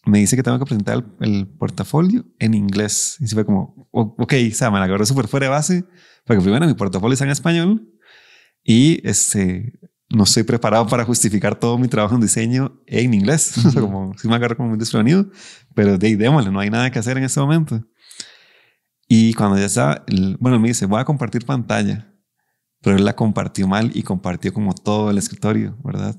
me 0.06 0.20
dice 0.20 0.36
que 0.36 0.43
tengo 0.43 0.60
que 0.60 0.66
presentar 0.66 1.03
el, 1.20 1.47
portafolio 1.47 2.26
en 2.39 2.53
inglés. 2.53 3.18
Y 3.20 3.28
se 3.28 3.36
fue 3.36 3.45
como, 3.45 3.89
ok, 3.91 4.34
o 4.51 4.53
sea, 4.53 4.72
me 4.72 4.80
la 4.80 4.86
agarró 4.86 5.06
súper 5.06 5.28
fuera 5.28 5.47
de 5.47 5.49
base, 5.49 5.86
porque 6.26 6.41
primero 6.41 6.66
mi 6.68 6.74
portafolio 6.74 7.14
está 7.14 7.26
en 7.26 7.32
español 7.32 7.89
y 8.64 9.08
este, 9.08 9.80
no 10.10 10.24
estoy 10.24 10.43
preparado 10.43 10.88
para 10.88 11.03
justificar 11.03 11.56
todo 11.56 11.78
mi 11.78 11.88
trabajo 11.88 12.16
en 12.16 12.22
diseño 12.22 12.82
en 12.86 13.14
inglés. 13.14 13.58
o 13.66 13.72
sea, 13.72 13.82
como, 13.82 14.18
sí 14.18 14.28
me 14.28 14.36
agarro 14.36 14.56
como 14.56 14.70
muy 14.70 14.78
desprevenido, 14.78 15.30
pero 15.74 15.97
de 15.97 16.08
ahí 16.08 16.16
démosle, 16.16 16.51
no 16.51 16.60
hay 16.60 16.70
nada 16.70 16.91
que 16.91 16.99
hacer 16.99 17.18
en 17.18 17.24
ese 17.24 17.39
momento. 17.39 17.84
Y 19.08 19.34
cuando 19.34 19.58
ya 19.58 19.66
está, 19.66 20.03
bueno, 20.39 20.60
me 20.60 20.70
dice, 20.70 20.86
voy 20.86 20.99
a 20.99 21.06
compartir 21.06 21.45
pantalla, 21.45 22.12
pero 22.82 22.97
él 22.97 23.06
la 23.06 23.16
compartió 23.16 23.68
mal 23.68 23.91
y 23.93 24.03
compartió 24.03 24.53
como 24.53 24.74
todo 24.74 25.10
el 25.10 25.18
escritorio, 25.18 25.78
¿verdad? 25.84 26.16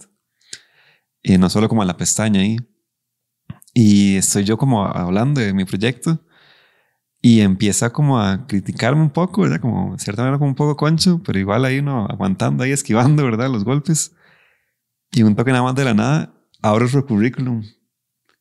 Y 1.23 1.39
no 1.39 1.51
solo 1.51 1.69
como 1.69 1.85
la 1.85 1.97
pestaña 1.97 2.41
ahí. 2.41 2.57
Y 3.79 4.17
estoy 4.17 4.45
yo 4.45 4.57
como 4.57 4.87
hablando 4.87 5.39
de 5.39 5.53
mi 5.53 5.67
proyecto 5.67 6.19
y 7.21 7.43
empieza 7.43 7.93
como 7.93 8.19
a 8.19 8.47
criticarme 8.47 9.03
un 9.03 9.11
poco, 9.11 9.43
¿verdad? 9.43 9.61
Como 9.61 9.93
de 9.93 9.99
cierta 9.99 10.23
manera 10.23 10.39
como 10.39 10.49
un 10.49 10.55
poco 10.55 10.79
concho, 10.79 11.21
pero 11.23 11.39
igual 11.39 11.63
ahí 11.67 11.81
uno 11.81 12.07
aguantando 12.09 12.65
ahí, 12.65 12.73
esquivando, 12.73 13.23
¿verdad? 13.23 13.51
Los 13.51 13.65
golpes. 13.65 14.13
Y 15.13 15.25
un 15.25 15.37
toque 15.37 15.51
nada 15.51 15.63
más 15.63 15.75
de 15.75 15.85
la 15.85 15.93
nada, 15.93 16.35
abro 16.63 16.89
su 16.89 17.05
currículum 17.05 17.65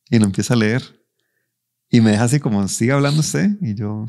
y 0.10 0.20
lo 0.20 0.26
empieza 0.26 0.54
a 0.54 0.58
leer. 0.58 1.06
Y 1.90 2.00
me 2.00 2.12
deja 2.12 2.24
así 2.24 2.40
como, 2.40 2.66
sigue 2.70 2.94
hablando 2.94 3.20
usted. 3.20 3.58
Y 3.60 3.76
yo 3.76 4.06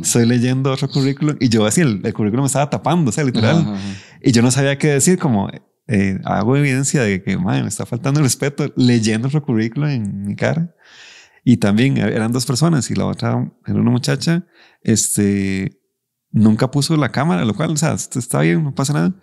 estoy 0.00 0.24
leyendo 0.24 0.72
otro 0.72 0.88
currículum. 0.88 1.36
Y 1.40 1.50
yo 1.50 1.66
así, 1.66 1.82
el, 1.82 2.00
currículum 2.14 2.44
me 2.44 2.46
estaba 2.46 2.70
tapando, 2.70 3.10
o 3.10 3.12
sea, 3.12 3.22
literal. 3.22 3.76
Y 4.22 4.32
yo 4.32 4.40
no 4.40 4.50
sabía 4.50 4.78
qué 4.78 4.88
decir, 4.88 5.18
como, 5.18 5.50
eh, 5.88 6.20
hago 6.24 6.56
evidencia 6.56 7.02
de 7.02 7.22
que 7.22 7.38
me 7.38 7.66
está 7.66 7.86
faltando 7.86 8.20
el 8.20 8.24
respeto 8.24 8.72
leyendo 8.76 9.28
otro 9.28 9.42
currículum 9.42 9.88
en 9.88 10.22
mi 10.26 10.36
cara. 10.36 10.74
Y 11.44 11.56
también 11.56 11.96
e-, 11.96 12.14
eran 12.14 12.30
dos 12.30 12.44
personas 12.44 12.90
y 12.90 12.94
la 12.94 13.06
otra 13.06 13.50
era 13.66 13.80
una 13.80 13.90
muchacha, 13.90 14.46
este, 14.82 15.80
nunca 16.30 16.70
puso 16.70 16.94
la 16.96 17.10
cámara, 17.10 17.44
lo 17.46 17.54
cual, 17.54 17.70
o 17.70 17.76
sea, 17.76 17.94
está 17.94 18.40
bien, 18.40 18.62
no 18.62 18.74
pasa 18.74 18.92
nada, 18.92 19.14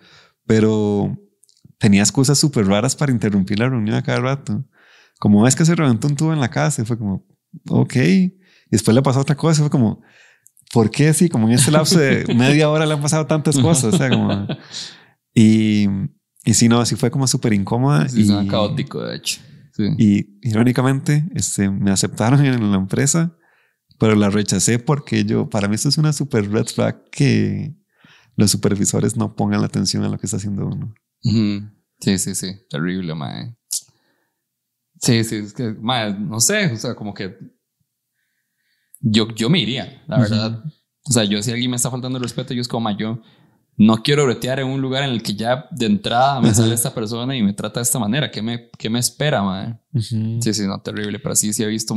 pero 0.44 1.16
tenía 1.78 2.02
excusas 2.02 2.36
súper 2.36 2.66
raras 2.66 2.96
para 2.96 3.12
interrumpir 3.12 3.60
la 3.60 3.68
reunión 3.68 3.96
a 3.96 4.02
cada 4.02 4.18
rato. 4.18 4.64
Como 5.20 5.46
es 5.46 5.54
que 5.54 5.64
se 5.64 5.76
reventó 5.76 6.08
un 6.08 6.16
tubo 6.16 6.32
en 6.32 6.40
la 6.40 6.50
casa, 6.50 6.82
y 6.82 6.84
fue 6.84 6.98
como, 6.98 7.24
ok. 7.68 7.96
Y 7.96 8.38
después 8.70 8.94
le 8.94 9.02
pasó 9.02 9.20
otra 9.20 9.36
cosa, 9.36 9.62
fue 9.62 9.70
como, 9.70 10.02
¿por 10.72 10.90
qué 10.90 11.08
así? 11.08 11.28
Como 11.28 11.46
en 11.46 11.54
ese 11.54 11.70
lapso 11.70 11.98
de 11.98 12.24
media 12.34 12.68
hora 12.68 12.86
le 12.86 12.94
han 12.94 13.00
pasado 13.00 13.26
tantas 13.26 13.56
cosas, 13.56 13.94
o 13.94 13.96
sea, 13.96 14.10
como... 14.10 14.48
Y, 15.32 15.86
y 16.46 16.54
sí, 16.54 16.68
no, 16.68 16.80
así 16.80 16.96
fue 16.96 17.10
como 17.10 17.26
súper 17.26 17.52
incómoda. 17.52 18.08
Sí, 18.08 18.26
y 18.32 18.46
caótico, 18.48 19.02
de 19.02 19.16
hecho. 19.16 19.40
Y 19.98 20.38
irónicamente, 20.48 21.28
este, 21.34 21.68
me 21.68 21.90
aceptaron 21.90 22.42
en 22.46 22.70
la 22.70 22.78
empresa, 22.78 23.36
pero 23.98 24.14
la 24.14 24.30
rechacé 24.30 24.78
porque 24.78 25.24
yo, 25.24 25.50
para 25.50 25.68
mí 25.68 25.74
esto 25.74 25.90
es 25.90 25.98
una 25.98 26.12
super 26.12 26.50
red 26.50 26.66
flag 26.66 27.10
que 27.10 27.76
los 28.36 28.50
supervisores 28.50 29.16
no 29.16 29.34
pongan 29.34 29.60
la 29.60 29.66
atención 29.66 30.04
a 30.04 30.08
lo 30.08 30.18
que 30.18 30.26
está 30.26 30.36
haciendo 30.36 30.66
uno. 30.66 30.94
Sí, 31.20 32.18
sí, 32.18 32.34
sí. 32.34 32.54
Terrible, 32.70 33.14
mae. 33.14 33.56
Sí, 35.00 35.24
sí, 35.24 35.36
es 35.36 35.52
que, 35.52 35.74
mae, 35.78 36.14
no 36.18 36.40
sé, 36.40 36.72
o 36.72 36.76
sea, 36.76 36.94
como 36.94 37.12
que 37.12 37.36
yo, 39.00 39.28
yo 39.34 39.50
me 39.50 39.58
iría, 39.58 40.02
la 40.06 40.18
verdad. 40.18 40.64
O 41.08 41.12
sea, 41.12 41.24
yo 41.24 41.42
si 41.42 41.50
alguien 41.50 41.70
me 41.70 41.76
está 41.76 41.90
faltando 41.90 42.18
el 42.18 42.22
respeto, 42.22 42.54
yo 42.54 42.60
es 42.60 42.68
como, 42.68 42.90
yo 42.96 43.20
no 43.78 44.02
quiero 44.02 44.24
bretear 44.24 44.60
en 44.60 44.68
un 44.68 44.80
lugar 44.80 45.04
en 45.04 45.10
el 45.10 45.22
que 45.22 45.34
ya 45.34 45.68
de 45.70 45.86
entrada 45.86 46.40
me 46.40 46.52
sale 46.54 46.74
esta 46.74 46.94
persona 46.94 47.36
y 47.36 47.42
me 47.42 47.52
trata 47.52 47.80
de 47.80 47.84
esta 47.84 47.98
manera. 47.98 48.30
¿Qué 48.30 48.40
me, 48.40 48.70
qué 48.78 48.88
me 48.88 48.98
espera, 48.98 49.42
madre? 49.42 49.78
Sí, 49.98 50.40
sí, 50.40 50.66
no, 50.66 50.80
terrible. 50.80 51.18
Pero 51.18 51.36
sí, 51.36 51.52
sí 51.52 51.62
he 51.62 51.66
visto. 51.66 51.94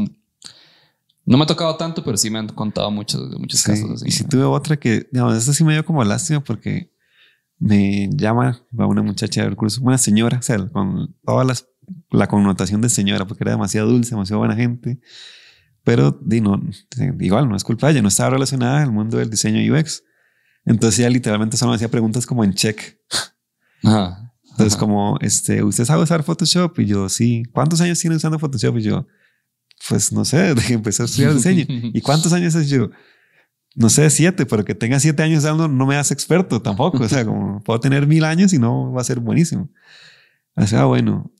No 1.26 1.38
me 1.38 1.44
ha 1.44 1.48
tocado 1.48 1.78
tanto, 1.78 2.04
pero 2.04 2.18
sí 2.18 2.30
me 2.30 2.40
han 2.40 2.48
contado 2.48 2.92
muchos, 2.92 3.30
muchos 3.40 3.64
casos 3.64 3.90
así. 3.92 4.08
Y 4.08 4.12
si 4.12 4.26
tuve 4.26 4.44
otra 4.44 4.78
que, 4.78 5.08
digamos, 5.12 5.38
esta 5.38 5.54
sí 5.54 5.64
me 5.64 5.74
dio 5.74 5.86
como 5.86 6.04
lástima 6.04 6.44
porque 6.44 6.92
me 7.60 8.10
llama 8.12 8.62
a 8.78 8.86
una 8.86 9.02
muchacha 9.02 9.44
del 9.44 9.56
curso, 9.56 9.82
una 9.82 9.98
señora, 9.98 10.40
o 10.40 10.42
sea, 10.42 10.58
con 10.68 11.16
toda 11.26 11.46
las, 11.46 11.68
la 12.10 12.28
connotación 12.28 12.82
de 12.82 12.90
señora, 12.90 13.26
porque 13.26 13.44
era 13.44 13.52
demasiado 13.52 13.90
dulce, 13.90 14.12
demasiado 14.12 14.40
buena 14.40 14.56
gente. 14.56 15.00
Pero, 15.86 16.20
di, 16.22 16.42
no, 16.42 16.62
igual, 17.20 17.48
no 17.48 17.56
es 17.56 17.64
culpa 17.64 17.88
de 17.88 17.94
ella, 17.94 18.02
no 18.02 18.10
estaba 18.10 18.32
relacionada 18.32 18.84
al 18.84 18.92
mundo 18.92 19.18
del 19.18 19.30
diseño 19.30 19.62
UX. 19.74 20.04
Entonces 20.66 21.00
ella 21.00 21.10
literalmente 21.10 21.58
solo 21.58 21.72
me 21.72 21.76
hacía 21.76 21.90
preguntas 21.90 22.26
como 22.26 22.44
en 22.44 22.54
check. 22.54 22.98
Entonces 24.52 24.78
como, 24.78 25.18
este, 25.22 25.64
¿usted 25.64 25.86
sabe 25.86 26.04
usar 26.04 26.24
Photoshop? 26.24 26.78
Y 26.80 26.86
yo, 26.86 27.08
sí. 27.08 27.44
¿Cuántos 27.54 27.80
años 27.82 27.98
tiene 28.00 28.18
usando 28.18 28.38
Photoshop? 28.38 28.78
Y 28.78 28.82
yo, 28.82 29.08
pues 29.88 30.12
no 30.12 30.26
sé, 30.26 30.38
desde 30.54 30.68
que 30.68 30.74
empecé 30.74 31.04
a 31.04 31.06
estudiar 31.06 31.34
diseño. 31.34 31.66
¿Y 31.68 32.02
cuántos 32.02 32.34
años 32.34 32.56
es 32.56 32.70
yo? 32.70 32.90
No 33.76 33.90
sé, 33.90 34.10
siete, 34.10 34.46
pero 34.46 34.66
que 34.66 34.76
tenga 34.76 35.00
siete 35.00 35.24
años 35.24 35.40
usando 35.40 35.68
no 35.68 35.86
me 35.86 35.96
hace 35.96 36.14
experto 36.14 36.62
tampoco. 36.62 37.04
O 37.04 37.08
sea, 37.08 37.26
como 37.26 37.60
puedo 37.64 37.80
tener 37.80 38.06
mil 38.08 38.26
años 38.26 38.52
y 38.52 38.60
no 38.60 38.92
va 38.92 39.02
a 39.02 39.06
ser 39.06 39.20
buenísimo. 39.20 39.70
O 40.56 40.68
sea, 40.68 40.86
bueno. 40.86 41.32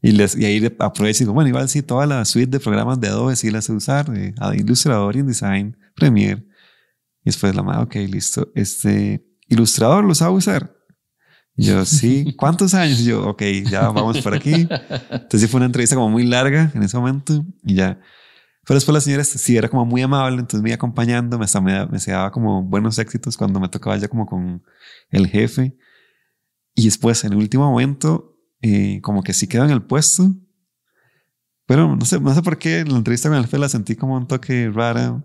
Y, 0.00 0.12
les, 0.12 0.36
y 0.36 0.44
ahí 0.44 0.64
aprovecho 0.78 1.22
y 1.22 1.24
digo, 1.24 1.32
bueno, 1.32 1.48
igual 1.48 1.68
sí, 1.68 1.82
toda 1.82 2.06
la 2.06 2.24
suite 2.26 2.50
de 2.50 2.60
programas 2.60 3.00
de 3.00 3.08
Adobe 3.08 3.36
sí 3.36 3.50
las 3.50 3.64
sé 3.64 3.72
usar, 3.72 4.10
de 4.10 4.34
Illustrator, 4.54 5.16
InDesign, 5.16 5.78
Premiere. 5.94 6.44
Y 7.24 7.30
después 7.30 7.54
la 7.54 7.62
madre, 7.62 7.84
ok, 7.84 7.94
listo. 8.10 8.52
Este 8.54 9.26
ilustrador 9.48 10.04
lo 10.04 10.14
sabe 10.14 10.34
usar. 10.34 10.76
yo, 11.56 11.84
sí. 11.86 12.34
¿Cuántos 12.38 12.74
años? 12.74 13.00
Y 13.00 13.06
yo, 13.06 13.26
ok, 13.26 13.42
ya 13.70 13.88
vamos 13.88 14.20
por 14.20 14.34
aquí. 14.34 14.68
Entonces 15.10 15.50
fue 15.50 15.58
una 15.58 15.66
entrevista 15.66 15.96
como 15.96 16.10
muy 16.10 16.26
larga 16.26 16.70
en 16.74 16.82
ese 16.82 16.98
momento 16.98 17.44
y 17.64 17.76
ya. 17.76 17.98
Pero 18.66 18.76
después 18.76 18.94
la 18.94 19.00
señora 19.00 19.24
sí 19.24 19.56
era 19.56 19.68
como 19.68 19.84
muy 19.84 20.02
amable, 20.02 20.38
entonces 20.40 20.62
me 20.62 20.70
iba 20.70 20.76
acompañando, 20.76 21.38
me, 21.38 21.46
me, 21.60 21.86
me 21.86 21.98
daba 21.98 22.30
como 22.30 22.62
buenos 22.62 22.98
éxitos 22.98 23.36
cuando 23.36 23.60
me 23.60 23.68
tocaba 23.68 23.96
ya 23.96 24.08
como 24.08 24.26
con 24.26 24.62
el 25.10 25.26
jefe. 25.26 25.76
Y 26.74 26.86
después, 26.86 27.24
en 27.24 27.32
el 27.32 27.38
último 27.38 27.70
momento, 27.70 28.36
eh, 28.62 29.00
como 29.02 29.22
que 29.22 29.32
sí 29.32 29.46
quedó 29.46 29.64
en 29.64 29.70
el 29.70 29.82
puesto. 29.82 30.34
Pero 31.66 31.94
no 31.96 32.04
sé, 32.04 32.20
no 32.20 32.34
sé 32.34 32.42
por 32.42 32.58
qué 32.58 32.84
la 32.84 32.96
entrevista 32.96 33.28
con 33.28 33.38
el 33.38 33.44
jefe 33.44 33.58
la 33.58 33.68
sentí 33.68 33.96
como 33.96 34.16
un 34.16 34.26
toque 34.26 34.70
rara 34.70 35.24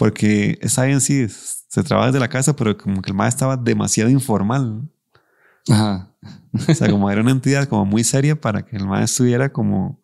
porque 0.00 0.58
está 0.62 0.86
bien, 0.86 0.98
sí, 0.98 1.26
se 1.28 1.82
trabaja 1.82 2.06
desde 2.06 2.20
la 2.20 2.28
casa, 2.28 2.56
pero 2.56 2.74
como 2.78 3.02
que 3.02 3.10
el 3.10 3.14
maestro 3.14 3.52
estaba 3.52 3.62
demasiado 3.62 4.08
informal. 4.08 4.88
Ajá. 5.68 6.10
O 6.54 6.74
sea, 6.74 6.90
como 6.90 7.10
era 7.10 7.20
una 7.20 7.32
entidad 7.32 7.68
como 7.68 7.84
muy 7.84 8.02
seria 8.02 8.40
para 8.40 8.64
que 8.64 8.78
el 8.78 8.86
maestro 8.86 9.24
estuviera 9.26 9.52
como 9.52 10.02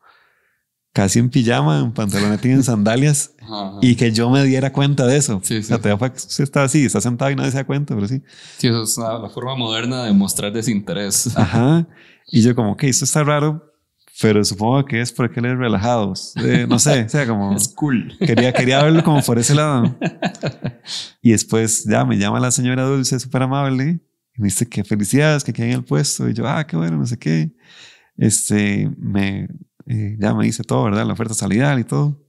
casi 0.92 1.18
en 1.18 1.30
pijama, 1.30 1.78
en 1.78 1.92
pantalonetín, 1.92 2.51
en 2.51 2.62
sandalias, 2.62 3.32
y 3.80 3.97
que 3.97 4.12
yo 4.12 4.28
me 4.28 4.44
diera 4.44 4.70
cuenta 4.70 5.07
de 5.07 5.16
eso. 5.16 5.40
Sí, 5.42 5.62
sí. 5.62 5.72
O 5.72 5.80
sea, 5.80 5.94
usted 6.14 6.44
está 6.44 6.64
así, 6.64 6.84
está 6.84 7.01
sentado 7.01 7.30
y 7.30 7.36
nadie 7.36 7.53
se 7.53 7.57
da 7.57 7.64
cuenta, 7.64 7.94
pero 7.94 8.07
sí. 8.07 8.22
Sí, 8.59 8.68
eso 8.68 8.82
es 8.82 8.99
la 8.99 9.30
forma 9.30 9.57
moderna 9.57 10.05
de 10.05 10.12
mostrar 10.12 10.53
desinterés. 10.53 11.34
Ajá. 11.38 11.88
Y 12.26 12.42
yo 12.42 12.55
como, 12.55 12.76
que 12.76 12.90
esto 12.90 13.07
está 13.07 13.24
raro, 13.24 13.72
pero 14.21 14.43
supongo 14.45 14.85
que 14.85 15.01
es 15.01 15.12
porque 15.12 15.41
él 15.41 15.47
es 15.47 15.59
relajado. 15.59 16.14
no 16.69 16.79
sé, 16.79 17.03
o 17.03 17.09
sea, 17.09 17.27
como... 17.27 17.55
Es 17.57 17.69
cool. 17.69 18.17
Quería, 18.19 18.53
quería 18.53 18.83
verlo 18.83 19.05
como 19.05 19.23
por 19.23 19.39
ese 19.39 19.55
lado. 19.55 19.97
Y 21.21 21.33
después 21.33 21.85
ya 21.85 22.05
me 22.05 22.17
llama 22.17 22.41
la 22.41 22.51
señora 22.51 22.85
Dulce, 22.85 23.19
súper 23.19 23.43
amable, 23.43 24.01
y 24.37 24.41
me 24.41 24.47
dice 24.47 24.69
que 24.69 24.85
felicidades, 24.85 25.45
que 25.45 25.53
quede 25.53 25.67
en 25.67 25.73
el 25.73 25.85
puesto. 25.85 26.29
Y 26.29 26.35
yo, 26.35 26.47
ah, 26.47 26.67
qué 26.67 26.77
bueno, 26.77 26.97
no 26.97 27.07
sé 27.07 27.19
qué. 27.19 27.53
Este, 28.17 28.91
me, 28.99 29.49
eh, 29.87 30.17
ya 30.19 30.35
me 30.35 30.45
dice 30.45 30.62
todo, 30.62 30.85
¿verdad? 30.85 31.07
La 31.07 31.12
oferta 31.12 31.35
salarial 31.35 31.79
y 31.81 31.85
todo. 31.85 32.23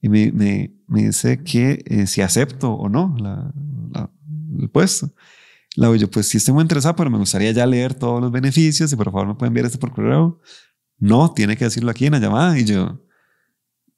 Y 0.00 0.08
me, 0.08 0.32
me, 0.32 0.74
me 0.86 1.04
dice 1.04 1.42
que 1.42 1.82
eh, 1.86 2.06
si 2.06 2.22
acepto 2.22 2.72
o 2.72 2.88
no 2.88 3.14
la, 3.18 3.52
la, 3.92 4.10
el 4.58 4.70
puesto. 4.70 5.12
La 5.76 5.86
digo 5.86 5.96
yo, 5.96 6.10
pues 6.10 6.28
sí 6.28 6.38
estoy 6.38 6.54
muy 6.54 6.62
interesado, 6.62 6.96
pero 6.96 7.10
me 7.10 7.18
gustaría 7.18 7.52
ya 7.52 7.66
leer 7.66 7.94
todos 7.94 8.20
los 8.20 8.32
beneficios 8.32 8.92
y 8.92 8.96
por 8.96 9.06
favor 9.06 9.28
me 9.28 9.34
pueden 9.34 9.50
enviar 9.50 9.66
esto 9.66 9.78
por 9.78 9.92
correo. 9.92 10.40
No, 11.00 11.32
tiene 11.32 11.56
que 11.56 11.64
decirlo 11.64 11.90
aquí 11.90 12.06
en 12.06 12.12
la 12.12 12.18
llamada. 12.20 12.58
Y 12.58 12.64
yo, 12.64 13.00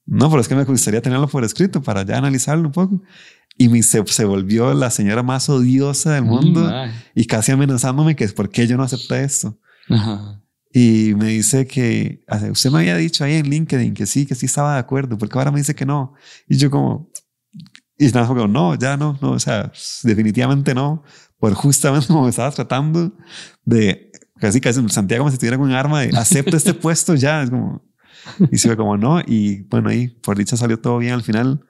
no, 0.05 0.29
pero 0.29 0.41
es 0.41 0.47
que 0.47 0.55
me 0.55 0.63
gustaría 0.63 1.01
tenerlo 1.01 1.27
por 1.27 1.43
escrito 1.43 1.81
para 1.83 2.03
ya 2.03 2.17
analizarlo 2.17 2.65
un 2.65 2.71
poco. 2.71 3.01
Y 3.57 3.69
me, 3.69 3.83
se, 3.83 4.03
se 4.07 4.25
volvió 4.25 4.73
la 4.73 4.89
señora 4.89 5.21
más 5.21 5.47
odiosa 5.49 6.13
del 6.13 6.23
mundo 6.23 6.61
Mm, 6.61 6.89
y 7.13 7.25
casi 7.25 7.51
amenazándome 7.51 8.15
que 8.15 8.23
es 8.23 8.33
por 8.33 8.49
qué 8.49 8.65
yo 8.65 8.77
no 8.77 8.83
acepté 8.83 9.23
esto. 9.23 9.59
Ajá. 9.89 10.41
Y 10.75 11.13
me 11.15 11.27
dice 11.27 11.67
que 11.67 12.23
usted 12.51 12.71
me 12.71 12.79
había 12.79 12.97
dicho 12.97 13.23
ahí 13.23 13.35
en 13.35 13.47
LinkedIn 13.47 13.93
que 13.93 14.07
sí, 14.07 14.25
que 14.25 14.33
sí 14.33 14.47
estaba 14.47 14.73
de 14.73 14.79
acuerdo, 14.79 15.19
porque 15.19 15.37
ahora 15.37 15.51
me 15.51 15.59
dice 15.59 15.75
que 15.75 15.85
no. 15.85 16.15
Y 16.49 16.57
yo 16.57 16.71
como, 16.71 17.11
y 17.95 18.07
nada, 18.07 18.25
como, 18.25 18.47
no, 18.47 18.73
ya 18.73 18.97
no, 18.97 19.17
no, 19.21 19.33
o 19.33 19.39
sea, 19.39 19.71
definitivamente 20.01 20.73
no, 20.73 21.03
por 21.37 21.53
justamente 21.53 22.07
como 22.07 22.23
me 22.23 22.31
estaba 22.31 22.49
tratando 22.49 23.15
de, 23.63 24.09
casi 24.43 24.59
casi 24.59 24.89
Santiago 24.89 25.23
como 25.23 25.31
si 25.31 25.37
tuviera 25.37 25.57
un 25.57 25.71
arma 25.71 26.01
de 26.01 26.17
acepta 26.17 26.57
este 26.57 26.73
puesto 26.73 27.15
ya, 27.15 27.43
es 27.43 27.49
como, 27.49 27.81
y 28.51 28.57
se 28.57 28.67
ve 28.67 28.75
como 28.75 28.97
no, 28.97 29.21
y 29.25 29.61
bueno, 29.69 29.87
ahí 29.89 30.09
por 30.09 30.37
dicha 30.37 30.57
salió 30.57 30.77
todo 30.79 30.97
bien 30.97 31.13
al 31.13 31.23
final, 31.23 31.61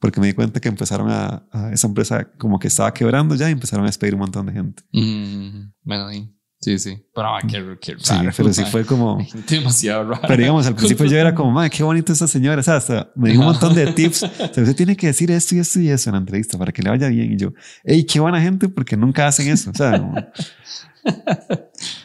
porque 0.00 0.18
me 0.18 0.26
di 0.26 0.32
cuenta 0.32 0.58
que 0.58 0.68
empezaron 0.68 1.10
a, 1.10 1.46
a 1.52 1.72
esa 1.72 1.86
empresa 1.86 2.30
como 2.38 2.58
que 2.58 2.68
estaba 2.68 2.94
quebrando 2.94 3.34
ya 3.34 3.50
y 3.50 3.52
empezaron 3.52 3.84
a 3.84 3.88
despedir 3.88 4.14
un 4.14 4.20
montón 4.20 4.46
de 4.46 4.52
gente. 4.54 4.82
Mm, 4.92 5.72
bueno, 5.82 6.10
sí. 6.10 6.32
Sí, 6.58 6.78
sí. 6.78 7.06
Pero 7.14 7.28
ah, 7.28 7.38
qué, 7.46 7.76
qué 7.82 7.96
Sí, 7.98 8.14
raro, 8.14 8.30
pero 8.34 8.52
sí 8.52 8.64
fue 8.64 8.86
como... 8.86 9.18
demasiado 9.48 10.04
raro. 10.08 10.22
Pero 10.26 10.36
digamos, 10.38 10.66
al 10.66 10.74
principio 10.74 11.04
yo 11.04 11.18
era 11.18 11.34
como, 11.34 11.50
madre, 11.52 11.68
qué 11.68 11.82
bonita 11.82 12.14
esta 12.14 12.26
señora. 12.26 12.60
O 12.60 12.62
sea, 12.62 12.76
hasta 12.76 13.12
me 13.14 13.30
dio 13.30 13.40
un 13.40 13.46
montón 13.46 13.74
de 13.74 13.92
tips. 13.92 14.22
O 14.40 14.54
sea, 14.54 14.62
usted 14.62 14.74
tiene 14.74 14.96
que 14.96 15.08
decir 15.08 15.30
esto 15.30 15.54
y 15.54 15.58
esto 15.58 15.80
y 15.80 15.90
eso 15.90 16.08
en 16.08 16.14
la 16.14 16.20
entrevista 16.20 16.56
para 16.56 16.72
que 16.72 16.80
le 16.82 16.88
vaya 16.88 17.08
bien. 17.08 17.30
Y 17.32 17.36
yo, 17.36 17.52
hey, 17.84 18.04
qué 18.10 18.20
buena 18.20 18.40
gente 18.40 18.70
porque 18.70 18.96
nunca 18.96 19.26
hacen 19.26 19.48
eso. 19.48 19.70
O 19.70 19.74
sea, 19.74 19.98
como- 20.00 20.14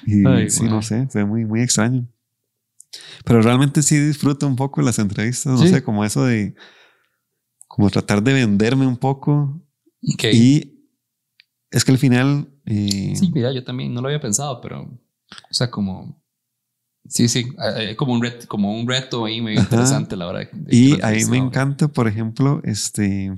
y 0.05 0.25
Ay, 0.27 0.49
sí, 0.49 0.63
no 0.65 0.81
sé, 0.81 1.07
fue 1.07 1.25
muy, 1.25 1.45
muy 1.45 1.61
extraño. 1.61 2.07
Pero 3.23 3.41
realmente 3.41 3.81
sí 3.83 3.97
disfruto 3.97 4.47
un 4.47 4.55
poco 4.55 4.81
las 4.81 4.99
entrevistas. 4.99 5.53
No 5.53 5.57
Sí. 5.59 5.69
sé, 5.69 5.83
como 5.83 6.03
eso 6.03 6.25
de, 6.25 6.55
como 7.67 7.89
tratar 7.89 8.21
de 8.21 8.33
venderme 8.33 8.85
un 8.85 8.97
poco. 8.97 9.61
Ok. 10.13 10.23
Y 10.33 10.85
es 11.69 11.85
que 11.85 11.91
al 11.91 11.97
final, 11.97 12.49
eh, 12.65 13.13
Sí, 13.15 13.31
mira, 13.33 13.51
yo 13.53 13.63
también 13.63 13.93
no 13.93 14.01
lo 14.01 14.07
había 14.07 14.19
pensado, 14.19 14.59
pero, 14.59 14.81
o 14.81 15.53
sea, 15.53 15.69
como, 15.71 16.21
sí, 17.07 17.29
sí, 17.29 17.45
eh, 17.77 17.95
como 17.95 18.13
un 18.13 18.21
reto, 18.21 18.45
como 18.47 18.73
un 18.77 18.87
reto 18.87 19.23
ahí 19.25 19.39
medio 19.41 19.61
interesante 19.61 20.15
a 20.15 20.17
la 20.17 20.27
hora 20.27 20.39
de. 20.39 20.49
de 20.51 20.75
Y 20.75 20.91
que 20.95 20.97
lo 20.97 21.05
a 21.07 21.11
mí 21.11 21.25
me 21.25 21.37
encanta, 21.37 21.87
por 21.87 22.07
ejemplo, 22.09 22.59
este. 22.65 23.31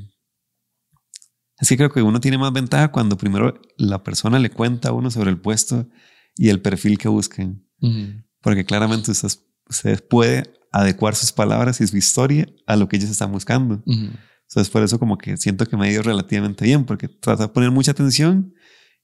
Es 1.63 1.69
que 1.69 1.77
creo 1.77 1.89
que 1.93 2.01
uno 2.01 2.19
tiene 2.19 2.37
más 2.37 2.51
ventaja 2.51 2.91
cuando 2.91 3.15
primero 3.17 3.53
la 3.77 4.03
persona 4.03 4.37
le 4.37 4.49
cuenta 4.49 4.89
a 4.89 4.91
uno 4.91 5.09
sobre 5.09 5.29
el 5.29 5.37
puesto 5.37 5.87
y 6.35 6.49
el 6.49 6.59
perfil 6.59 6.97
que 6.97 7.07
busquen. 7.07 7.65
Ujú. 7.79 8.21
Porque 8.41 8.65
claramente 8.65 9.11
usted, 9.11 9.29
usted 9.69 10.03
puede 10.09 10.43
adecuar 10.73 11.15
sus 11.15 11.31
palabras 11.31 11.79
y 11.79 11.87
su 11.87 11.95
historia 11.95 12.47
a 12.67 12.75
lo 12.75 12.89
que 12.89 12.97
ellos 12.97 13.09
están 13.09 13.31
buscando. 13.31 13.75
Ujú. 13.85 14.09
Entonces, 14.49 14.69
por 14.69 14.83
eso, 14.83 14.99
como 14.99 15.17
que 15.17 15.37
siento 15.37 15.65
que 15.65 15.77
me 15.77 15.87
ha 15.87 15.91
ido 15.91 16.03
relativamente 16.03 16.65
bien, 16.65 16.83
porque 16.83 17.07
trato 17.07 17.43
de 17.43 17.47
poner 17.47 17.71
mucha 17.71 17.91
atención 17.91 18.53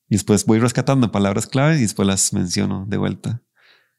y 0.10 0.16
después 0.16 0.46
voy 0.46 0.60
rescatando 0.60 1.14
palabras 1.14 1.48
clave 1.48 1.78
y 1.78 1.82
después 1.84 2.06
las 2.08 2.34
menciono 2.34 2.86
de 2.90 2.98
vuelta, 2.98 3.42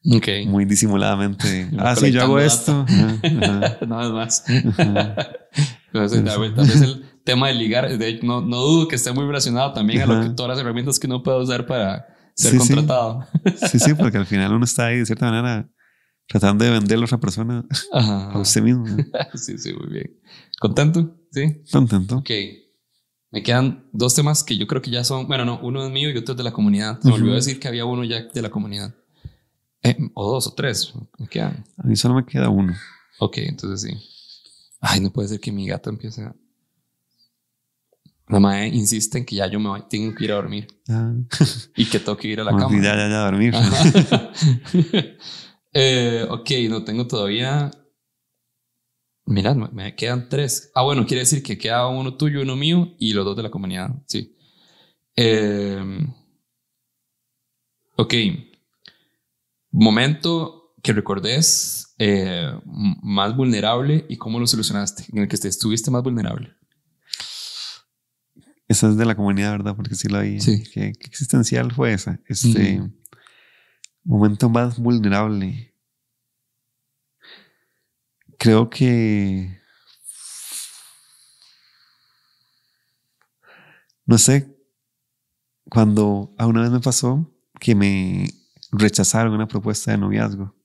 Ok. 0.05 0.27
muy 0.45 0.65
disimuladamente. 0.65 1.67
Ah, 1.79 1.95
sí, 1.95 2.11
yo 2.11 2.21
hago 2.21 2.37
esto. 2.39 2.85
colectando 2.85 3.65
Ajá, 3.65 3.77
ajá, 3.79 3.85
Nada 3.87 4.13
más. 4.13 4.43
ajá. 4.47 5.15
Entonces, 5.93 6.23
tal 6.23 6.39
vez- 6.41 6.55
tal 6.55 6.67
vez 6.67 6.81
el 6.81 7.05
tema 7.23 7.47
de 7.47 7.53
ligar, 7.55 7.97
de 7.97 8.07
hecho, 8.07 8.25
no, 8.25 8.41
no 8.41 8.57
dudo 8.57 8.87
que 8.87 8.95
esté 8.95 9.11
muy 9.11 9.25
relacionado 9.25 9.73
también 9.73 10.01
a 10.01 10.05
lo 10.05 10.21
que 10.21 10.29
todas 10.31 10.49
las 10.51 10.59
herramientas 10.59 10.99
que 10.99 11.07
uno 11.07 11.21
puede 11.23 11.41
usar 11.41 11.65
para 11.65 12.05
ser 12.35 12.51
Sí, 12.53 12.57
contratado. 12.57 13.25
Sí, 13.71 13.79
sí, 13.79 13.93
porque 13.93 14.17
al 14.17 14.25
final 14.25 14.53
uno 14.53 14.65
está 14.65 14.87
ahí 14.87 14.97
de 14.97 15.05
cierta 15.05 15.25
manera 15.29 15.69
tratando 16.27 16.63
de 16.63 16.71
venderle 16.71 17.03
a 17.03 17.05
otra 17.05 17.19
persona 17.19 17.65
Ajá. 17.91 18.31
a 18.31 18.39
usted 18.39 18.61
mismo. 18.61 18.85
Sí, 19.35 19.57
sí, 19.57 19.73
muy 19.73 19.91
bien. 19.91 20.19
¿Contento? 20.59 21.17
Sí. 21.31 21.61
Contento. 21.71 22.17
Ok. 22.17 22.29
Me 23.31 23.43
quedan 23.43 23.87
dos 23.93 24.13
temas 24.13 24.43
que 24.43 24.57
yo 24.57 24.67
creo 24.67 24.81
que 24.81 24.91
ya 24.91 25.03
son, 25.03 25.27
bueno, 25.27 25.45
no, 25.45 25.59
uno 25.61 25.85
es 25.85 25.91
mío 25.91 26.09
y 26.09 26.17
otro 26.17 26.33
es 26.33 26.37
de 26.37 26.43
la 26.43 26.51
comunidad. 26.51 26.99
Se 27.01 27.07
me 27.07 27.13
olvidó 27.15 27.35
decir 27.35 27.59
que 27.59 27.67
había 27.67 27.85
uno 27.85 28.03
ya 28.03 28.23
de 28.23 28.41
la 28.41 28.49
comunidad. 28.49 28.93
Eh, 29.83 29.97
o 30.13 30.31
dos 30.33 30.47
o 30.47 30.53
tres. 30.53 30.93
Me 31.17 31.27
quedan. 31.27 31.63
A 31.77 31.83
mí 31.87 31.95
solo 31.95 32.15
me 32.15 32.25
queda 32.25 32.49
uno. 32.49 32.73
Ok, 33.19 33.37
entonces 33.37 33.89
sí. 33.89 33.97
Ay, 34.81 34.99
no 34.99 35.11
puede 35.11 35.29
ser 35.29 35.39
que 35.39 35.51
mi 35.51 35.67
gato 35.67 35.89
empiece 35.89 36.23
a... 36.23 36.35
La 38.31 38.39
madre 38.39 38.67
insiste 38.69 39.17
en 39.17 39.25
que 39.25 39.35
ya 39.35 39.47
yo 39.47 39.59
me 39.59 39.69
voy, 39.69 39.83
tengo 39.89 40.15
que 40.15 40.23
ir 40.23 40.31
a 40.31 40.35
dormir 40.35 40.67
Ah, 40.89 41.13
y 41.75 41.85
que 41.85 41.99
tengo 41.99 42.17
que 42.17 42.27
ir 42.29 42.39
a 42.39 42.43
la 42.45 42.51
como 42.57 42.67
cama. 42.69 42.81
ya, 42.83 42.95
ya, 42.95 43.09
ya, 43.09 43.21
a 43.21 43.25
dormir. 43.25 43.55
Ajá. 43.55 44.31
Eh, 45.73 46.25
ok, 46.29 46.49
no 46.69 46.83
tengo 46.83 47.07
todavía. 47.07 47.71
Mirad, 49.25 49.55
me, 49.55 49.69
me 49.69 49.95
quedan 49.95 50.27
tres. 50.27 50.69
Ah, 50.75 50.83
bueno, 50.83 51.05
quiere 51.05 51.21
decir 51.21 51.41
que 51.41 51.57
queda 51.57 51.87
uno 51.87 52.15
tuyo, 52.17 52.41
uno 52.41 52.57
mío 52.57 52.93
y 52.99 53.13
los 53.13 53.23
dos 53.23 53.37
de 53.37 53.43
la 53.43 53.49
comunidad. 53.51 53.89
Sí. 54.05 54.35
Eh, 55.15 55.81
ok. 57.95 58.13
Momento 59.71 60.73
que 60.83 60.91
recordes 60.93 61.93
eh, 61.97 62.51
más 62.65 63.35
vulnerable 63.35 64.05
y 64.09 64.17
cómo 64.17 64.39
lo 64.39 64.47
solucionaste, 64.47 65.05
en 65.13 65.19
el 65.19 65.27
que 65.29 65.37
te 65.37 65.47
estuviste 65.47 65.89
más 65.91 66.03
vulnerable. 66.03 66.53
Esa 68.71 68.87
es 68.87 68.95
de 68.95 69.03
la 69.03 69.15
comunidad, 69.15 69.51
¿verdad? 69.51 69.75
Porque 69.75 69.95
sí 69.95 70.07
la 70.07 70.21
vi. 70.21 70.39
Sí. 70.39 70.63
¿Qué, 70.63 70.93
qué 70.93 71.07
existencial 71.07 71.73
fue 71.73 71.91
esa? 71.91 72.21
Este 72.25 72.81
momento 74.05 74.49
más 74.49 74.79
vulnerable. 74.79 75.75
Creo 78.39 78.69
que. 78.69 79.59
No 84.05 84.17
sé. 84.17 84.55
Cuando 85.69 86.33
a 86.37 86.47
una 86.47 86.61
vez 86.61 86.71
me 86.71 86.79
pasó 86.79 87.29
que 87.59 87.75
me 87.75 88.29
rechazaron 88.71 89.33
una 89.33 89.49
propuesta 89.49 89.91
de 89.91 89.97
noviazgo, 89.97 90.55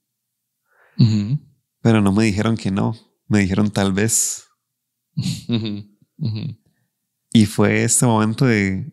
pero 1.80 2.00
no 2.00 2.12
me 2.12 2.22
dijeron 2.22 2.56
que 2.56 2.70
no, 2.70 2.94
me 3.26 3.40
dijeron 3.40 3.72
tal 3.72 3.92
vez. 3.92 4.44
Y 7.36 7.44
fue 7.46 7.84
este 7.84 8.06
momento 8.06 8.46
de. 8.46 8.92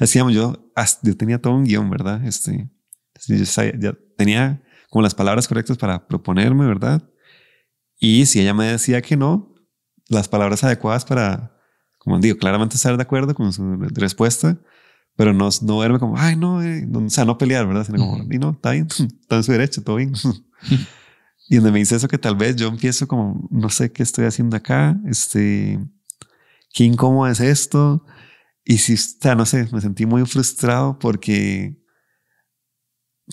Decíamos, 0.00 0.32
yo, 0.34 0.72
yo 1.02 1.16
tenía 1.16 1.40
todo 1.40 1.54
un 1.54 1.64
guion, 1.64 1.88
¿verdad? 1.88 2.24
Este, 2.26 2.68
yo 3.28 3.46
sabía- 3.46 3.74
ya 3.78 3.94
tenía 4.16 4.62
como 4.90 5.02
las 5.02 5.14
palabras 5.14 5.46
correctas 5.46 5.78
para 5.78 6.06
proponerme, 6.08 6.66
¿verdad? 6.66 7.08
Y 7.98 8.26
si 8.26 8.40
ella 8.40 8.52
me 8.52 8.66
decía 8.66 9.00
que 9.00 9.16
no, 9.16 9.54
las 10.08 10.28
palabras 10.28 10.64
adecuadas 10.64 11.04
para, 11.04 11.56
como 11.98 12.18
digo, 12.18 12.36
claramente 12.36 12.74
estar 12.76 12.96
de 12.96 13.02
acuerdo 13.02 13.34
con 13.34 13.52
su 13.52 13.76
re- 13.76 13.88
respuesta, 13.94 14.58
pero 15.16 15.32
no, 15.32 15.48
no 15.62 15.78
verme 15.78 15.98
como, 16.00 16.18
ay, 16.18 16.34
no, 16.36 16.62
eh", 16.62 16.84
no, 16.86 16.98
o 17.06 17.10
sea, 17.10 17.24
no 17.24 17.38
pelear, 17.38 17.66
¿verdad? 17.66 17.84
Sino 17.86 17.98
como, 17.98 18.24
y 18.34 18.38
no, 18.38 18.50
está 18.50 18.72
bien, 18.72 18.86
está 19.20 19.36
en 19.36 19.42
su 19.44 19.52
derecho, 19.52 19.82
todo 19.84 19.96
bien. 19.96 20.12
y 21.48 21.56
donde 21.56 21.70
me 21.72 21.78
dice 21.78 21.94
eso 21.96 22.08
que 22.08 22.18
tal 22.18 22.34
vez 22.36 22.56
yo 22.56 22.66
empiezo 22.68 23.06
como, 23.06 23.48
no 23.50 23.68
sé 23.70 23.92
qué 23.92 24.02
estoy 24.02 24.24
haciendo 24.26 24.56
acá, 24.56 24.98
este, 25.06 25.78
qué 26.76 26.84
incómodo 26.84 27.26
es 27.26 27.40
esto. 27.40 28.04
Y 28.62 28.78
si, 28.78 28.94
o 28.94 28.96
sea, 28.96 29.34
no 29.34 29.46
sé, 29.46 29.66
me 29.72 29.80
sentí 29.80 30.04
muy 30.04 30.24
frustrado 30.26 30.98
porque 30.98 31.82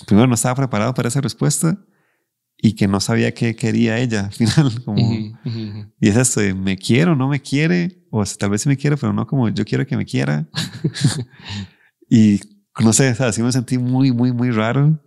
primero 0.08 0.28
no 0.28 0.36
estaba 0.36 0.56
preparado 0.56 0.94
para 0.94 1.10
esa 1.10 1.20
respuesta 1.20 1.78
y 2.58 2.76
que 2.76 2.88
no 2.88 3.02
sabía 3.02 3.34
qué 3.34 3.56
quería 3.56 4.00
ella 4.00 4.28
al 4.28 4.32
final. 4.32 4.82
Como, 4.86 5.02
Ujú. 5.04 5.38
Ujú. 5.46 5.92
Y 6.00 6.08
es 6.08 6.16
esto 6.16 6.40
de 6.40 6.54
me 6.54 6.78
quiero, 6.78 7.16
no 7.18 7.28
me 7.28 7.42
quiere, 7.42 8.06
o 8.12 8.26
sea, 8.26 8.38
tal 8.38 8.52
vez 8.52 8.62
sí 8.62 8.70
me 8.70 8.78
quiere, 8.78 8.96
pero 8.96 9.12
no 9.12 9.28
como 9.28 9.50
yo 9.50 9.66
quiero 9.66 9.86
que 9.86 9.98
me 9.98 10.06
quiera. 10.06 10.48
y 12.10 12.40
no 12.80 12.94
sé, 12.94 13.12
o 13.12 13.16
sea, 13.16 13.34
sí 13.34 13.44
me 13.44 13.52
sentí 13.52 13.78
muy, 13.78 14.14
muy, 14.14 14.32
muy 14.32 14.52
raro. 14.52 15.00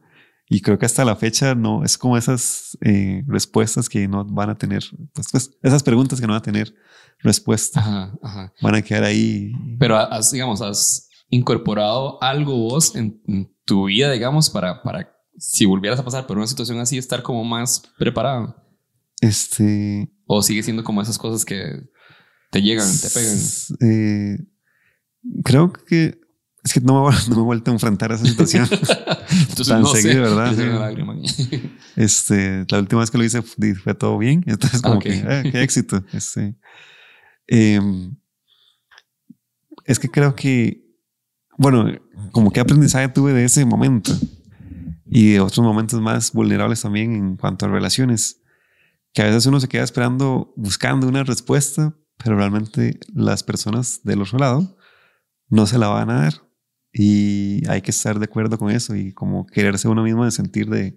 Y 0.49 0.61
creo 0.61 0.79
que 0.79 0.87
hasta 0.87 1.05
la 1.05 1.17
fecha 1.17 1.55
no 1.57 1.83
es 1.85 1.99
como 1.99 2.17
esas 2.17 2.79
eh, 2.81 3.25
respuestas 3.27 3.89
que 3.89 4.07
no 4.07 4.25
van 4.25 4.51
a 4.51 4.55
tener, 4.57 4.85
pues, 5.13 5.29
pues, 5.33 5.51
esas 5.63 5.83
preguntas 5.83 6.21
que 6.21 6.27
no 6.27 6.33
van 6.35 6.41
a 6.41 6.45
tener 6.45 6.73
respuesta, 7.19 7.81
Ajá, 7.81 8.19
ajá. 8.23 8.53
van 8.63 8.75
a 8.77 8.83
quedar 8.83 9.05
ahí. 9.05 9.53
Pero 9.79 9.97
has, 9.97 10.31
digamos, 10.31 10.63
has 10.63 11.09
incorporado 11.31 12.23
algo 12.23 12.57
vos 12.57 12.95
en, 12.95 13.21
en 13.27 13.53
tu 13.65 13.87
vida, 13.87 14.13
digamos, 14.13 14.49
para, 14.51 14.83
para 14.83 15.13
si 15.39 15.67
volvieras 15.67 15.99
a 15.99 16.05
pasar 16.05 16.27
por 16.27 16.39
una 16.39 16.47
situación 16.47 16.79
así, 16.79 16.97
estar 16.97 17.23
como 17.23 17.43
más 17.45 17.83
preparado. 17.99 18.57
Este. 19.21 20.09
O 20.27 20.43
sigue 20.43 20.63
siendo 20.63 20.85
como 20.85 21.03
esas 21.03 21.19
cosas 21.19 21.45
que 21.45 21.89
te 22.51 22.63
llegan, 22.63 22.89
te 23.01 23.11
pegan. 23.11 23.39
eh, 23.81 24.39
creo 25.45 25.73
que 25.73 26.21
Es 26.67 26.73
que 26.73 26.81
no 26.81 27.09
me, 27.09 27.17
no 27.29 27.37
me 27.37 27.41
he 27.43 27.45
vuelto 27.45 27.71
a 27.71 27.75
enfrentar 27.75 28.11
a 28.11 28.17
esa 28.17 28.27
situación 28.27 28.69
Entonces, 28.71 29.69
tan 29.69 29.83
no 29.83 29.87
seguido, 29.87 30.23
¿verdad? 30.23 31.25
Sí. 31.25 31.73
Este, 31.97 32.67
la 32.69 32.81
última 32.81 33.01
vez 33.01 33.11
que 33.11 33.19
lo 33.19 33.25
hice 33.25 33.41
fue, 33.41 33.95
todo 33.95 34.19
bien. 34.19 34.43
Entonces, 34.47 34.83
como 34.83 34.99
que, 34.99 35.15
eh, 35.15 35.49
qué 35.51 35.63
éxito. 35.63 36.05
Este, 36.13 36.57
em, 37.47 38.17
es 39.85 39.99
que 39.99 40.11
creo 40.11 40.35
que, 40.35 40.85
bueno, 41.57 41.87
como 42.33 42.51
que 42.51 42.61
aprendizaje 42.61 43.09
tuve 43.09 43.33
de 43.33 43.45
ese 43.45 43.65
momento 43.65 44.13
y 45.07 45.33
de 45.33 45.41
otros 45.41 45.65
momentos 45.65 46.01
más 46.01 46.33
vulnerables 46.33 46.83
también 46.83 47.15
en 47.15 47.37
cuanto 47.37 47.65
a 47.65 47.69
relaciones, 47.69 48.43
que 49.15 49.23
a 49.23 49.27
veces 49.27 49.47
uno 49.47 49.61
se 49.61 49.69
queda 49.69 49.85
esperando, 49.85 50.53
buscando 50.57 51.07
una 51.07 51.23
respuesta, 51.23 51.97
pero 52.19 52.37
realmente 52.37 52.99
las 53.15 53.45
personas 53.45 54.01
del 54.03 54.23
otro 54.23 54.39
lado 54.39 54.77
no 55.49 55.67
se 55.67 55.79
la 55.79 55.89
van 55.89 56.11
a 56.11 56.23
dar. 56.23 56.46
Y 56.99 57.61
hay 57.69 57.83
que 57.83 57.91
estar 57.91 58.19
de 58.19 58.25
acuerdo 58.25 58.57
con 58.57 58.71
eso 58.71 58.97
y 58.97 59.13
como 59.13 59.47
quererse 59.47 59.87
uno 59.87 60.03
mismo 60.03 60.25
de 60.25 60.31
sentir 60.31 60.71
de, 60.71 60.97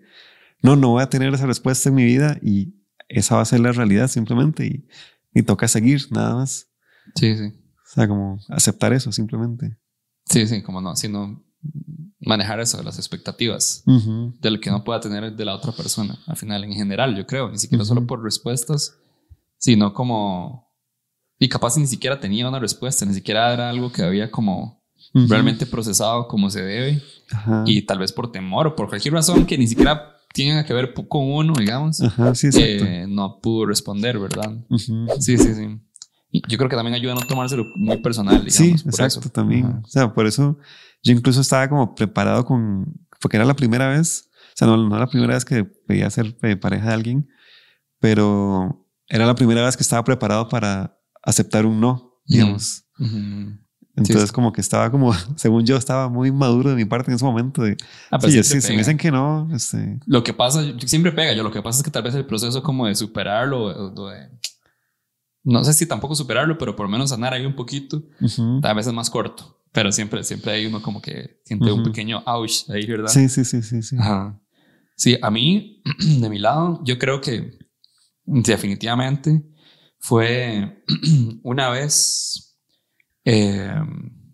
no, 0.64 0.78
no 0.78 0.92
voy 0.92 1.04
a 1.04 1.10
tener 1.10 1.34
esa 1.34 1.46
respuesta 1.46 1.90
en 1.90 1.96
mi 1.96 2.06
vida 2.06 2.38
y 2.42 2.74
esa 3.10 3.36
va 3.36 3.42
a 3.42 3.46
ser 3.46 3.60
la 3.60 3.74
realidad 3.74 4.08
simplemente 4.08 4.66
y, 4.66 4.88
y 5.34 5.44
toca 5.44 5.68
seguir 5.68 6.08
nada 6.12 6.36
más. 6.36 6.70
Sí, 7.16 7.36
sí. 7.36 7.48
O 7.48 7.92
sea, 7.94 8.08
como 8.08 8.40
aceptar 8.48 8.94
eso 8.94 9.12
simplemente. 9.12 9.78
Sí, 10.24 10.48
sí, 10.48 10.62
como 10.62 10.80
no, 10.80 10.96
sino 10.96 11.44
manejar 12.22 12.62
eso, 12.62 12.82
las 12.82 12.98
expectativas 12.98 13.84
Ujú. 13.86 14.38
de 14.40 14.52
lo 14.52 14.62
que 14.62 14.70
no 14.70 14.86
pueda 14.86 15.02
tener 15.02 15.36
de 15.36 15.44
la 15.44 15.54
otra 15.54 15.74
persona, 15.74 16.18
al 16.28 16.38
final, 16.38 16.64
en 16.64 16.72
general, 16.72 17.18
yo 17.18 17.28
creo, 17.28 17.52
ni 17.52 17.58
siquiera 17.58 17.84
Ujú. 17.84 17.90
solo 17.90 18.08
por 18.08 18.24
respuestas, 18.24 18.96
sino 19.58 19.94
como... 19.94 20.70
Y 21.40 21.50
capaz 21.50 21.78
ni 21.78 21.88
siquiera 21.88 22.22
tenía 22.22 22.48
una 22.48 22.60
respuesta, 22.60 23.06
ni 23.06 23.14
siquiera 23.14 23.54
era 23.54 23.70
algo 23.70 23.92
que 23.92 24.04
había 24.04 24.32
como 24.32 24.79
Realmente 25.14 25.66
procesado 25.66 26.28
como 26.28 26.50
se 26.50 26.62
debe, 26.62 27.02
Ajá. 27.32 27.64
y 27.66 27.82
tal 27.82 27.98
vez 27.98 28.12
por 28.14 28.32
temor 28.32 28.68
o 28.68 28.76
por 28.76 28.90
cualquier 28.90 29.16
razón 29.16 29.46
que 29.46 29.58
ni 29.58 29.68
siquiera 29.68 30.18
tiene 30.34 30.64
que 30.64 30.74
ver 30.74 30.94
con 30.94 31.32
uno, 31.32 31.54
digamos, 31.58 32.02
Ajá, 32.02 32.36
sí, 32.36 32.50
eh, 32.56 33.06
no 33.10 33.40
pudo 33.42 33.66
responder, 33.66 34.20
¿verdad? 34.20 34.54
Ujú. 34.70 35.08
Sí, 35.20 35.38
sí, 35.38 35.56
sí. 35.56 35.80
Y 36.32 36.44
yo 36.48 36.58
creo 36.58 36.70
que 36.70 36.76
también 36.76 36.94
ayuda 36.94 37.14
a 37.14 37.16
no 37.16 37.22
tomárselo 37.22 37.66
muy 37.76 37.98
personal, 37.98 38.46
digamos. 38.46 38.56
Sí, 38.56 38.84
por 38.84 38.94
exacto, 38.94 39.20
eso. 39.20 39.30
también. 39.30 39.66
Ajá. 39.66 39.82
O 39.84 39.88
sea, 39.88 40.14
por 40.14 40.28
eso 40.28 40.60
yo 41.02 41.14
incluso 41.14 41.42
estaba 41.42 41.68
como 41.68 41.96
preparado 41.96 42.46
con, 42.46 42.94
porque 43.20 43.38
era 43.38 43.46
la 43.46 43.56
primera 43.56 43.90
vez, 43.90 44.30
o 44.36 44.58
sea, 44.58 44.68
no, 44.68 44.78
no 44.78 44.96
era 44.96 45.06
la 45.06 45.10
primera 45.12 45.34
vez 45.34 45.44
que 45.46 45.64
pedía 45.64 46.10
ser 46.12 46.38
eh, 46.44 46.56
pareja 46.56 46.90
de 46.90 46.94
alguien, 46.94 47.30
pero 48.00 48.86
era 49.08 49.26
la 49.26 49.36
primera 49.36 49.66
vez 49.66 49.76
que 49.76 49.84
estaba 49.84 50.04
preparado 50.04 50.48
para 50.50 51.00
aceptar 51.24 51.66
un 51.66 51.80
no, 51.80 52.22
digamos. 52.26 52.84
Ujú. 53.00 53.58
Entonces 53.96 54.30
sí. 54.30 54.34
como 54.34 54.54
que 54.54 54.62
estaba 54.62 54.90
como, 54.92 55.14
según 55.36 55.66
yo, 55.66 55.76
estaba 55.78 56.10
muy 56.10 56.32
maduro 56.32 56.70
de 56.70 56.76
mi 56.76 56.86
parte 56.86 57.12
en 57.12 57.16
ese 57.16 57.26
momento. 57.26 57.64
De, 57.64 57.76
Ah, 58.12 58.20
sí, 58.20 58.44
sí, 58.44 58.62
si 58.62 58.72
me 58.72 58.78
dicen 58.80 58.98
que 58.98 59.12
no, 59.12 59.50
este, 59.54 60.00
Lo 60.06 60.24
que 60.24 60.34
pasa, 60.34 60.64
siempre 60.86 61.12
pega 61.12 61.34
yo, 61.34 61.44
lo 61.44 61.52
que 61.52 61.62
pasa 61.62 61.80
es 61.80 61.84
que 61.84 61.92
tal 61.92 62.04
vez 62.04 62.16
el 62.16 62.26
proceso 62.26 62.64
como 62.64 62.88
de 62.88 62.96
superarlo, 62.96 63.92
de- 64.10 64.30
no 65.44 65.64
sé 65.64 65.74
si 65.74 65.86
tampoco 65.86 66.16
superarlo, 66.16 66.58
pero 66.58 66.76
por 66.76 66.86
lo 66.86 66.92
menos 66.92 67.10
sanar 67.10 67.34
ahí 67.34 67.46
un 67.46 67.56
poquito, 67.56 68.04
ujú. 68.22 68.62
tal 68.62 68.76
vez 68.76 68.88
es 68.88 68.94
más 68.94 69.10
corto, 69.10 69.62
pero 69.72 69.92
siempre, 69.92 70.24
siempre 70.24 70.52
hay 70.52 70.66
uno 70.66 70.82
como 70.82 71.02
que 71.02 71.42
siente 71.46 71.72
un 71.72 71.82
Ujú. 71.82 71.90
pequeño 71.90 72.24
ouch 72.26 72.70
ahí, 72.70 72.86
¿verdad? 72.86 73.12
sí, 73.12 73.30
sí, 73.30 73.46
sí, 73.46 73.62
sí, 73.62 73.82
sí. 73.82 73.96
Ajá. 73.98 74.40
Sí, 74.96 75.18
a 75.22 75.32
mí, 75.32 75.82
de 76.20 76.30
mi 76.30 76.40
lado, 76.40 76.82
yo 76.84 76.98
creo 77.00 77.22
que 77.22 77.58
definitivamente 78.26 79.44
fue 80.00 80.84
una 81.44 81.70
vez 81.70 82.49
eh, 83.32 83.72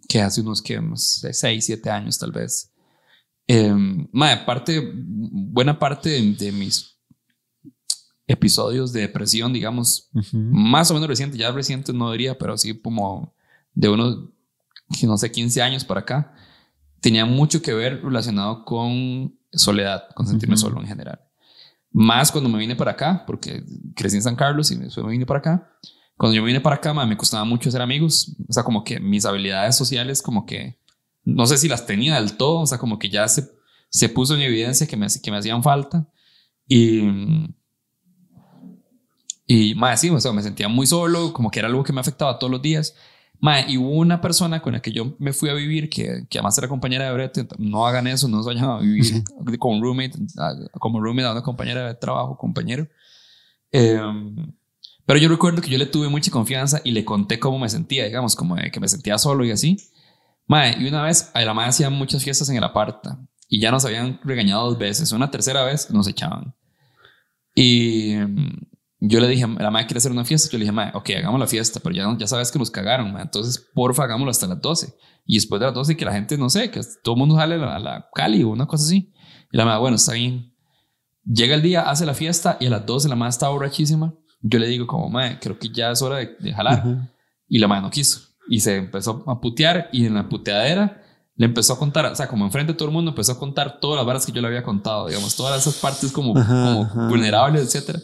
que 0.08 0.22
hace 0.22 0.40
unos 0.40 0.62
que 0.62 0.80
unos 0.80 1.20
6, 1.30 1.66
7 1.66 1.90
años 1.90 2.18
tal 2.18 2.32
vez. 2.32 2.72
Eh, 3.46 3.74
mae, 4.12 4.38
parte, 4.46 4.82
buena 4.94 5.78
parte 5.78 6.10
de, 6.10 6.34
de 6.34 6.52
mis 6.54 6.98
episodios 8.26 8.94
de 8.94 9.02
depresión, 9.02 9.52
digamos, 9.52 10.10
más 10.34 10.90
o 10.90 10.94
menos 10.94 11.10
reciente, 11.10 11.38
ya 11.38 11.52
reciente 11.52 11.92
no 11.92 12.12
diría, 12.12 12.38
pero 12.38 12.58
sí 12.58 12.80
como 12.80 13.36
de 13.74 13.90
unos, 13.90 14.30
no 15.04 15.18
sé, 15.18 15.30
15 15.30 15.62
años 15.62 15.84
para 15.84 16.00
acá, 16.00 16.34
tenía 17.02 17.26
mucho 17.26 17.62
que 17.62 17.74
ver 17.74 18.02
relacionado 18.02 18.64
con 18.64 19.38
soledad, 19.52 20.06
con 20.16 20.26
sentirme 20.26 20.56
solo 20.56 20.80
en 20.80 20.88
general. 20.88 21.20
Más 21.92 22.32
cuando 22.32 22.50
me 22.50 22.60
vine 22.60 22.76
para 22.76 22.92
acá, 22.92 23.26
porque 23.28 23.64
crecí 23.94 24.16
en 24.16 24.24
San 24.24 24.36
Carlos 24.36 24.72
y 24.72 24.78
me 24.78 24.88
vine 25.10 25.26
para 25.26 25.40
acá. 25.40 25.78
Cuando 26.18 26.36
yo 26.36 26.44
vine 26.44 26.62
para 26.62 26.78
acá, 26.78 26.94
me 26.94 27.18
costaba 27.18 27.44
mucho 27.46 27.70
hacer 27.70 27.82
amigos. 27.82 28.36
O 28.48 28.54
sea, 28.54 28.64
como 28.64 28.84
que 28.84 29.00
mis 29.00 29.26
habilidades 29.26 29.76
sociales, 29.76 30.22
como 30.22 30.46
que 30.46 30.80
no 31.24 31.46
sé 31.46 31.58
si 31.58 31.68
las 31.68 31.86
tenía 31.86 32.16
del 32.16 32.38
todo. 32.38 32.62
O 32.62 32.66
sea, 32.68 32.78
como 32.78 32.98
que 33.00 33.10
ya 33.10 33.28
se, 33.28 33.50
se 33.90 34.10
puso 34.10 34.36
en 34.36 34.42
evidencia 34.42 34.88
que 34.88 34.96
me, 34.98 35.08
que 35.22 35.32
me 35.32 35.38
hacían 35.38 35.62
falta. 35.64 36.08
Y, 36.68 37.02
y 39.48 39.76
más 39.76 40.02
sí, 40.02 40.10
o 40.10 40.20
sea, 40.20 40.32
me 40.32 40.42
sentía 40.42 40.68
muy 40.68 40.88
solo, 40.88 41.32
como 41.34 41.52
que 41.52 41.60
era 41.60 41.68
algo 41.68 41.84
que 41.84 41.94
me 41.94 42.02
afectaba 42.02 42.40
todos 42.40 42.52
los 42.52 42.62
días. 42.62 42.96
Ma, 43.40 43.62
y 43.70 43.78
hubo 43.78 43.90
una 43.92 44.22
persona 44.22 44.62
con 44.62 44.74
la 44.74 44.82
que 44.82 44.92
yo 44.94 45.16
me 45.20 45.34
fui 45.34 45.50
a 45.50 45.54
vivir, 45.54 45.90
que, 45.90 46.26
que 46.30 46.38
además 46.40 46.58
era 46.58 46.68
compañera 46.70 47.06
de 47.06 47.14
brete, 47.14 47.48
no 47.60 47.86
hagan 47.86 48.08
eso, 48.08 48.28
no 48.28 48.42
se 48.42 48.48
vayan 48.48 48.66
a 48.66 48.80
vivir 48.80 49.24
con 49.60 49.82
roommate, 49.82 50.14
a- 50.38 50.56
como 50.80 51.00
roommate 51.02 51.28
a 51.28 51.32
una 51.34 51.44
compañera 51.44 51.86
de 51.88 51.96
trabajo, 51.96 52.38
compañero. 52.38 52.88
Em, 53.72 54.54
pero 55.06 55.20
yo 55.20 55.30
recuerdo 55.30 55.62
que 55.62 55.70
yo 55.70 55.78
le 55.78 55.86
tuve 55.86 56.10
mucha 56.10 56.32
confianza 56.32 56.82
y 56.84 56.92
le 56.92 57.06
conté 57.06 57.40
cómo 57.40 57.60
me 57.60 57.70
sentía, 57.70 58.06
digamos, 58.06 58.36
como 58.36 58.56
de 58.56 58.72
que 58.72 58.80
me 58.80 58.88
sentía 58.88 59.18
solo 59.18 59.46
y 59.46 59.52
así. 59.52 59.78
Mae, 60.48 60.78
y 60.80 60.88
una 60.88 61.04
vez, 61.04 61.32
la 61.34 61.54
madre 61.54 61.70
hacían 61.70 61.94
muchas 61.94 62.24
fiestas 62.24 62.50
en 62.50 62.58
el 62.58 62.64
aparta 62.64 63.20
y 63.48 63.60
ya 63.60 63.72
nos 63.72 63.86
habían 63.86 64.20
regañado 64.24 64.66
dos 64.66 64.78
veces. 64.78 65.12
Una 65.12 65.30
tercera 65.30 65.64
vez 65.64 65.92
nos 65.92 66.08
echaban. 66.08 66.56
Y 67.54 68.16
mm, 68.16 68.68
yo 69.00 69.20
le 69.20 69.28
dije, 69.28 69.48
la 69.48 69.72
madre 69.72 69.86
quiere 69.86 70.00
hacer 70.00 70.12
una 70.12 70.26
fiesta. 70.26 70.50
Yo 70.52 70.58
le 70.58 70.64
dije, 70.64 70.72
madre, 70.72 70.92
ok, 70.96 71.10
hagamos 71.18 71.40
la 71.40 71.48
fiesta, 71.48 71.80
pero 71.80 71.96
ya, 71.96 72.16
ya 72.18 72.28
sabes 72.28 72.52
que 72.52 72.60
nos 72.60 72.72
cagaron, 72.72 73.14
mae. 73.14 73.24
Entonces, 73.24 73.60
porfa, 73.74 74.04
hagámoslo 74.04 74.32
hasta 74.32 74.48
las 74.48 74.62
12. 74.62 74.94
Y 75.26 75.36
después 75.36 75.60
de 75.60 75.68
las 75.68 75.76
12, 75.76 75.96
que 75.96 76.06
la 76.06 76.14
gente, 76.14 76.38
no 76.38 76.50
sé, 76.50 76.70
que 76.72 76.82
todo 77.04 77.16
el 77.16 77.20
mundo 77.20 77.36
sale 77.36 77.56
a 77.56 77.80
la, 77.80 77.96
a 77.96 78.10
Cali 78.14 78.44
o 78.44 78.50
una 78.50 78.66
cosa 78.66 78.86
así. 78.86 79.14
Y 79.52 79.58
la 79.58 79.66
madre, 79.66 79.80
bueno, 79.80 79.96
está 79.96 80.14
bien. 80.14 80.54
Llega 81.24 81.56
el 81.56 81.62
día, 81.62 81.82
hace 81.82 82.06
la 82.06 82.14
fiesta 82.14 82.58
y 82.60 82.68
a 82.68 82.70
las 82.70 82.86
12 82.86 83.10
la 83.10 83.16
madre 83.16 83.30
está 83.30 83.50
borrachísima. 83.50 84.14
Yo 84.48 84.60
le 84.60 84.68
digo, 84.68 84.86
como, 84.86 85.10
madre, 85.10 85.40
creo 85.42 85.58
que 85.58 85.70
ya 85.70 85.92
es 85.92 86.02
hora 86.02 86.18
de, 86.18 86.36
de 86.40 86.54
jalar. 86.54 86.80
Ajá. 86.80 87.12
Y 87.48 87.60
la 87.60 87.68
madre 87.68 87.84
no 87.84 87.90
quiso. 87.90 88.22
Y 88.48 88.60
se 88.60 88.76
empezó 88.76 89.24
a 89.28 89.42
putear 89.42 89.90
y 89.92 90.06
en 90.06 90.14
la 90.14 90.30
puteadera 90.30 91.02
le 91.38 91.46
empezó 91.46 91.74
a 91.74 91.80
contar, 91.80 92.06
o 92.06 92.16
sea, 92.16 92.28
como 92.28 92.46
enfrente 92.46 92.72
de 92.72 92.78
todo 92.78 92.88
el 92.88 92.94
mundo, 92.94 93.12
empezó 93.12 93.34
a 93.34 93.40
contar 93.40 93.80
todas 93.80 93.98
las 93.98 94.06
varas 94.06 94.26
que 94.26 94.32
yo 94.32 94.42
le 94.42 94.48
había 94.48 94.64
contado, 94.64 95.08
digamos, 95.08 95.36
todas 95.36 95.60
esas 95.62 95.76
partes 95.82 96.12
como, 96.12 96.38
Ajá, 96.38 96.48
como 96.48 96.84
ajá. 96.84 97.08
vulnerables, 97.10 97.64
etcétera. 97.64 98.00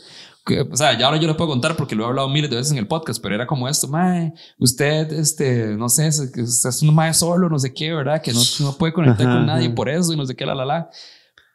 Que, 0.45 0.61
o 0.61 0.75
sea, 0.75 0.97
ya 0.97 1.05
ahora 1.05 1.17
yo 1.17 1.27
lo 1.27 1.37
puedo 1.37 1.51
contar 1.51 1.77
porque 1.77 1.95
lo 1.95 2.03
he 2.03 2.07
hablado 2.07 2.27
miles 2.27 2.49
de 2.49 2.57
veces 2.57 2.71
en 2.71 2.79
el 2.79 2.87
podcast, 2.87 3.21
pero 3.21 3.35
era 3.35 3.47
como 3.47 3.69
esto, 3.69 3.87
mae, 3.87 4.33
usted, 4.57 5.13
este, 5.13 5.67
no 5.77 5.87
sé, 5.87 6.07
es, 6.07 6.81
un 6.81 6.93
mae 6.93 7.13
solo, 7.13 7.47
no 7.47 7.59
sé 7.59 7.73
qué, 7.73 7.93
¿verdad? 7.93 8.21
Que 8.21 8.33
no, 8.33 8.41
no 8.61 8.73
puede 8.73 8.91
conectar 8.91 9.27
Ajá, 9.27 9.37
con 9.37 9.45
nadie 9.45 9.69
por 9.69 9.87
eso 9.87 10.11
y 10.11 10.17
no 10.17 10.25
sé 10.25 10.35
qué, 10.35 10.45
la, 10.45 10.55
la, 10.55 10.65
la. 10.65 10.89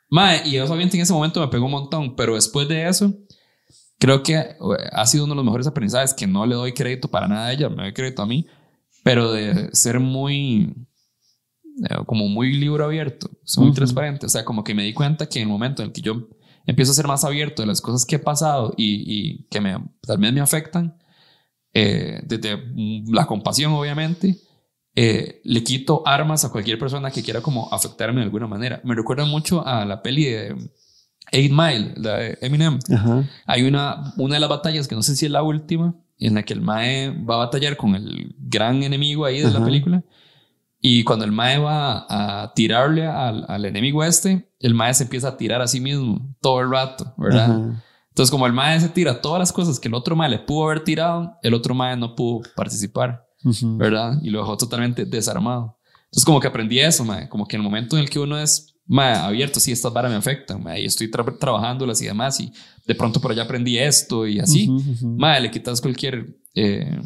Mae, 0.09 0.49
y 0.49 0.57
eso 0.57 0.73
obviamente 0.73 0.97
en 0.97 1.03
ese 1.03 1.13
momento 1.13 1.41
me 1.41 1.49
pegó 1.49 1.67
un 1.67 1.73
montón, 1.73 2.15
pero 2.15 2.37
después 2.37 2.69
de 2.69 2.89
eso, 2.89 3.13
creo 3.99 4.23
que 4.23 4.57
ha 4.93 5.07
sido 5.07 5.25
uno 5.25 5.33
de 5.33 5.37
los 5.37 5.45
mejores 5.45 5.67
aprendizajes 5.67 6.15
que 6.15 6.27
no 6.27 6.47
le 6.47 6.55
doy 6.55 6.73
crédito 6.73 7.09
para 7.09 7.29
nada 7.29 7.47
a 7.47 7.53
ella, 7.53 7.69
me 7.69 7.83
doy 7.85 7.93
crédito 7.93 8.23
a 8.23 8.27
mí, 8.27 8.47
pero 9.03 9.33
de 9.33 9.71
ser 9.73 10.01
muy, 10.01 10.75
eh, 11.89 11.97
como 12.07 12.29
muy 12.29 12.53
libro 12.53 12.85
abierto, 12.85 13.31
muy 13.57 13.69
Ujú. 13.69 13.75
transparente, 13.75 14.27
o 14.27 14.29
sea, 14.29 14.45
como 14.45 14.65
que 14.65 14.75
me 14.75 14.83
di 14.83 14.93
cuenta 14.93 15.29
que 15.29 15.39
en 15.41 15.45
el 15.45 15.53
momento 15.53 15.83
en 15.83 15.89
el 15.89 15.93
que 15.93 16.03
yo 16.03 16.29
empiezo 16.67 16.93
a 16.93 16.95
ser 16.95 17.07
más 17.07 17.25
abierto 17.25 17.63
de 17.63 17.69
las 17.69 17.81
cosas 17.81 18.05
que 18.05 18.17
he 18.17 18.19
pasado 18.19 18.75
y, 18.77 19.05
y 19.07 19.47
que 19.49 19.61
me, 19.61 19.77
tal 20.03 20.19
vez 20.19 20.33
me 20.33 20.41
afectan, 20.41 20.99
eh, 21.73 22.23
desde 22.25 22.59
la 23.09 23.27
compasión 23.27 23.73
obviamente, 23.73 24.39
eh, 24.95 25.43
le 25.45 25.63
quito 25.63 26.03
armas 26.07 26.43
a 26.45 26.51
cualquier 26.51 26.79
persona 26.79 27.11
que 27.11 27.23
quiera 27.23 27.43
como 27.43 27.69
afectarme 27.71 28.21
de 28.21 28.25
alguna 28.25 28.47
manera. 28.47 28.81
Me 28.83 28.95
recuerda 28.95 29.27
mucho 29.27 29.65
a 29.67 29.85
la 29.85 30.01
peli 30.01 30.25
de 30.25 30.57
Eight 31.33 31.53
Mile, 31.53 31.95
la 31.97 32.17
de 32.17 32.39
Eminem. 32.41 32.79
Ajá. 32.95 33.25
Hay 33.47 33.63
una, 33.63 34.15
una 34.17 34.35
de 34.35 34.41
las 34.41 34.49
batallas 34.49 34.89
que 34.89 34.95
no 34.95 35.03
sé 35.03 35.17
si 35.17 35.27
es 35.27 35.33
la 35.33 35.43
última, 35.43 35.95
en 36.19 36.35
la 36.35 36.43
que 36.43 36.55
el 36.55 36.61
Mae 36.61 37.11
va 37.11 37.35
a 37.35 37.39
batallar 37.39 37.77
con 37.77 37.95
el 37.95 38.35
gran 38.39 38.83
enemigo 38.83 39.25
ahí 39.25 39.41
de 39.41 39.51
la 39.51 39.65
película. 39.65 40.03
Y 40.81 41.05
cuando 41.05 41.25
el 41.25 41.33
Mae 41.33 41.59
va 41.59 42.07
a 42.09 42.55
tirarle 42.55 43.07
al, 43.07 43.45
al 43.49 43.65
enemigo 43.65 44.05
este, 44.05 44.51
el 44.61 44.75
Mae 44.75 44.95
se 44.95 45.05
empieza 45.05 45.29
a 45.29 45.37
tirar 45.37 45.61
a 45.61 45.67
sí 45.67 45.81
mismo 45.81 46.35
todo 46.41 46.61
el 46.61 46.71
rato, 46.71 47.15
¿verdad? 47.17 47.51
Ajá. 47.51 47.83
Entonces, 48.09 48.31
como 48.31 48.47
el 48.47 48.55
Mae 48.55 48.81
se 48.81 48.89
tira 48.89 49.21
todas 49.21 49.39
las 49.39 49.53
cosas 49.53 49.79
que 49.79 49.89
el 49.89 49.95
otro 49.95 50.17
Mae 50.17 50.31
le 50.31 50.39
pudo 50.39 50.65
haber 50.67 50.85
tirado, 50.85 51.37
el 51.43 51.53
otro 51.53 51.75
Mae 51.75 51.97
no 51.97 52.15
pudo 52.15 52.43
participar. 52.55 53.27
¿verdad? 53.63 54.19
Y 54.23 54.31
lo 54.31 54.41
dejó 54.41 54.57
totalmente 54.57 55.05
desarmado. 55.05 55.79
Entonces, 56.07 56.25
como 56.25 56.41
que 56.41 56.49
aprendí 56.49 56.81
eso, 56.81 57.05
Mae, 57.05 57.29
como 57.29 57.47
que 57.47 57.57
en 57.57 57.63
el 57.63 57.65
momento 57.65 57.97
en 57.97 58.03
el 58.03 58.11
que 58.11 58.19
uno 58.19 58.39
es 58.39 58.76
mae, 58.87 59.15
abierto, 59.15 59.61
sí, 59.61 59.73
estas 59.73 59.93
varas 59.93 60.11
me 60.11 60.17
afectan, 60.17 60.63
mae, 60.63 60.83
y 60.83 60.85
estoy 60.87 61.11
tra- 61.11 61.39
trabajándolas 61.39 62.01
y 62.03 62.07
demás, 62.07 62.39
y 62.41 62.53
de 62.87 62.95
pronto 62.95 63.21
por 63.21 63.33
allá 63.33 63.43
aprendí 63.43 63.79
esto 63.79 64.27
y 64.27 64.39
así. 64.41 64.69
Ujú, 64.69 64.91
ujú. 64.93 65.07
Madre, 65.19 65.41
le 65.43 65.51
quitas 65.51 65.81
cualquier, 65.81 66.37
eh, 66.55 67.01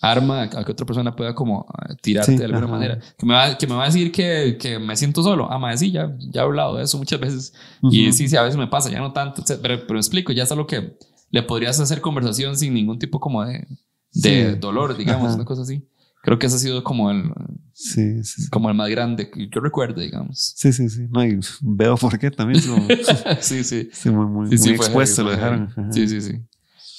arma 0.00 0.42
a 0.42 0.64
que 0.64 0.70
otra 0.72 0.86
persona 0.86 1.14
pueda 1.16 1.34
como 1.34 1.66
eh, 1.88 1.94
tirarte 2.00 2.32
Sí, 2.32 2.38
de 2.38 2.44
alguna 2.44 2.66
ajá. 2.66 2.72
manera. 2.72 2.98
Que 3.18 3.26
me, 3.26 3.34
va, 3.34 3.58
que 3.58 3.66
me 3.66 3.74
va 3.74 3.82
a 3.82 3.86
decir 3.86 4.12
que, 4.12 4.56
que 4.58 4.78
me 4.78 4.96
siento 4.96 5.22
solo. 5.24 5.50
Ah, 5.50 5.58
madre, 5.58 5.76
sí, 5.78 5.90
ya, 5.90 6.14
ya 6.20 6.42
he 6.42 6.44
hablado 6.44 6.76
de 6.76 6.84
eso 6.84 6.98
muchas 6.98 7.18
veces. 7.18 7.52
Y 7.90 8.04
Ujú. 8.08 8.16
sí, 8.16 8.28
sí, 8.28 8.36
a 8.36 8.42
veces 8.42 8.56
me 8.56 8.68
pasa, 8.68 8.90
ya 8.90 9.00
no 9.00 9.12
tanto. 9.12 9.42
Pero, 9.60 9.86
pero 9.88 9.98
explico, 9.98 10.32
ya 10.32 10.44
es 10.44 10.52
algo 10.52 10.66
que 10.68 10.96
le 11.30 11.42
podrías 11.42 11.80
hacer 11.80 12.00
conversación 12.00 12.56
sin 12.56 12.74
ningún 12.74 12.98
tipo 13.00 13.18
como 13.18 13.44
de, 13.44 13.66
de 14.12 14.52
Sí. 14.52 14.58
dolor, 14.60 14.96
digamos, 14.96 15.26
Ajá. 15.26 15.34
una 15.34 15.44
cosa 15.44 15.62
así. 15.62 15.82
Creo 16.28 16.38
que 16.38 16.46
ese 16.46 16.56
ha 16.56 16.58
sido 16.58 16.84
como 16.84 17.10
el, 17.10 17.24
Sí, 17.72 18.22
sí, 18.22 18.42
sí. 18.42 18.50
como 18.50 18.68
el 18.68 18.74
más 18.76 18.90
grande 18.90 19.30
que 19.30 19.48
yo 19.48 19.62
recuerdo, 19.62 20.02
digamos. 20.02 20.52
Sí, 20.56 20.74
sí, 20.74 20.90
sí. 20.90 21.06
No, 21.10 21.24
y 21.24 21.40
veo 21.62 21.96
por 21.96 22.18
qué 22.18 22.30
también. 22.30 22.62
como- 22.66 22.86
sí, 23.40 23.64
sí. 23.64 23.88
sí, 23.90 24.10
muy, 24.10 24.26
muy, 24.26 24.58
Sí, 24.58 24.70
expuesto 24.70 25.22
lo 25.22 25.30
dejaron. 25.30 25.68
Ajá. 25.70 25.90
Sí, 25.90 26.06
sí, 26.06 26.20
sí. 26.20 26.32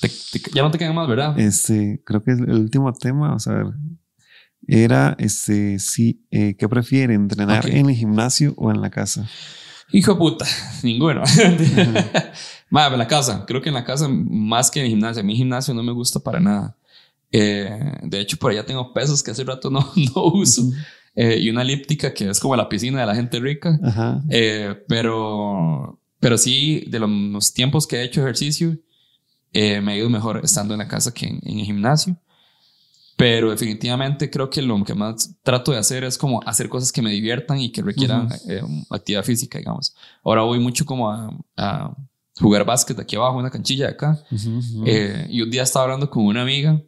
Te- 0.01 0.09
te- 0.39 0.51
ya 0.51 0.63
no 0.63 0.71
te 0.71 0.79
quedan 0.79 0.95
más, 0.95 1.07
¿verdad? 1.07 1.39
Este, 1.39 2.01
creo 2.03 2.23
que 2.23 2.31
el 2.31 2.49
último 2.49 2.91
tema, 2.93 3.35
o 3.35 3.39
sea, 3.39 3.61
era, 4.67 5.15
este, 5.19 5.77
sí, 5.77 6.25
eh, 6.31 6.55
¿qué 6.57 6.67
prefiere, 6.67 7.13
entrenar 7.13 7.65
Ok. 7.65 7.71
en 7.73 7.89
el 7.89 7.95
gimnasio 7.95 8.55
o 8.57 8.71
en 8.71 8.81
la 8.81 8.89
casa? 8.89 9.29
Hijo 9.91 10.13
de 10.13 10.17
puta, 10.17 10.45
ninguno. 10.83 11.21
Madre, 12.71 12.93
en 12.93 12.99
la 12.99 13.07
casa, 13.07 13.45
creo 13.47 13.61
que 13.61 13.69
en 13.69 13.75
la 13.75 13.83
casa 13.83 14.07
más 14.09 14.69
que 14.71 14.79
en 14.79 14.85
el 14.85 14.91
gimnasio. 14.91 15.21
A 15.21 15.23
mí 15.23 15.33
el 15.33 15.37
gimnasio 15.37 15.73
no 15.73 15.83
me 15.83 15.91
gusta 15.91 16.19
para 16.19 16.39
nada. 16.39 16.75
Eh, 17.31 17.93
de 18.03 18.19
hecho, 18.19 18.37
por 18.37 18.51
allá 18.51 18.65
tengo 18.65 18.93
pesos 18.93 19.21
que 19.21 19.31
hace 19.31 19.43
rato 19.43 19.69
no, 19.69 19.79
no 20.15 20.23
uso. 20.25 20.63
Eh, 21.15 21.37
y 21.39 21.49
una 21.49 21.63
elíptica 21.63 22.13
que 22.13 22.29
es 22.29 22.39
como 22.39 22.55
la 22.55 22.69
piscina 22.69 22.99
de 23.01 23.05
la 23.05 23.15
gente 23.15 23.39
rica. 23.39 23.79
Ajá. 23.83 24.21
Eh, 24.29 24.83
pero, 24.87 25.99
pero 26.19 26.37
sí, 26.37 26.85
de 26.87 26.99
los 26.99 27.53
tiempos 27.53 27.85
que 27.87 27.97
he 27.97 28.03
hecho 28.03 28.21
ejercicio, 28.21 28.77
eh, 29.51 29.81
me 29.81 29.93
ha 29.93 29.97
ido 29.97 30.09
mejor 30.09 30.41
estando 30.43 30.73
en 30.73 30.79
la 30.79 30.87
casa 30.87 31.13
que 31.13 31.27
en, 31.27 31.39
en 31.43 31.59
el 31.59 31.65
gimnasio. 31.65 32.17
Pero 33.17 33.51
definitivamente 33.51 34.29
creo 34.29 34.49
que 34.49 34.61
lo 34.61 34.81
que 34.85 34.93
más 34.93 35.35
trato 35.43 35.73
de 35.73 35.77
hacer 35.77 36.05
es 36.05 36.17
como 36.17 36.41
hacer 36.45 36.69
cosas 36.69 36.89
que 36.93 37.01
me 37.01 37.11
diviertan 37.11 37.59
y 37.59 37.69
que 37.69 37.81
requieran 37.81 38.27
Ujú. 38.27 38.35
eh, 38.47 38.61
actividad 38.89 39.25
física, 39.25 39.57
digamos. 39.57 39.93
Ahora 40.23 40.43
voy 40.43 40.57
mucho 40.59 40.85
como 40.85 41.11
a, 41.11 41.29
a 41.57 41.93
jugar 42.39 42.63
básquet 42.63 42.97
aquí 42.97 43.17
abajo, 43.17 43.33
en 43.33 43.39
una 43.41 43.49
canchilla 43.49 43.87
de 43.87 43.91
acá. 43.91 44.23
Ujú. 44.31 44.83
Eh, 44.85 45.27
y 45.29 45.41
un 45.41 45.51
día 45.51 45.63
estaba 45.63 45.83
hablando 45.83 46.09
con 46.09 46.23
una 46.25 46.43
amiga 46.43 46.81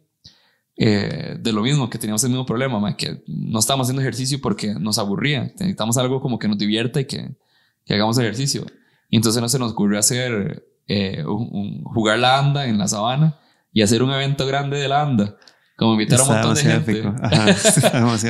eh, 0.84 1.36
de 1.38 1.52
lo 1.52 1.62
mismo, 1.62 1.88
que 1.88 1.98
teníamos 1.98 2.24
el 2.24 2.30
mismo 2.30 2.44
problema, 2.44 2.80
ma, 2.80 2.96
que 2.96 3.22
no 3.28 3.58
estábamos 3.60 3.86
haciendo 3.86 4.02
ejercicio 4.02 4.40
porque 4.40 4.74
nos 4.74 4.98
aburría. 4.98 5.42
Necesitamos 5.44 5.96
algo 5.96 6.20
como 6.20 6.38
que 6.38 6.48
nos 6.48 6.58
divierta 6.58 7.00
y 7.00 7.04
que, 7.04 7.36
que 7.84 7.94
hagamos 7.94 8.18
ejercicio. 8.18 8.66
Y 9.08 9.16
entonces 9.16 9.40
no 9.40 9.48
se 9.48 9.58
nos 9.58 9.72
ocurrió 9.72 9.98
hacer, 9.98 10.66
eh, 10.88 11.24
un- 11.24 11.48
un- 11.52 11.84
jugar 11.84 12.18
la 12.18 12.38
anda 12.38 12.66
en 12.66 12.78
la 12.78 12.88
sabana 12.88 13.38
y 13.72 13.82
hacer 13.82 14.02
un 14.02 14.10
evento 14.10 14.46
grande 14.46 14.76
de 14.78 14.88
la 14.88 15.02
anda. 15.02 15.36
Como 15.76 15.92
invitar 15.92 16.18
a 16.20 16.22
un 16.22 16.28
montón 16.28 16.54
de 16.54 16.60
gente. 16.62 17.02
Ajá, 17.22 17.54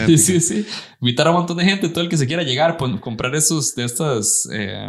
Sí, 0.06 0.18
sí, 0.18 0.40
sí. 0.40 0.66
Invitar 1.00 1.26
a 1.26 1.30
un 1.30 1.36
montón 1.38 1.56
de 1.56 1.64
gente, 1.64 1.88
todo 1.88 2.02
el 2.04 2.08
que 2.10 2.16
se 2.16 2.26
quiera 2.26 2.42
llegar, 2.42 2.76
pon- 2.76 2.98
comprar 2.98 3.34
esos 3.34 3.74
de 3.74 3.84
estas, 3.84 4.48
eh, 4.52 4.88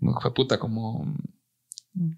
no, 0.00 0.18
fue 0.20 0.34
puta, 0.34 0.58
como 0.58 1.14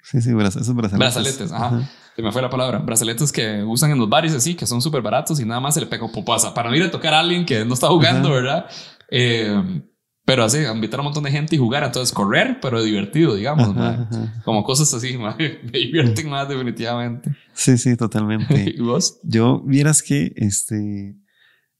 Sí, 0.02 0.20
sí, 0.22 0.30
braz- 0.32 0.56
esos 0.60 0.74
brazaletes. 0.74 0.98
Brazaletes, 0.98 1.52
ajá. 1.52 1.88
Se 2.16 2.22
me 2.22 2.32
fue 2.32 2.40
la 2.40 2.48
palabra. 2.48 2.78
Brazaletes 2.78 3.30
que 3.30 3.62
usan 3.62 3.90
en 3.90 3.98
los 3.98 4.08
bares 4.08 4.32
así, 4.32 4.54
que 4.54 4.66
son 4.66 4.80
súper 4.80 5.02
baratos 5.02 5.38
y 5.38 5.44
nada 5.44 5.60
más 5.60 5.74
se 5.74 5.80
le 5.80 5.86
pega 5.86 6.06
pasa 6.24 6.54
para 6.54 6.70
no 6.70 6.76
ir 6.76 6.82
a 6.82 6.90
tocar 6.90 7.12
a 7.12 7.20
alguien 7.20 7.44
que 7.44 7.62
no 7.66 7.74
está 7.74 7.88
jugando, 7.88 8.28
Ajá. 8.28 8.36
¿verdad? 8.36 8.66
Eh, 9.10 9.82
pero 10.26 10.42
así, 10.42 10.58
invitar 10.58 10.98
a 10.98 11.02
un 11.02 11.04
montón 11.04 11.22
de 11.22 11.30
gente 11.30 11.54
y 11.54 11.58
jugar. 11.58 11.84
Entonces, 11.84 12.12
correr, 12.12 12.58
pero 12.60 12.82
divertido, 12.82 13.36
digamos. 13.36 13.68
Ajá, 13.68 13.74
ma. 13.74 14.08
ajá. 14.10 14.42
Como 14.44 14.64
cosas 14.64 14.92
así, 14.92 15.16
me 15.18 15.36
divierten 15.70 16.28
más 16.28 16.48
definitivamente. 16.48 17.36
Sí, 17.52 17.78
sí, 17.78 17.96
totalmente. 17.96 18.64
¿Y 18.76 18.80
vos? 18.80 19.20
Yo, 19.22 19.60
vieras 19.60 20.02
que 20.02 20.32
este, 20.34 21.16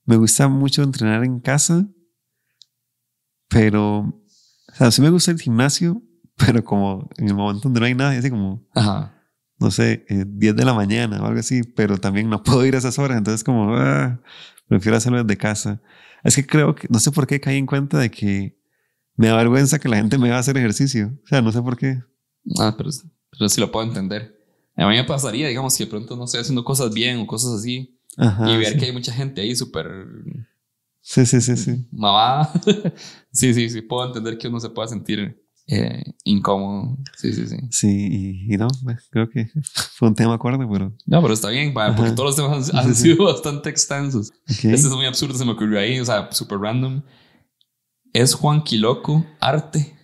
me 0.05 0.17
gusta 0.17 0.47
mucho 0.49 0.85
entrenar 0.85 1.25
en 1.25 1.41
casa, 1.41 1.89
pero, 3.49 3.99
o 3.99 4.75
sea, 4.75 4.93
sí 4.93 5.03
me 5.03 5.11
gusta 5.11 5.33
el 5.33 5.41
gimnasio, 5.41 6.03
pero 6.37 6.63
como 6.63 7.09
en 7.17 7.29
el 7.29 7.35
momento 7.35 7.63
donde 7.65 7.81
no 7.81 7.87
hay 7.87 7.95
nada, 7.95 8.13
así 8.13 8.31
como, 8.31 8.65
Ajá. 8.75 9.16
No 9.59 9.71
sé, 9.71 10.05
eh, 10.09 10.25
10 10.27 10.57
de 10.57 10.65
la 10.65 10.75
mañana 10.75 11.23
o 11.23 11.27
algo 11.27 11.41
así, 11.41 11.63
pero 11.63 11.99
también 11.99 12.29
no 12.29 12.43
puedo 12.45 12.65
ir 12.65 12.75
a 12.75 12.79
esas 12.79 12.99
horas, 12.99 13.19
entonces 13.19 13.45
como, 13.45 13.75
ah, 13.75 14.21
prefiero 14.69 14.97
hacerlo 14.97 15.23
desde 15.23 15.37
casa. 15.37 15.81
Es 16.25 16.35
que 16.35 16.47
creo 16.47 16.75
que, 16.75 16.89
no 16.91 16.99
sé 16.99 17.11
por 17.11 17.27
qué 17.27 17.41
caí 17.41 17.57
en 17.57 17.67
cuenta 17.67 17.99
de 17.99 18.11
que 18.11 18.59
me 19.17 19.29
da 19.29 19.37
vergüenza 19.37 19.79
que 19.79 19.89
la 19.89 19.97
gente 19.97 20.19
me 20.19 20.31
va 20.31 20.37
a 20.37 20.41
hacer 20.41 20.57
ejercicio, 20.57 21.13
o 21.25 21.27
sea, 21.27 21.41
no 21.41 21.53
sé 21.53 21.63
por 21.63 21.77
qué. 21.77 22.03
Ah, 22.59 22.75
pero, 22.77 22.91
pero 23.31 23.49
sí 23.49 23.61
lo 23.61 23.71
puedo 23.71 23.87
entender. 23.87 24.37
A 24.77 24.87
mí 24.89 24.97
me 24.97 25.05
pasaría, 25.05 25.49
digamos, 25.49 25.73
si 25.73 25.85
de 25.85 25.91
pronto 25.91 26.17
no 26.17 26.25
estoy 26.25 26.41
haciendo 26.41 26.63
cosas 26.63 26.93
bien 26.93 27.19
o 27.19 27.27
cosas 27.27 27.55
así, 27.61 27.99
Ajá, 28.19 28.51
y 28.51 28.57
ver 28.59 28.73
sí. 28.73 28.79
que 28.79 28.87
hay 28.87 28.93
mucha 28.93 29.13
gente 29.13 29.41
ahí 29.41 29.55
súper 29.55 29.87
sí, 31.01 31.25
sí, 31.25 31.41
sí, 31.41 31.57
sí. 31.57 31.87
mamá. 31.93 32.51
sí, 33.33 33.55
sí, 33.55 33.71
sí, 33.71 33.81
puedo 33.83 34.07
entender 34.07 34.37
que 34.37 34.49
uno 34.49 34.59
se 34.59 34.71
pueda 34.71 34.89
sentir 34.89 35.46
eh, 35.69 36.03
incómodo. 36.25 36.97
Sí, 37.17 37.33
sí, 37.33 37.47
sí. 37.47 37.57
Sí, 37.71 38.09
y, 38.49 38.55
y 38.55 38.57
no, 38.57 38.69
pues, 38.85 39.09
creo 39.11 39.29
que 39.29 39.49
fue 39.95 40.09
un 40.09 40.15
tema 40.15 40.39
corto, 40.39 40.69
pero... 40.71 40.95
No, 41.07 41.23
pero 41.23 41.35
está 41.35 41.49
bien, 41.51 41.73
porque 41.75 41.91
Ajá. 41.91 42.15
todos 42.15 42.37
los 42.37 42.37
temas 42.37 42.71
han, 42.71 42.79
han 42.79 42.95
Sí, 42.95 43.03
sí. 43.03 43.13
sido 43.13 43.25
bastante 43.33 43.69
extensos. 43.71 44.31
ok. 44.43 44.51
Este 44.51 44.75
es 44.75 44.89
muy 44.91 45.07
absurdo, 45.07 45.35
se 45.35 45.45
me 45.45 45.53
ocurrió 45.53 45.79
ahí, 45.81 45.99
o 46.01 46.05
sea, 46.05 46.29
súper 46.33 46.59
random. 46.59 47.03
¿Es 48.13 48.35
Juan 48.35 48.63
Quiloco 48.63 49.27
arte? 49.41 49.95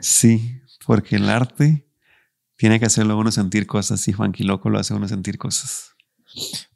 Sí, 0.00 0.60
porque 0.86 1.16
el 1.16 1.28
arte 1.28 1.86
tiene 2.56 2.80
que 2.80 2.86
hacerlo 2.86 3.14
a 3.14 3.16
uno 3.16 3.30
sentir 3.30 3.66
cosas 3.66 4.06
y 4.08 4.12
Juan 4.12 4.32
Quiloco 4.32 4.70
lo 4.70 4.78
hace 4.78 4.94
a 4.94 4.96
uno 4.96 5.06
sentir 5.08 5.36
cosas. 5.38 5.90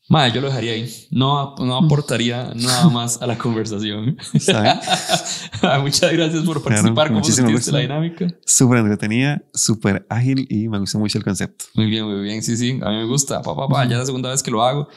Madre, 0.09 0.33
yo 0.35 0.41
lo 0.41 0.47
dejaría 0.49 0.73
ahí. 0.73 0.89
No, 1.11 1.57
no 1.59 1.77
aportaría 1.79 2.53
nada 2.55 2.89
más 2.91 3.21
a 3.21 3.27
la 3.27 3.37
conversación. 3.37 4.17
¿Saben? 4.39 4.79
Muchas 5.83 6.13
gracias 6.13 6.45
por 6.45 6.63
Claro, 6.63 6.77
participar. 6.77 7.09
¿Cómo 7.09 7.19
muchísimo 7.21 7.49
sentiste 7.49 7.71
gusto. 7.71 7.73
la 7.73 7.81
dinámica? 7.81 8.27
Súper 8.45 8.79
entretenida, 8.79 9.43
súper 9.53 10.07
ágil 10.09 10.47
y 10.49 10.69
me 10.69 10.79
gusta 10.79 10.99
mucho 10.99 11.19
el 11.19 11.25
concepto. 11.25 11.65
Muy 11.75 11.87
bien, 11.87 12.05
muy 12.05 12.21
bien. 12.23 12.43
Sí, 12.43 12.57
sí, 12.57 12.79
a 12.83 12.91
mí 12.91 12.97
me 12.97 13.07
gusta. 13.07 13.43
Pa, 13.43 13.57
pa, 13.57 13.69
pa. 13.69 13.85
Ya 13.85 13.93
es 13.95 13.99
la 13.99 14.07
segunda 14.07 14.31
vez 14.31 14.43
que 14.43 14.51
lo 14.51 14.63
hago. 14.63 14.89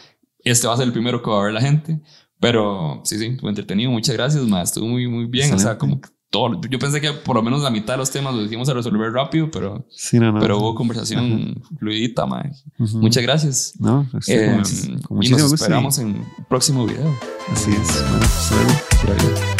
Este 0.43 0.67
va 0.67 0.73
a 0.75 0.77
ser 0.77 0.85
el 0.85 0.93
primero 0.93 1.21
que 1.21 1.29
va 1.29 1.39
a 1.41 1.43
ver 1.45 1.53
la 1.53 1.61
gente. 1.61 1.99
Pero 2.39 3.01
sí, 3.03 3.17
sí, 3.17 3.35
fue 3.39 3.49
entretenido. 3.49 3.91
Muchas 3.91 4.15
gracias, 4.15 4.43
más. 4.43 4.69
Estuvo 4.69 4.87
muy, 4.87 5.07
muy 5.07 5.25
bien. 5.25 5.45
O 5.53 5.59
sea, 5.59 5.71
Excelente. 5.73 5.79
como 5.79 6.01
que 6.01 6.09
todo. 6.29 6.59
Yo 6.69 6.79
pensé 6.79 7.01
que 7.01 7.11
por 7.11 7.35
lo 7.35 7.41
menos 7.41 7.61
la 7.61 7.69
mitad 7.69 7.93
de 7.93 7.97
los 7.97 8.11
temas 8.11 8.33
los 8.35 8.49
íbamos 8.51 8.69
a 8.69 8.73
resolver 8.73 9.11
rápido, 9.11 9.49
pero, 9.51 9.85
Sí, 9.89 10.19
no, 10.19 10.31
no. 10.31 10.39
pero 10.39 10.57
hubo 10.59 10.75
conversación 10.75 11.61
fluidita, 11.79 12.25
mae. 12.25 12.51
Ujú. 12.77 12.99
Muchas 12.99 13.23
gracias. 13.23 13.73
No, 13.79 14.07
pues, 14.11 14.25
sí, 14.25 14.33
Eh, 14.33 14.61
con, 15.07 15.17
con 15.17 15.23
y 15.23 15.29
nos 15.29 15.51
y- 15.51 15.55
esperamos 15.55 15.97
en 15.99 16.23
próximo 16.47 16.85
video. 16.85 17.13
Así 17.51 17.71
es. 17.71 18.05
Bueno, 18.09 18.25
hasta 18.25 19.05
luego. 19.05 19.58